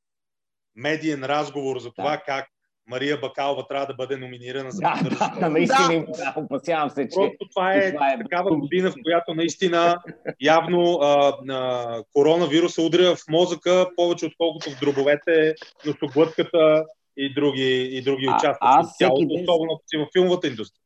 медиен 0.75 1.23
разговор 1.23 1.79
за 1.79 1.91
това 1.91 2.11
Да. 2.11 2.21
как 2.25 2.45
Мария 2.87 3.17
Бакалова 3.17 3.67
трябва 3.67 3.85
да 3.85 3.93
бъде 3.93 4.17
номинирана 4.17 4.71
за 4.71 4.81
Да, 4.81 4.99
да, 5.03 5.39
да, 5.39 5.49
наистина, 5.49 6.05
да. 6.07 6.33
опасявам 6.37 6.89
се, 6.89 7.03
че 7.03 7.15
Просто 7.15 7.47
това 7.49 7.73
е, 7.73 7.93
това 7.93 8.09
е 8.09 8.17
такава 8.19 8.55
година, 8.57 8.91
в 8.91 8.95
която 9.03 9.33
наистина 9.33 9.97
явно 10.41 10.93
а, 10.93 11.33
а, 11.49 12.03
коронавируса 12.13 12.81
удря 12.81 13.15
в 13.15 13.27
мозъка 13.29 13.89
повече 13.95 14.25
отколкото 14.25 14.69
в 14.69 14.79
дробовете, 14.79 15.55
носоглътката 15.85 16.85
и 17.17 17.33
други, 17.33 17.61
и 17.91 18.01
други 18.01 18.25
А- 18.25 18.31
участъци 18.31 18.57
аз 18.61 18.93
всеки 18.93 19.27
ден- 19.27 19.41
особено 19.41 19.73
ако 19.73 19.83
си 19.85 19.97
в 19.97 20.07
филмовата 20.13 20.47
индустрия. 20.47 20.81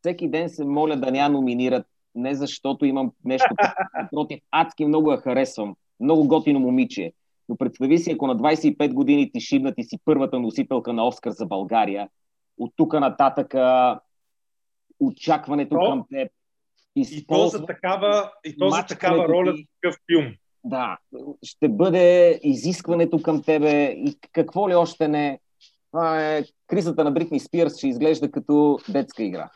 всеки 0.00 0.28
ден 0.28 0.48
се 0.48 0.64
моля 0.64 0.96
да 0.96 1.10
ня 1.10 1.28
номинират, 1.28 1.86
не 2.14 2.34
защото 2.34 2.84
имам 2.84 3.12
нещо 3.24 3.46
против, 4.10 4.40
адски 4.50 4.84
много 4.84 5.12
я 5.12 5.18
харесвам, 5.18 5.76
много 6.00 6.28
готино 6.28 6.60
момиче. 6.60 7.12
Но 7.48 7.56
представи 7.56 7.98
си, 7.98 8.12
ако 8.12 8.26
на 8.26 8.36
25 8.36 8.92
години 8.92 9.30
ти 9.32 9.40
шибнат 9.40 9.74
и 9.78 9.84
си 9.84 9.98
първата 10.04 10.38
носителка 10.40 10.92
на 10.92 11.06
Оскар 11.06 11.30
за 11.30 11.46
България, 11.46 12.08
от 12.58 12.72
тук 12.76 12.92
нататък 12.92 13.54
очакването 15.00 15.74
То- 15.74 15.90
към 15.90 16.04
теб. 16.10 16.32
И 16.96 17.04
то 17.04 17.14
използва- 17.14 17.58
за 17.58 17.66
такава, 17.66 18.30
и 18.44 18.56
то 18.58 18.70
за 18.70 18.86
такава 18.86 19.28
роля 19.28 19.54
ти. 19.54 19.66
такъв 19.82 19.96
филм. 20.06 20.34
Да, 20.64 20.98
ще 21.42 21.68
бъде 21.68 22.40
изискването 22.42 23.22
към 23.22 23.42
тебе 23.42 23.82
и 23.84 24.18
какво 24.32 24.68
ли 24.68 24.74
още 24.74 25.08
не. 25.08 25.40
Това 25.90 26.32
е 26.36 26.42
кризата 26.66 27.04
на 27.04 27.10
Бритни 27.10 27.40
Спирс 27.40 27.78
ще 27.78 27.88
изглежда 27.88 28.30
като 28.30 28.78
детска 28.88 29.22
игра. 29.22 29.50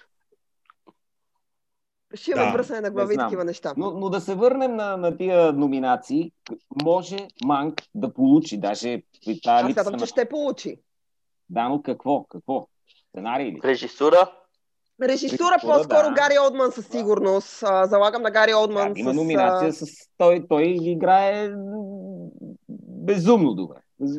Ще 2.14 2.30
имаме 2.30 2.46
Да, 2.46 2.52
връсане 2.52 2.80
на 2.80 2.90
глави 2.90 3.16
не 3.16 3.22
и 3.22 3.26
такива 3.26 3.44
неща. 3.44 3.74
Но, 3.76 3.90
но 3.90 4.08
да 4.08 4.20
се 4.20 4.34
върнем 4.34 4.76
на, 4.76 4.96
на 4.96 5.16
тия 5.16 5.52
номинации. 5.52 6.32
Може 6.82 7.16
Манк 7.44 7.82
да 7.94 8.14
получи, 8.14 8.60
даже 8.60 9.02
и 9.26 9.40
тази 9.40 9.68
Аз 9.68 9.74
казвам, 9.74 9.92
на... 9.92 9.98
че 9.98 10.06
ще 10.06 10.28
получи. 10.28 10.76
Да, 11.48 11.68
но 11.68 11.82
какво? 11.82 12.24
Какво? 12.24 12.68
Сценарий 13.08 13.52
ли? 13.52 13.60
Режисура. 13.64 14.32
Режисура 15.02 15.54
Режисура, 15.54 15.56
по-скоро 15.60 16.08
да. 16.08 16.14
Гари 16.14 16.38
Олдман 16.38 16.72
със 16.72 16.86
сигурност. 16.86 17.62
А, 17.62 17.86
залагам 17.86 18.22
на 18.22 18.30
Гари 18.30 18.54
Олдман 18.54 18.92
Да, 18.92 19.00
има 19.00 19.12
с... 19.12 19.16
номинация 19.16 19.72
с... 19.72 19.86
Той, 20.18 20.46
той 20.48 20.62
играе 20.80 21.50
безумно 22.88 23.54
добре. 23.54 23.76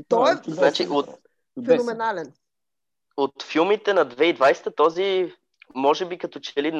Той 0.07 0.31
е 0.31 0.35
чудесен. 0.35 0.53
Значи, 0.53 0.87
от- 0.87 1.17
Чудесен. 1.55 1.77
Феноменален. 1.79 2.33
От 3.17 3.43
филмите 3.43 3.93
на 3.93 4.05
2020 4.05 4.75
този 4.75 5.33
може 5.75 6.05
би 6.05 6.17
като 6.17 6.39
че 6.39 6.63
ли 6.63 6.71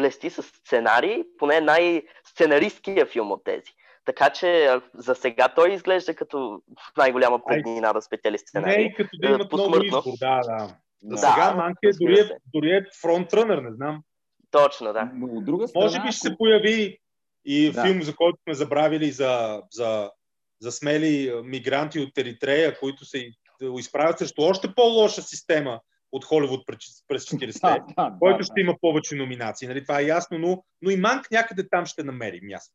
най-блести 0.00 0.30
с 0.30 0.42
сценарий, 0.42 1.24
поне 1.38 1.60
най-сценаристския 1.60 3.06
филм 3.06 3.32
от 3.32 3.44
тези. 3.44 3.70
Така 4.04 4.30
че 4.30 4.68
за 4.94 5.14
сега 5.14 5.48
той 5.48 5.72
изглежда 5.72 6.14
като 6.14 6.62
най-голяма 6.96 7.40
преднина 7.44 7.92
да 7.92 8.02
спечели 8.02 8.32
Не 8.32 8.38
сценарий. 8.38 8.84
и 8.84 8.94
като 8.94 9.10
да 9.14 9.28
Е, 9.28 9.30
имат 9.30 9.52
много 9.52 9.70
посмъртно. 9.70 9.98
избор. 9.98 10.12
Да, 10.20 10.40
да. 10.40 10.74
Да. 11.02 11.16
Сега 11.18 11.54
Манке 11.54 11.78
разбира 11.84 12.10
дори, 12.10 12.20
е- 12.20 12.36
дори 12.54 12.70
е 12.70 12.82
фронтрънър, 13.02 13.58
не 13.58 13.72
знам. 13.72 14.02
Точно, 14.50 14.92
да. 14.92 15.10
Но 15.14 15.26
от 15.28 15.44
друга 15.44 15.68
страна... 15.68 15.84
Може 15.84 16.00
би 16.00 16.12
ще 16.12 16.28
ако- 16.28 16.34
се 16.34 16.38
появи 16.38 16.98
и 17.44 17.72
Да. 17.72 17.82
филм, 17.84 18.02
за 18.02 18.14
който 18.16 18.38
сме 18.42 18.54
забравили 18.54 19.10
за, 19.10 19.62
за, 19.70 20.10
за 20.60 20.72
смели 20.72 21.32
мигранти 21.44 22.00
от 22.00 22.18
Еритрея, 22.18 22.78
които 22.78 23.04
се 23.04 23.30
изправят 23.78 24.18
срещу 24.18 24.42
още 24.42 24.74
по-лоша 24.74 25.22
система 25.22 25.80
от 26.12 26.24
Холивуд 26.24 26.66
през 26.66 27.04
през 27.08 27.24
40-те, 27.24 27.94
Да, 27.96 28.10
да, 28.10 28.16
който 28.20 28.38
да, 28.38 28.44
ще 28.44 28.60
има 28.60 28.74
повече 28.80 29.14
номинации. 29.14 29.68
Нали? 29.68 29.82
Това 29.84 30.00
е 30.00 30.04
ясно, 30.04 30.38
но, 30.38 30.64
но 30.82 30.90
и 30.90 30.96
Манк 30.96 31.30
някъде 31.30 31.68
там 31.68 31.86
ще 31.86 32.02
намери 32.02 32.40
място. 32.42 32.74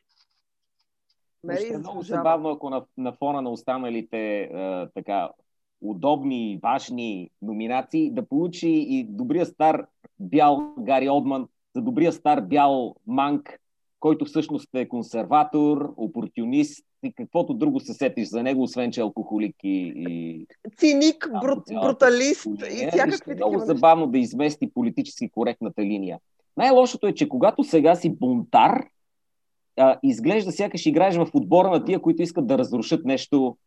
Мери 1.44 1.66
ще 1.66 1.74
е 1.74 1.78
много 1.78 2.02
забавно, 2.02 2.50
ако 2.50 2.70
на, 2.70 2.86
на 2.98 3.14
фона 3.14 3.42
на 3.42 3.50
останалите 3.50 4.40
е, 4.40 4.50
така 4.96 5.30
удобни, 5.82 6.60
важни 6.64 7.30
номинации 7.42 8.12
да 8.12 8.28
получи 8.28 8.70
и 8.70 9.04
добрия 9.10 9.46
стар 9.46 9.86
бял 10.20 10.74
Гари 10.80 11.10
Олдман 11.10 11.48
за 11.76 11.82
добрия 11.82 12.14
стар 12.14 12.42
бял 12.42 12.96
Манк, 13.08 13.60
който 14.00 14.26
всъщност 14.26 14.70
е 14.74 14.88
консерватор, 14.88 15.94
опортюнист 15.98 16.86
и 17.04 17.14
каквото 17.14 17.54
друго 17.54 17.80
се 17.80 17.94
сетиш 17.94 18.28
за 18.28 18.44
него, 18.44 18.64
освен 18.64 18.92
че 18.92 19.02
е 19.02 19.04
алкохолик 19.04 19.56
и, 19.64 19.94
и 19.96 20.48
Циник, 20.78 21.30
Да, 21.32 21.40
брут, 21.40 21.64
бруталист 21.82 22.46
и 22.46 22.74
И 22.74 22.76
ще 22.76 22.86
е 22.86 22.92
всякакви 22.92 23.36
много 23.36 23.60
забавно 23.60 24.08
да 24.08 24.18
измести 24.18 24.72
политически 24.74 25.30
коректната 25.30 25.82
линия. 25.82 26.20
Най-лошото 26.58 27.08
е, 27.08 27.14
че 27.14 27.30
когато 27.30 27.64
сега 27.64 27.96
си 27.96 28.10
бунтар, 28.10 28.88
а, 29.78 30.00
изглежда 30.04 30.52
сякаш 30.52 30.86
играеш 30.86 31.16
в 31.16 31.28
отбора 31.34 31.70
на 31.70 31.86
тия, 31.86 32.02
които 32.02 32.22
искат 32.22 32.48
да 32.48 32.58
разрушат 32.58 33.06
нещо 33.06 33.58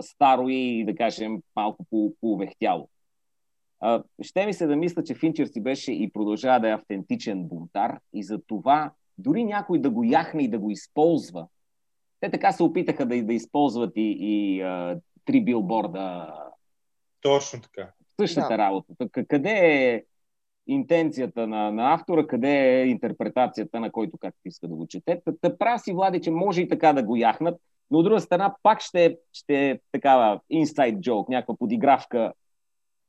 старо 0.00 0.48
и, 0.48 0.84
да 0.84 0.94
кажем, 0.94 1.38
малко 1.56 1.84
по- 1.90 2.12
по-увехтяло. 2.20 2.88
А, 3.80 4.02
ще 4.22 4.46
ми 4.46 4.54
се 4.54 4.66
да 4.66 4.76
мисля, 4.76 5.04
че 5.04 5.14
Финчер 5.14 5.46
си 5.46 5.60
беше 5.60 5.92
и 5.92 6.10
продължава 6.12 6.60
да 6.60 6.68
е 6.68 6.74
автентичен 6.74 7.44
бунтар 7.44 7.98
и 8.12 8.22
за 8.22 8.38
това 8.46 8.92
дори 9.18 9.44
някой 9.44 9.78
да 9.78 9.90
го 9.90 10.04
яхне 10.04 10.42
и 10.42 10.50
да 10.50 10.58
го 10.58 10.70
използва. 10.70 11.46
Те 12.20 12.30
така 12.30 12.52
се 12.52 12.62
опитаха 12.62 13.06
да, 13.06 13.22
да 13.22 13.32
използват 13.32 13.92
и, 13.96 14.16
и 14.20 14.60
а, 14.62 15.00
три 15.24 15.44
билборда 15.44 16.34
Точно 17.20 17.60
така. 17.60 17.90
същата 18.20 18.48
Да. 18.48 18.58
работа. 18.58 18.94
Къде 19.28 19.50
е 19.50 20.04
интенцията 20.66 21.46
на, 21.46 21.70
на 21.70 21.94
автора, 21.94 22.26
къде 22.26 22.80
е 22.80 22.86
интерпретацията 22.86 23.80
на 23.80 23.92
който 23.92 24.18
както 24.18 24.40
иска 24.44 24.68
да 24.68 24.74
го 24.74 24.86
чете. 24.86 25.20
Та, 25.24 25.32
та 25.40 25.58
прав 25.58 25.80
си, 25.80 25.92
Влади, 25.92 26.20
че 26.20 26.30
може 26.30 26.62
и 26.62 26.68
така 26.68 26.92
да 26.92 27.02
го 27.02 27.16
яхнат, 27.16 27.60
но 27.90 27.98
от 27.98 28.04
друга 28.04 28.20
страна 28.20 28.54
пак 28.62 28.80
ще, 28.80 29.04
е- 29.04 29.16
ще 29.32 29.70
е 29.70 29.78
такава 29.92 30.40
инсайд 30.50 31.00
джок, 31.00 31.28
някаква 31.28 31.56
подигравка 31.56 32.32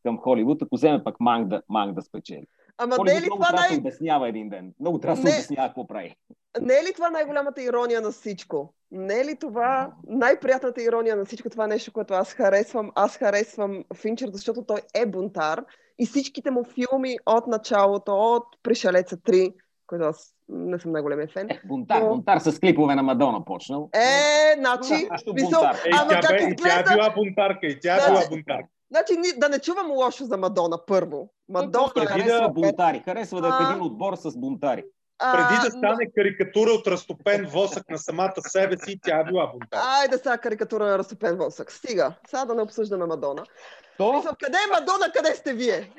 към 0.04 0.18
Холивуд, 0.18 0.62
ако 0.62 0.76
вземе 0.76 1.04
пък 1.04 1.20
Манг 1.20 1.48
да, 1.48 1.62
Манг 1.70 1.96
да 1.96 2.02
спечели. 2.02 2.46
Ама 2.80 2.96
не 3.06 3.12
е 3.12 3.16
ли 3.16 3.26
много 3.26 3.36
това 3.36 3.48
трябва 3.48 3.58
да 3.58 3.62
най... 3.62 3.70
се 3.70 3.80
обяснява 3.80 4.30
един 4.30 4.50
ден. 4.50 4.74
Много 4.80 5.00
трябва 5.00 5.16
да 5.16 5.24
Не. 5.24 5.32
се 5.32 5.38
обяснява 5.38 5.68
какво 5.70 5.88
прави. 5.88 6.16
Не 6.62 6.74
е 6.74 6.84
ли 6.84 6.94
това 6.96 7.10
най-голямата 7.10 7.64
ирония 7.64 8.02
на 8.02 8.12
всичко? 8.12 8.74
Не 8.92 9.20
е 9.20 9.26
ли 9.26 9.36
това 9.36 9.92
най-приятната 10.08 10.84
ирония 10.84 11.16
на 11.16 11.26
всичко 11.26 11.50
това 11.50 11.68
нещо, 11.68 11.92
което 11.94 12.14
аз 12.14 12.34
харесвам? 12.34 12.92
Аз 12.96 13.18
харесвам 13.18 13.84
Финчер, 13.96 14.30
защото 14.30 14.64
той 14.64 14.82
е 14.94 15.06
бунтар 15.06 15.64
и 16.00 16.06
всичките 16.06 16.52
му 16.52 16.64
филми 16.64 17.18
от 17.26 17.48
началото, 17.48 18.12
от 18.14 18.44
Пришелеца 18.64 19.18
3, 19.18 19.54
който 19.88 20.06
аз 20.06 20.34
не 20.50 20.80
съм 20.80 20.92
най-големия 20.92 21.28
фен. 21.28 21.50
Е, 21.50 21.62
бунтар, 21.66 22.02
Но- 22.02 22.08
бунтар 22.10 22.40
с 22.40 22.60
клипове 22.60 22.96
на 22.96 23.04
Мадона 23.04 23.46
почнал. 23.46 23.90
Е, 23.94 24.56
значи, 24.60 25.08
Също 25.12 25.34
мисъл. 25.34 25.62
Ей, 25.86 25.92
Ама 25.94 26.10
тя, 26.10 26.20
как 26.20 26.30
бе, 26.30 26.36
и 26.36 26.40
тя 26.40 26.46
е 26.46 26.50
изглежда? 26.52 26.94
била 26.94 27.14
бунтарка, 27.16 27.68
и 27.68 27.80
тя 27.80 27.96
е 27.96 28.00
Да. 28.00 28.08
била 28.08 28.22
бунтарка. 28.30 28.68
значи 28.92 29.14
да 29.38 29.50
не 29.50 29.60
чувам 29.60 29.92
лошо 29.92 30.26
за 30.26 30.38
Мадона 30.38 30.78
първо. 30.88 31.30
Мадона 31.50 31.92
преди. 31.96 32.08
Харесва 32.08 32.42
да- 32.42 32.50
бунтари. 32.50 33.02
Харесва 33.06 33.42
да 33.42 33.48
е 33.48 33.72
един 33.72 33.84
отбор 33.86 34.16
с 34.16 34.38
бунтари. 34.38 34.84
А, 35.20 35.32
Преди 35.34 35.62
да 35.62 35.78
но- 35.78 35.80
стане 35.80 36.12
карикатура 36.16 36.70
от 36.70 36.88
разтопен 36.88 37.46
восък 37.46 37.90
на 37.90 37.98
самата 37.98 38.34
себе 38.40 38.78
си, 38.78 39.00
тя 39.04 39.20
е 39.20 39.24
била 39.24 39.48
бунтарка. 39.48 39.86
Айде 39.88 40.18
сега 40.18 40.38
карикатура 40.38 40.86
на 40.86 40.98
разтопен 40.98 41.38
восък. 41.38 41.72
Стига. 41.72 42.14
Сега 42.28 42.46
да 42.46 42.56
не 42.56 42.62
обсъждаме 42.62 43.06
Мадона. 43.06 43.44
То, 43.98 44.14
Мисъл, 44.14 44.32
къде 44.40 44.58
е 44.58 44.72
Мадона, 44.74 45.12
къде 45.16 45.36
сте 45.36 45.54
вие? 45.54 45.92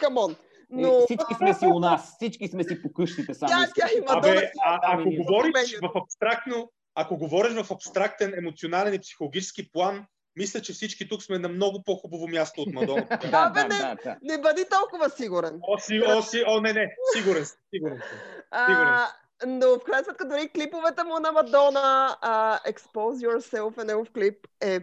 Камон. 0.00 0.36
Но... 0.70 1.00
Всички 1.00 1.34
сме 1.34 1.54
си 1.54 1.66
у 1.66 1.78
нас, 1.78 2.12
всички 2.16 2.48
сме 2.48 2.64
си 2.64 2.82
по 2.82 2.92
къщите 2.92 3.34
само. 3.34 3.50
Тя, 3.52 3.68
тя 3.76 3.86
и 3.96 4.00
Мадона. 4.00 4.32
Абе, 4.34 4.50
а, 4.64 4.80
ако 4.82 5.10
говориш 5.10 5.78
в 5.82 5.90
абстрактно, 6.02 6.72
ако 6.94 7.16
говориш 7.16 7.52
в 7.52 7.72
абстрактен, 7.72 8.34
емоционален 8.38 8.94
и 8.94 8.98
психологически 8.98 9.72
план, 9.72 10.06
мисля, 10.36 10.60
че 10.60 10.72
всички 10.72 11.08
тук 11.08 11.22
сме 11.22 11.38
на 11.38 11.48
много 11.48 11.82
по-хубаво 11.82 12.28
място 12.28 12.60
от 12.60 12.72
Мадона. 12.72 13.06
Да, 13.30 13.50
да, 13.50 13.62
не. 13.62 13.68
да, 13.68 13.96
да. 14.04 14.16
Не 14.22 14.38
бъди 14.38 14.64
толкова 14.70 15.10
сигурен. 15.10 15.60
О, 15.62 15.78
си, 15.78 16.02
о, 16.06 16.22
си, 16.22 16.44
о, 16.46 16.60
не, 16.60 16.72
не, 16.72 16.96
сигурен 17.16 17.44
съм, 17.44 17.58
сигурен 17.74 17.98
съм. 17.98 18.18
А, 18.50 19.06
но 19.46 19.66
в 19.66 19.84
крайна 19.84 20.04
сметка 20.04 20.28
дори 20.28 20.48
клиповете 20.48 21.02
му 21.02 21.18
на 21.20 21.32
Мадона, 21.32 22.16
а, 22.20 22.58
Expose 22.66 23.26
Yourself 23.26 23.82
е 23.82 23.84
негов 23.84 24.10
клип, 24.10 24.46
е 24.60 24.80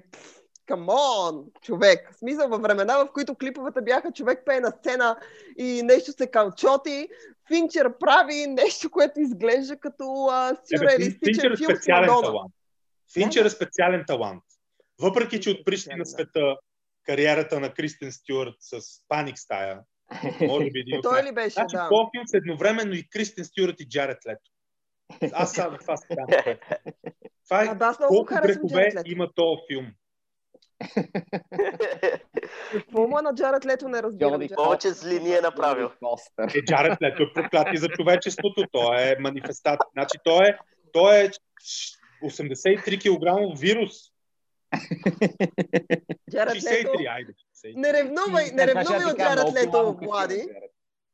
on, 0.71 1.61
човек. 1.61 2.11
В 2.13 2.19
смисъл, 2.19 2.49
във 2.49 2.61
времена, 2.61 2.97
в 2.97 3.07
които 3.13 3.35
клиповете 3.35 3.81
бяха 3.81 4.11
човек 4.11 4.43
пее 4.45 4.59
на 4.59 4.71
сцена 4.71 5.17
и 5.57 5.81
нещо 5.83 6.11
се 6.11 6.27
калчоти, 6.27 7.07
Финчер 7.47 7.97
прави 7.99 8.47
нещо, 8.47 8.89
което 8.89 9.19
изглежда 9.19 9.77
като 9.77 10.29
Ебе, 10.49 10.57
сюрреалистичен 10.77 11.33
Финчер 11.33 11.51
е 11.51 11.57
филм 11.57 11.75
с 11.75 11.87
Мадона. 11.87 12.21
талант. 12.21 12.53
Финчер 13.13 13.45
е 13.45 13.49
специален 13.49 14.03
талант. 14.07 14.43
Въпреки, 15.01 15.39
че 15.39 15.49
отприщи 15.49 15.95
на 15.95 16.05
света 16.05 16.57
кариерата 17.05 17.59
на 17.59 17.73
Кристен 17.73 18.11
Стюарт 18.11 18.55
с 18.59 18.81
Паник 19.07 19.39
стая, 19.39 19.79
може 20.41 20.71
би 20.71 20.79
един 20.79 20.97
от 20.97 21.03
Той 21.03 21.23
ли 21.23 21.31
беше, 21.31 21.53
Значи, 21.53 21.75
да. 21.75 21.89
са 22.25 22.37
едновременно 22.37 22.93
и 22.93 23.09
Кристен 23.09 23.45
Стюарт 23.45 23.79
и 23.79 23.89
Джаред 23.89 24.17
Лето. 24.27 24.51
Аз 25.33 25.51
сега 25.51 25.77
това 25.81 25.97
се 25.97 26.07
Това 27.45 27.63
е 27.63 27.67
А, 27.67 27.75
да, 27.75 27.95
колко 28.07 28.33
грехове 28.43 28.91
има 29.05 29.29
този 29.35 29.61
филм. 29.71 29.91
Какво 32.71 33.07
му 33.07 33.19
е 33.19 33.21
на 33.21 33.35
Джаред 33.35 33.65
Лето 33.65 33.87
не 33.87 34.03
разбирам. 34.03 34.41
Повече 34.55 34.89
зли 34.89 35.19
ни 35.19 35.33
е 35.33 35.41
направил. 35.41 35.91
Е, 36.55 36.63
Джаред 36.63 37.01
Лето 37.01 37.23
е 37.23 37.33
проклятие 37.33 37.79
за 37.79 37.87
човечеството. 37.89 38.63
Той 38.71 39.01
е 39.01 39.15
манифестация. 39.19 39.87
Значи, 39.93 40.17
той 40.23 40.47
е, 40.47 40.57
той 40.93 41.19
е 41.19 41.29
83 42.23 42.99
кг 42.99 43.59
вирус. 43.59 43.91
Джаред 46.31 46.63
Лето. 46.63 46.91
63, 46.91 47.15
айде. 47.15 47.33
63. 47.65 47.73
Не 47.75 47.93
ревнувай, 47.93 48.51
не 48.53 48.67
ревнувай 48.67 49.05
от 49.05 49.17
Джаред 49.17 49.53
Лето, 49.53 49.97
Влади. 50.01 50.47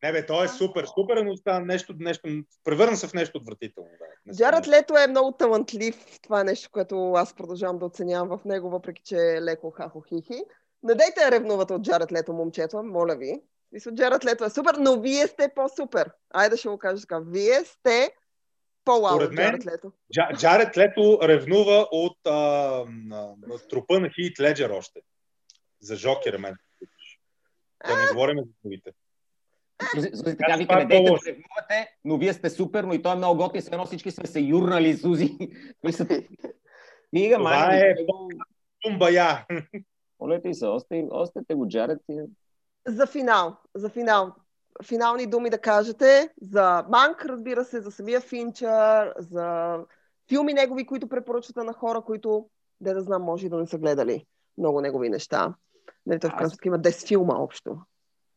Не 0.04 0.12
бе, 0.12 0.26
той 0.26 0.46
е 0.46 0.48
супер, 0.48 0.86
супер, 0.86 1.18
но 1.18 1.38
стана 1.38 1.66
нещо, 1.66 1.94
нещо, 2.00 2.30
превърна 2.64 2.98
се 2.98 3.08
в 3.08 3.14
нещо 3.14 3.38
отвратително. 3.38 3.90
Да. 4.00 4.06
Не 4.26 4.34
Джаред 4.34 4.68
Лето 4.68 4.98
е 4.98 5.08
много 5.08 5.32
талантлив. 5.32 6.20
Това 6.22 6.42
е 6.42 6.44
нещо, 6.44 6.70
което 6.72 7.12
аз 7.12 7.34
продължавам 7.34 7.80
да 7.80 7.86
оценявам 7.86 8.38
в 8.38 8.46
него, 8.46 8.70
въпреки 8.70 9.02
че 9.06 9.16
е 9.16 9.42
леко 9.42 9.72
хахо-хихи. 9.72 10.44
Не 10.84 10.96
дайте 10.96 11.22
да 11.22 11.32
ревнувате 11.32 11.74
от 11.74 11.82
Джаред 11.82 12.12
Лето, 12.12 12.34
момчета, 12.34 12.84
моля 12.84 13.16
ви. 13.16 13.42
Мисля, 13.72 13.92
Джаред 13.96 14.26
Лето 14.26 14.46
е 14.46 14.50
супер, 14.50 14.76
но 14.80 15.02
вие 15.02 15.28
сте 15.28 15.50
по-супер. 15.56 16.12
Айде 16.34 16.58
ще 16.58 16.70
го 16.70 16.78
кажа 16.78 17.02
така. 17.02 17.20
Вие 17.20 17.64
сте 17.66 18.12
по-вау 18.86 19.12
Според 19.12 19.30
от 19.30 19.36
мен- 19.36 19.46
Джаред 19.46 19.66
Лето. 19.66 19.92
Джа, 20.14 20.30
Джаред 20.38 20.78
Лето 20.78 21.20
ревнува 21.24 21.88
от 21.92 22.18
а, 22.26 22.32
на, 22.88 23.34
на 23.40 23.58
трупа 23.70 24.00
на 24.00 24.10
Хит 24.10 24.40
Леджер 24.40 24.70
още. 24.70 25.00
За 25.80 25.96
Жокера 25.96 26.38
мен. 26.40 26.56
Да 27.88 27.96
не 27.96 28.14
говорим 28.14 28.38
за 28.38 28.52
другите. 28.64 28.92
Зузи, 29.96 30.12
така 30.38 30.56
вика, 30.56 30.74
е 30.74 30.78
не 30.78 30.86
дейте 30.86 31.04
да 31.04 31.18
ревнувате, 31.28 31.96
но 32.06 32.18
вие 32.18 32.34
сте 32.34 32.50
супер, 32.50 32.84
но 32.84 32.94
и 32.94 33.02
той 33.02 33.12
е 33.12 33.16
много 33.16 33.38
готин, 33.38 33.62
все 33.62 33.72
едно 33.72 33.86
всички 33.86 34.12
сме 34.12 34.28
се 34.28 34.40
юрнали, 34.40 34.94
Зузи. 34.94 35.38
Стига, 35.92 37.38
Това 37.38 37.50
май, 37.50 37.80
е- 37.80 37.96
Тумбая. 38.82 39.46
Моля 40.20 40.42
ти 40.42 40.54
се, 40.54 40.66
още, 40.66 41.08
още 41.12 41.40
те 41.48 41.56
го 41.56 41.68
джарят. 41.68 42.02
и- 42.10 42.30
За 42.88 43.08
финал. 43.08 43.58
За 43.76 43.90
финал. 43.90 44.36
Финални 44.84 45.26
думи 45.26 45.50
да 45.50 45.58
кажете 45.58 46.30
за 46.42 46.86
Манк, 46.90 47.26
разбира 47.26 47.66
се, 47.66 47.82
за 47.82 47.92
самия 47.92 48.22
Финчър, 48.22 49.14
за 49.20 49.78
филми 50.30 50.54
негови, 50.54 50.86
които 50.86 51.08
препоръчвате 51.08 51.64
на 51.64 51.74
хора, 51.74 52.02
които, 52.02 52.50
де 52.82 52.94
да 52.94 53.02
знам, 53.02 53.24
може 53.24 53.46
и 53.46 53.50
да 53.50 53.58
не 53.58 53.68
са 53.68 53.78
гледали 53.78 54.26
много 54.58 54.82
негови 54.82 55.10
неща. 55.10 55.54
Нали, 56.06 56.20
той 56.20 56.30
в 56.30 56.36
крайна 56.36 56.54
има 56.66 56.80
10 56.80 57.08
филма 57.08 57.34
общо. 57.34 57.78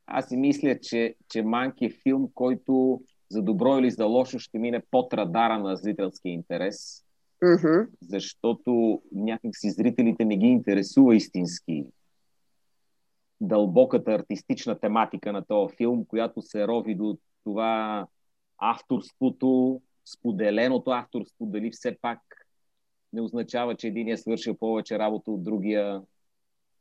Аз 0.07 0.28
си 0.28 0.36
мисля, 0.36 0.78
че, 0.82 1.14
че 1.28 1.43
Манк 1.43 1.74
е 1.82 1.91
филм, 2.03 2.28
който 2.34 3.01
за 3.30 3.43
добро 3.43 3.78
или 3.78 3.91
за 3.91 4.05
лошо 4.05 4.39
ще 4.39 4.59
мине 4.59 4.82
под 4.91 5.14
радара 5.14 5.59
на 5.59 5.76
зрителския 5.76 6.32
интерес, 6.32 7.05
Мгм. 7.43 7.91
защото 8.03 9.03
някакси 9.12 9.70
зрителите 9.70 10.24
не 10.24 10.36
ги 10.36 10.47
интересува 10.47 11.16
истински 11.16 11.86
дълбоката 13.41 14.12
артистична 14.12 14.78
тематика 14.78 15.32
на 15.32 15.45
този 15.45 15.76
филм, 15.76 16.05
която 16.05 16.43
се 16.43 16.68
рови 16.68 16.95
до 16.95 17.18
това 17.45 18.07
авторството, 18.59 19.80
споделеното 20.12 20.91
авторство, 20.91 21.47
дали 21.47 21.70
все 21.70 21.97
пак 22.03 22.18
не 23.12 23.20
означава, 23.20 23.74
че 23.74 23.86
един 23.86 24.09
е 24.09 24.16
свършил 24.16 24.55
повече 24.55 24.99
работа 24.99 25.30
от 25.30 25.43
другия. 25.43 26.03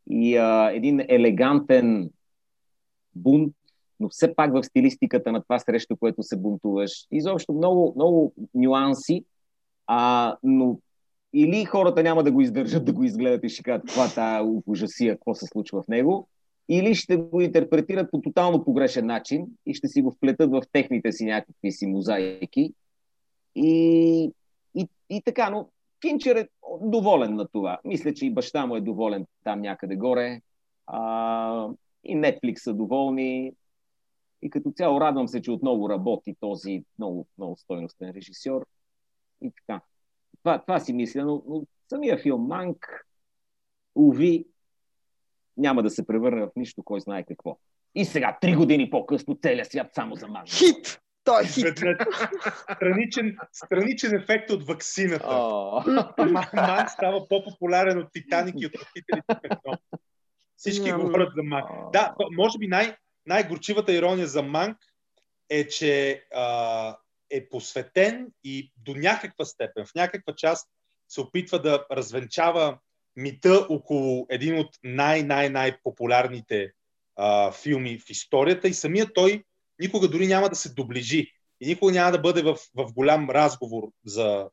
И 0.10 0.38
а, 0.38 0.72
един 0.74 1.00
елегантен 1.00 2.10
бунт, 3.16 3.54
но 4.00 4.10
все 4.10 4.36
пак 4.36 4.54
в 4.54 4.64
стилистиката 4.64 5.32
на 5.32 5.44
това 5.44 5.60
срещу 5.60 5.98
което 5.98 6.24
се 6.24 6.38
бунтуваш. 6.38 6.92
Изобщо 7.12 7.54
много, 7.54 7.94
много 7.96 8.34
нюанси, 8.54 9.26
а, 9.88 10.36
но 10.44 10.80
или 11.34 11.66
хората 11.66 12.04
няма 12.04 12.24
да 12.24 12.32
го 12.32 12.42
издържат 12.42 12.86
да 12.86 12.94
го 12.94 13.04
изгледат 13.04 13.44
и 13.44 13.50
ще 13.50 13.64
кажат 13.64 13.86
каква 13.88 14.08
тая 14.16 14.44
ужасия, 14.66 15.16
какво 15.16 15.36
се 15.36 15.46
случва 15.46 15.82
в 15.84 15.88
него, 15.88 16.28
или 16.70 16.96
ще 16.96 17.18
го 17.18 17.42
интерпретират 17.42 18.12
по 18.12 18.22
тотално 18.22 18.64
погрешен 18.64 19.06
начин 19.06 19.48
и 19.66 19.74
ще 19.74 19.88
си 19.88 20.02
го 20.02 20.12
вплетат 20.12 20.52
в 20.52 20.62
техните 20.72 21.12
си 21.12 21.26
някакви 21.26 21.72
си 21.72 21.88
мозайки. 21.88 22.74
И, 23.56 24.32
и, 24.76 24.88
и 25.10 25.22
така, 25.22 25.50
но 25.50 25.70
Финчер 26.02 26.36
е 26.36 26.48
доволен 26.82 27.36
на 27.36 27.48
това. 27.48 27.80
Мисля, 27.84 28.14
че 28.14 28.26
и 28.26 28.34
баща 28.34 28.66
му 28.66 28.76
е 28.76 28.82
доволен 28.82 29.26
там 29.44 29.62
някъде 29.62 29.96
горе. 29.96 30.42
А, 30.88 31.70
и 32.04 32.16
Netflix 32.18 32.58
са 32.58 32.74
доволни. 32.74 33.52
И 34.42 34.50
като 34.50 34.72
цяло 34.72 35.02
радвам 35.02 35.28
се, 35.28 35.42
че 35.42 35.52
отново 35.52 35.90
работи 35.90 36.36
този 36.40 36.84
много, 37.00 37.28
много 37.38 37.58
стойностен 37.58 38.12
режисьор. 38.12 38.66
И 39.42 39.52
така. 39.52 39.82
Това, 40.40 40.62
това 40.62 40.80
си 40.80 40.94
мисля, 40.94 41.26
но, 41.26 41.44
но 41.48 41.64
самия 41.90 42.18
филм 42.18 42.48
Манк, 42.48 43.06
уви, 43.96 44.46
няма 45.58 45.84
да 45.84 45.90
се 45.90 46.08
превърне 46.08 46.46
в 46.46 46.50
нищо, 46.56 46.84
кой 46.84 47.00
знае 47.00 47.24
какво. 47.24 47.58
И 47.96 48.06
сега, 48.06 48.38
три 48.42 48.56
години 48.56 48.90
по-късно, 48.90 49.38
целият 49.42 49.72
свят 49.72 49.88
само 49.94 50.16
за 50.16 50.28
Манк. 50.28 50.50
Хит! 50.50 51.02
Той 51.24 51.44
е 51.44 51.46
хит. 51.46 51.80
страничен, 52.76 53.38
страничен 53.52 54.16
ефект 54.16 54.50
от 54.50 54.68
ваксината. 54.68 55.26
Oh. 55.26 56.32
Манк 56.32 56.90
става 56.90 57.28
по-популярен 57.28 57.98
от 57.98 58.12
Титаник 58.14 58.56
и 58.58 58.66
от 58.66 58.72
Петителите 58.72 59.82
Всички 60.58 60.92
Няма. 60.92 61.04
говорят 61.04 61.34
за 61.36 61.44
Манк. 61.44 61.70
Да, 61.94 62.16
може 62.32 62.58
би 62.58 62.68
най- 62.68 62.96
най-горчивата 63.26 63.94
ирония 63.94 64.28
за 64.28 64.44
Манк 64.44 64.78
е, 65.50 65.68
че 65.68 66.24
а, 66.36 66.98
е 67.30 67.50
посветен 67.50 68.28
и 68.44 68.74
до 68.78 68.96
някаква 68.96 69.46
степен, 69.46 69.86
в 69.86 69.96
някаква 69.96 70.36
част 70.36 70.70
се 71.10 71.22
опитва 71.22 71.62
да 71.62 71.86
развенчава 71.92 72.78
мита 73.18 73.68
около 73.70 74.26
един 74.30 74.60
от 74.60 74.70
най-най-най-популярните 74.84 76.72
а, 77.16 77.52
филми 77.52 78.00
в 78.00 78.10
историята 78.10 78.68
и 78.68 78.74
самия 78.74 79.14
той 79.14 79.44
никога 79.80 80.08
дори 80.08 80.28
няма 80.28 80.50
да 80.50 80.56
се 80.56 80.74
доближи 80.74 81.32
и 81.62 81.68
никога 81.68 81.92
няма 81.92 82.12
да 82.12 82.20
бъде 82.20 82.42
в, 82.42 82.58
в 82.76 82.94
голям 82.94 83.30
разговор 83.30 83.84
за, 84.06 84.50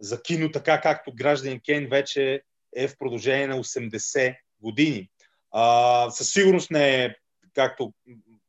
за 0.00 0.22
кино, 0.22 0.50
така 0.50 0.80
както 0.80 1.14
гражданин 1.14 1.60
Кейн 1.60 1.88
вече 1.88 2.42
е 2.76 2.88
в 2.88 2.98
продължение 2.98 3.46
на 3.46 3.58
80 3.58 4.36
години. 4.60 5.08
А, 5.50 6.10
със 6.10 6.30
сигурност 6.30 6.70
не 6.70 7.04
е, 7.04 7.14
както 7.54 7.92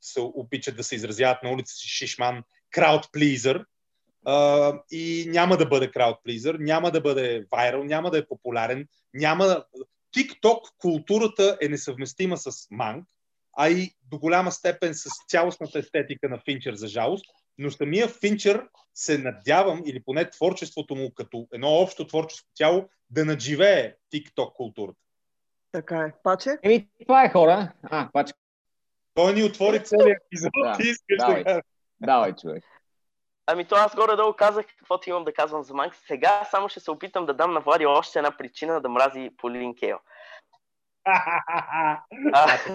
се 0.02 0.20
обичат 0.22 0.78
да 0.78 0.84
се 0.84 0.96
изразяват 0.96 1.44
на 1.44 1.52
улица 1.52 1.76
си 1.76 1.88
Шишман, 1.88 2.44
крауд 2.72 3.10
плизър. 3.12 3.66
Uh, 4.28 4.82
и 4.92 5.26
няма 5.30 5.58
да 5.58 5.66
бъде 5.66 5.92
крауд 5.92 6.18
плизър, 6.24 6.56
няма 6.60 6.92
да 6.92 7.02
бъде 7.02 7.46
вайрал, 7.52 7.84
няма 7.84 8.12
да 8.12 8.18
е 8.18 8.28
популярен, 8.28 8.88
няма 9.14 9.46
да... 9.46 9.66
TikTok 10.18 10.60
културата 10.78 11.58
е 11.62 11.68
несъвместима 11.68 12.38
с 12.38 12.68
Манк, 12.72 13.08
а 13.58 13.70
и 13.70 13.96
до 14.12 14.20
голяма 14.20 14.52
степен 14.52 14.94
с 14.94 15.10
цялостната 15.28 15.80
естетика 15.80 16.30
на 16.30 16.40
Финчер, 16.46 16.74
за 16.74 16.88
жалост. 16.88 17.26
Но 17.58 17.72
самия 17.72 18.08
Финчер 18.08 18.68
се 18.94 19.18
надявам, 19.18 19.82
или 19.86 20.04
поне 20.04 20.30
творчеството 20.30 20.96
му 20.96 21.12
като 21.16 21.48
едно 21.54 21.68
общо 21.68 22.08
творческо 22.08 22.48
тяло, 22.56 22.90
да 23.10 23.26
надживее 23.26 23.96
TikTok 24.14 24.54
културата. 24.54 25.00
Така 25.72 26.00
е. 26.00 26.12
Паче? 26.24 26.50
Еми, 26.64 26.90
това 27.02 27.24
е 27.24 27.32
хора. 27.32 27.72
А, 27.84 28.10
пачка. 28.14 28.38
Той 29.14 29.34
ни 29.34 29.44
отвори 29.44 29.84
целият 29.84 30.18
епизод 30.26 30.52
Да, 30.64 30.78
искаш 30.80 31.18
да 31.20 31.28
давай. 31.28 31.62
Давай, 32.02 32.36
човек. 32.36 32.64
Ами 33.52 33.66
то 33.66 33.76
аз 33.76 33.96
горе-долу 33.96 34.34
казах 34.34 34.66
каквото 34.80 35.10
имам 35.10 35.24
да 35.24 35.34
казвам 35.34 35.64
за 35.64 35.74
Манк. 35.74 35.96
Сега 35.96 36.48
само 36.52 36.70
ще 36.70 36.80
се 36.80 36.92
опитам 36.92 37.26
да 37.26 37.34
дам 37.34 37.54
на 37.54 37.60
Влади 37.60 37.86
още 37.86 38.20
една 38.20 38.38
причина 38.38 38.82
да 38.82 38.90
мрази 38.90 39.30
Полин 39.38 39.76
Кейл. 39.76 40.00
А, 42.34 42.70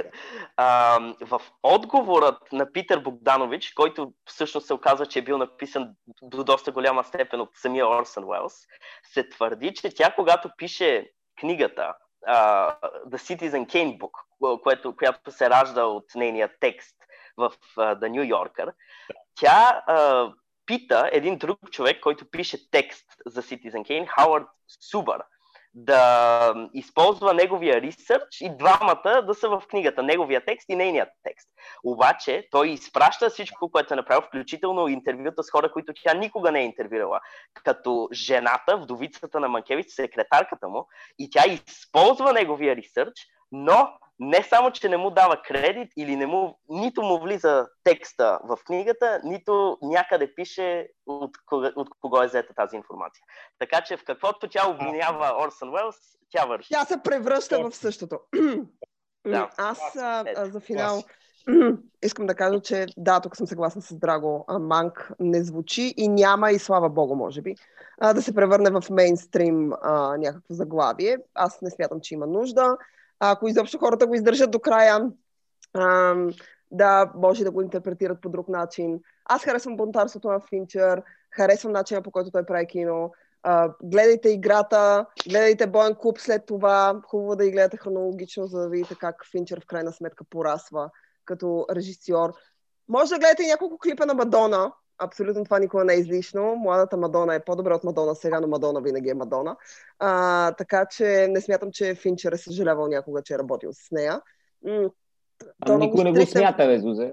а, 0.57 0.99
в 1.21 1.41
отговорът 1.63 2.53
на 2.53 2.73
Питър 2.73 2.99
Богданович, 2.99 3.73
който 3.73 4.13
всъщност 4.25 4.67
се 4.67 4.75
оказва, 4.75 5.07
че 5.07 5.19
е 5.19 5.23
бил 5.23 5.39
написан 5.39 5.91
до 6.23 6.45
доста 6.45 6.73
голяма 6.73 7.05
степен 7.05 7.41
от 7.41 7.51
самия 7.55 7.89
Орсън 7.89 8.25
Уелс, 8.25 8.55
се 9.03 9.29
твърди, 9.29 9.75
че 9.75 9.95
тя 9.95 10.13
когато 10.15 10.51
пише 10.57 11.11
книгата 11.41 11.95
uh, 12.29 12.77
The 13.09 13.17
Citizen 13.17 13.67
Kane 13.67 13.99
Book, 13.99 14.63
което, 14.63 14.97
която 14.97 15.31
се 15.31 15.51
ражда 15.51 15.85
от 15.85 16.05
нейния 16.15 16.51
текст 16.61 16.97
в 17.37 17.53
uh, 17.77 17.99
The 17.99 18.11
New 18.11 18.35
Yorker, 18.35 18.73
тя 19.35 19.83
uh, 19.89 20.33
пита 20.67 21.11
един 21.13 21.39
друг 21.39 21.59
човек, 21.71 22.01
който 22.01 22.31
пише 22.31 22.71
текст 22.71 23.07
за 23.27 23.43
Citizen 23.43 23.83
Kane, 23.83 24.07
Хауърд 24.07 24.47
Субър, 24.91 25.23
да 25.75 26.69
използва 26.75 27.35
неговия 27.35 27.81
ресърч 27.81 28.41
и 28.41 28.57
двамата 28.57 29.23
да 29.27 29.35
са 29.35 29.49
в 29.49 29.63
книгата, 29.71 30.03
неговия 30.03 30.45
текст 30.45 30.69
и 30.69 30.77
нейният 30.77 31.09
текст. 31.23 31.49
Обаче 31.85 32.49
той 32.51 32.69
изпраща 32.69 33.31
всичко, 33.31 33.71
което 33.71 33.95
е 33.95 33.97
направил, 33.97 34.23
включително 34.23 34.89
интервюта 34.89 35.43
с 35.43 35.51
хора, 35.51 35.73
които 35.73 35.93
тя 36.03 36.15
никога 36.15 36.53
не 36.53 36.61
е 36.61 36.65
интервюрала, 36.65 37.21
като 37.65 38.09
жената, 38.13 38.77
вдовицата 38.77 39.41
на 39.41 39.49
Манкевич, 39.49 39.87
секретарката 39.89 40.69
му, 40.69 40.89
и 41.19 41.31
тя 41.31 41.43
използва 41.47 42.33
неговия 42.33 42.77
ресърч, 42.77 43.13
но 43.53 43.93
не 44.19 44.43
само, 44.43 44.71
че 44.71 44.89
не 44.89 44.97
му 44.97 45.11
дава 45.11 45.43
кредит 45.43 45.93
или 45.97 46.17
не 46.17 46.27
му, 46.27 46.59
нито 46.69 47.03
му 47.03 47.21
влиза 47.21 47.67
текста 47.85 48.39
в 48.45 48.59
книгата, 48.67 49.21
нито 49.25 49.79
някъде 49.83 50.35
пише 50.35 50.89
от 51.07 51.31
кого, 51.47 51.67
от 51.77 51.89
кого 52.01 52.23
е 52.23 52.27
взета 52.27 52.55
тази 52.55 52.77
информация. 52.77 53.25
Така 53.59 53.81
че 53.81 53.97
в 53.97 54.05
каквото 54.05 54.49
тя 54.49 54.69
обвинява 54.69 55.45
Орсън 55.47 55.69
Уелс, 55.69 55.97
тя 56.31 56.45
върши. 56.45 56.69
Тя 56.73 56.85
се 56.85 57.03
превръща 57.05 57.71
в 57.71 57.77
същото. 57.77 58.21
Да. 59.27 59.51
Аз 59.57 59.97
а, 59.97 60.25
а, 60.37 60.47
за 60.47 60.61
финал 60.61 61.03
искам 62.03 62.27
да 62.27 62.35
кажа, 62.35 62.61
че 62.61 62.87
да, 62.97 63.21
тук 63.21 63.37
съм 63.37 63.47
съгласна 63.47 63.83
с 63.83 63.95
Драго. 63.95 64.45
а, 64.49 64.59
Манк 64.59 65.13
не 65.21 65.45
звучи 65.45 65.95
и 65.97 66.09
няма 66.09 66.51
и 66.53 66.59
слава 66.59 66.89
богу, 66.89 67.15
може 67.15 67.43
би, 67.43 67.55
а, 68.01 68.15
да 68.15 68.23
се 68.23 68.35
превърне 68.35 68.71
в 68.71 68.83
мейнстрим 68.91 69.73
а, 69.83 70.17
някакво 70.17 70.55
заглавие. 70.55 71.19
Аз 71.35 71.61
не 71.63 71.71
смятам, 71.71 72.01
че 72.01 72.15
има 72.15 72.27
нужда. 72.27 72.77
Ако 73.21 73.49
изобщо 73.49 73.79
хората 73.79 74.07
го 74.07 74.15
издържат 74.15 74.51
до 74.51 74.61
края, 74.61 75.11
а, 75.75 76.15
да, 76.71 77.13
може 77.15 77.45
да 77.45 77.51
го 77.51 77.63
интерпретират 77.63 78.21
по 78.21 78.29
друг 78.29 78.49
начин. 78.49 79.01
Аз 79.25 79.45
харесвам 79.45 79.77
бунтарството 79.77 80.29
на 80.29 80.41
Финчер, 80.41 81.03
харесвам 81.31 81.73
начина 81.73 82.03
по 82.03 82.11
който 82.11 82.31
той 82.31 82.47
прави 82.47 82.67
кино. 82.67 83.13
А, 83.43 83.71
гледайте 83.83 84.29
играта, 84.29 85.07
гледайте 85.29 85.67
Боен 85.67 85.95
клуб 85.95 86.19
след 86.19 86.47
това. 86.47 87.01
Хубаво 87.07 87.37
да 87.37 87.45
ги 87.45 87.51
гледате 87.51 87.77
хронологично, 87.77 88.47
за 88.47 88.61
да 88.61 88.69
видите 88.69 88.95
как 89.01 89.27
Финчер 89.31 89.61
в 89.61 89.67
крайна 89.67 89.93
сметка 89.93 90.25
порасва 90.25 90.91
като 91.25 91.67
режисьор. 91.71 92.33
Може 92.89 93.11
да 93.11 93.19
гледате 93.19 93.43
и 93.43 93.47
няколко 93.47 93.79
клипа 93.79 94.07
на 94.07 94.15
Мадона. 94.15 94.73
Абсолютно 94.99 95.45
това 95.45 95.59
никога 95.59 95.85
не 95.85 95.95
е 95.95 95.99
излишно. 95.99 96.57
Младата 96.57 96.97
Мадона 96.97 97.35
е 97.35 97.45
по-добра 97.45 97.75
от 97.75 97.85
Мадона 97.85 98.15
сега, 98.15 98.41
но 98.41 98.49
Мадона 98.49 98.81
винаги 98.81 99.11
е 99.11 99.15
Мадона. 99.15 99.57
А, 99.99 100.53
така 100.53 100.87
че 100.87 101.27
не 101.31 101.41
смятам, 101.41 101.71
че 101.73 101.95
Финчер 101.95 102.33
е 102.33 102.37
съжалявал 102.37 102.87
някога, 102.87 103.23
че 103.23 103.35
е 103.35 103.39
работил 103.39 103.73
с 103.73 103.91
нея. 103.91 104.21
М, 104.65 104.91
А 105.61 105.79
никой 105.79 106.05
не 106.05 106.13
го 106.13 106.27
смята, 106.27 106.67
бе, 106.67 106.79
Зузе. 106.79 107.13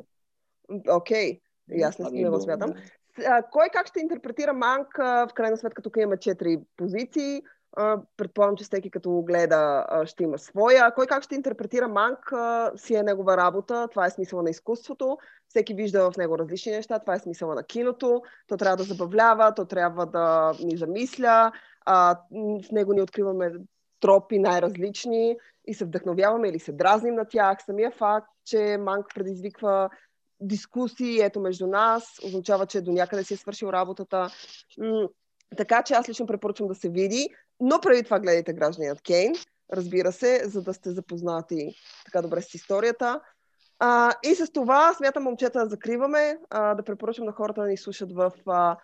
Окей, 0.89 1.41
и 1.71 1.81
аз 1.81 1.99
не, 1.99 2.09
не 2.11 2.29
го 2.29 2.39
смятам. 2.39 2.73
А, 3.25 3.43
кой 3.51 3.69
как 3.73 3.87
ще 3.87 3.99
интерпретира 3.99 4.53
Манк? 4.53 4.97
В 4.97 5.29
крайна 5.35 5.57
сметка 5.57 5.81
тук 5.81 5.97
има 5.97 6.17
четири 6.17 6.59
позиции. 6.77 7.41
Предполагам, 8.17 8.55
че 8.55 8.63
всеки 8.63 8.91
като 8.91 9.09
го 9.09 9.23
гледа 9.23 9.85
ще 10.05 10.23
има 10.23 10.39
своя. 10.39 10.93
Кой 10.93 11.07
как 11.07 11.23
ще 11.23 11.35
интерпретира 11.35 11.87
Манк 11.87 12.33
си 12.75 12.95
е 12.95 13.03
негова 13.03 13.37
работа. 13.37 13.87
Това 13.91 14.05
е 14.05 14.09
смисъла 14.09 14.43
на 14.43 14.49
изкуството. 14.49 15.17
Всеки 15.47 15.73
вижда 15.73 16.11
в 16.11 16.17
него 16.17 16.37
различни 16.37 16.71
неща. 16.71 16.99
Това 16.99 17.15
е 17.15 17.19
смисъла 17.19 17.55
на 17.55 17.63
киното. 17.63 18.21
То 18.47 18.57
трябва 18.57 18.77
да 18.77 18.83
забавлява, 18.83 19.53
то 19.53 19.65
трябва 19.65 20.05
да 20.05 20.53
ни 20.59 20.77
замисля. 20.77 21.51
В 22.31 22.71
него 22.71 22.93
ни 22.93 23.01
откриваме 23.01 23.51
тропи 23.99 24.39
най-различни 24.39 25.37
и 25.67 25.73
се 25.73 25.85
вдъхновяваме 25.85 26.49
или 26.49 26.59
се 26.59 26.71
дразним 26.71 27.15
на 27.15 27.25
тях. 27.25 27.57
Самия 27.65 27.91
факт, 27.91 28.27
че 28.45 28.77
Манк 28.77 29.05
предизвиква 29.15 29.89
дискусии 30.39 31.21
ето 31.21 31.39
между 31.39 31.67
нас, 31.67 32.19
означава, 32.25 32.65
че 32.65 32.81
до 32.81 32.91
някъде 32.91 33.23
си 33.23 33.33
е 33.33 33.37
свършил 33.37 33.67
работата. 33.67 34.29
Така 35.57 35.83
че 35.83 35.93
аз 35.93 36.09
лично 36.09 36.25
препоръчвам 36.25 36.67
да 36.67 36.75
се 36.75 36.89
види, 36.89 37.29
но 37.61 37.79
преди 37.81 38.03
това 38.03 38.19
гледайте 38.19 38.53
гражданинът 38.53 39.01
Кейн, 39.01 39.33
разбира 39.73 40.11
се, 40.11 40.41
за 40.45 40.61
да 40.61 40.73
сте 40.73 40.91
запознати 40.91 41.75
така 42.05 42.21
добре 42.21 42.41
с 42.41 42.53
историята. 42.53 43.21
А, 43.79 44.13
и 44.23 44.35
с 44.35 44.51
това 44.51 44.93
смятам, 44.93 45.23
момчета, 45.23 45.59
да 45.59 45.69
закриваме, 45.69 46.37
а, 46.49 46.75
да 46.75 46.83
препоръчвам 46.83 47.25
на 47.25 47.31
хората 47.31 47.61
да 47.61 47.67
ни 47.67 47.77
слушат 47.77 48.11
в 48.13 48.31
а, 48.47 48.77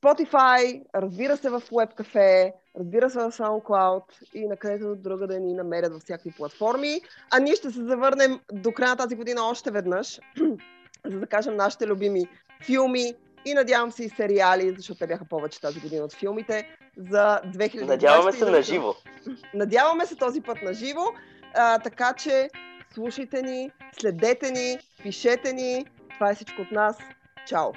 Spotify, 0.00 0.82
разбира 0.94 1.36
се 1.36 1.50
в 1.50 1.60
WebCafe, 1.60 2.52
разбира 2.78 3.10
се 3.10 3.18
в 3.18 3.30
SoundCloud 3.30 4.04
и 4.34 4.46
на 4.46 4.56
където 4.56 4.96
друга 4.96 5.26
да 5.26 5.40
ни 5.40 5.54
намерят 5.54 5.92
във 5.92 6.02
всякакви 6.02 6.32
платформи. 6.36 7.00
А 7.30 7.38
ние 7.38 7.54
ще 7.54 7.70
се 7.70 7.84
завърнем 7.84 8.40
до 8.52 8.72
края 8.72 8.90
на 8.90 8.96
тази 8.96 9.16
година 9.16 9.42
още 9.42 9.70
веднъж, 9.70 10.20
за 11.06 11.20
да 11.20 11.26
кажем 11.26 11.56
нашите 11.56 11.86
любими 11.86 12.28
филми 12.66 13.14
и 13.44 13.54
надявам 13.54 13.92
се 13.92 14.04
и 14.04 14.08
сериали, 14.08 14.74
защото 14.76 14.98
те 14.98 15.06
бяха 15.06 15.24
повече 15.24 15.60
тази 15.60 15.80
година 15.80 16.04
от 16.04 16.14
филмите, 16.14 16.68
за 16.96 17.40
2020. 17.46 17.86
Надяваме 17.86 18.32
се 18.32 18.44
на 18.44 18.62
живо. 18.62 18.94
Надяваме 19.54 20.06
се 20.06 20.16
този 20.16 20.40
път 20.40 20.62
на 20.62 20.74
живо, 20.74 21.04
а, 21.54 21.78
така 21.78 22.12
че 22.12 22.50
слушайте 22.94 23.42
ни, 23.42 23.70
следете 24.00 24.50
ни, 24.50 24.78
пишете 25.02 25.52
ни. 25.52 25.86
Това 26.14 26.30
е 26.30 26.34
всичко 26.34 26.62
от 26.62 26.72
нас. 26.72 26.98
Чао! 27.46 27.72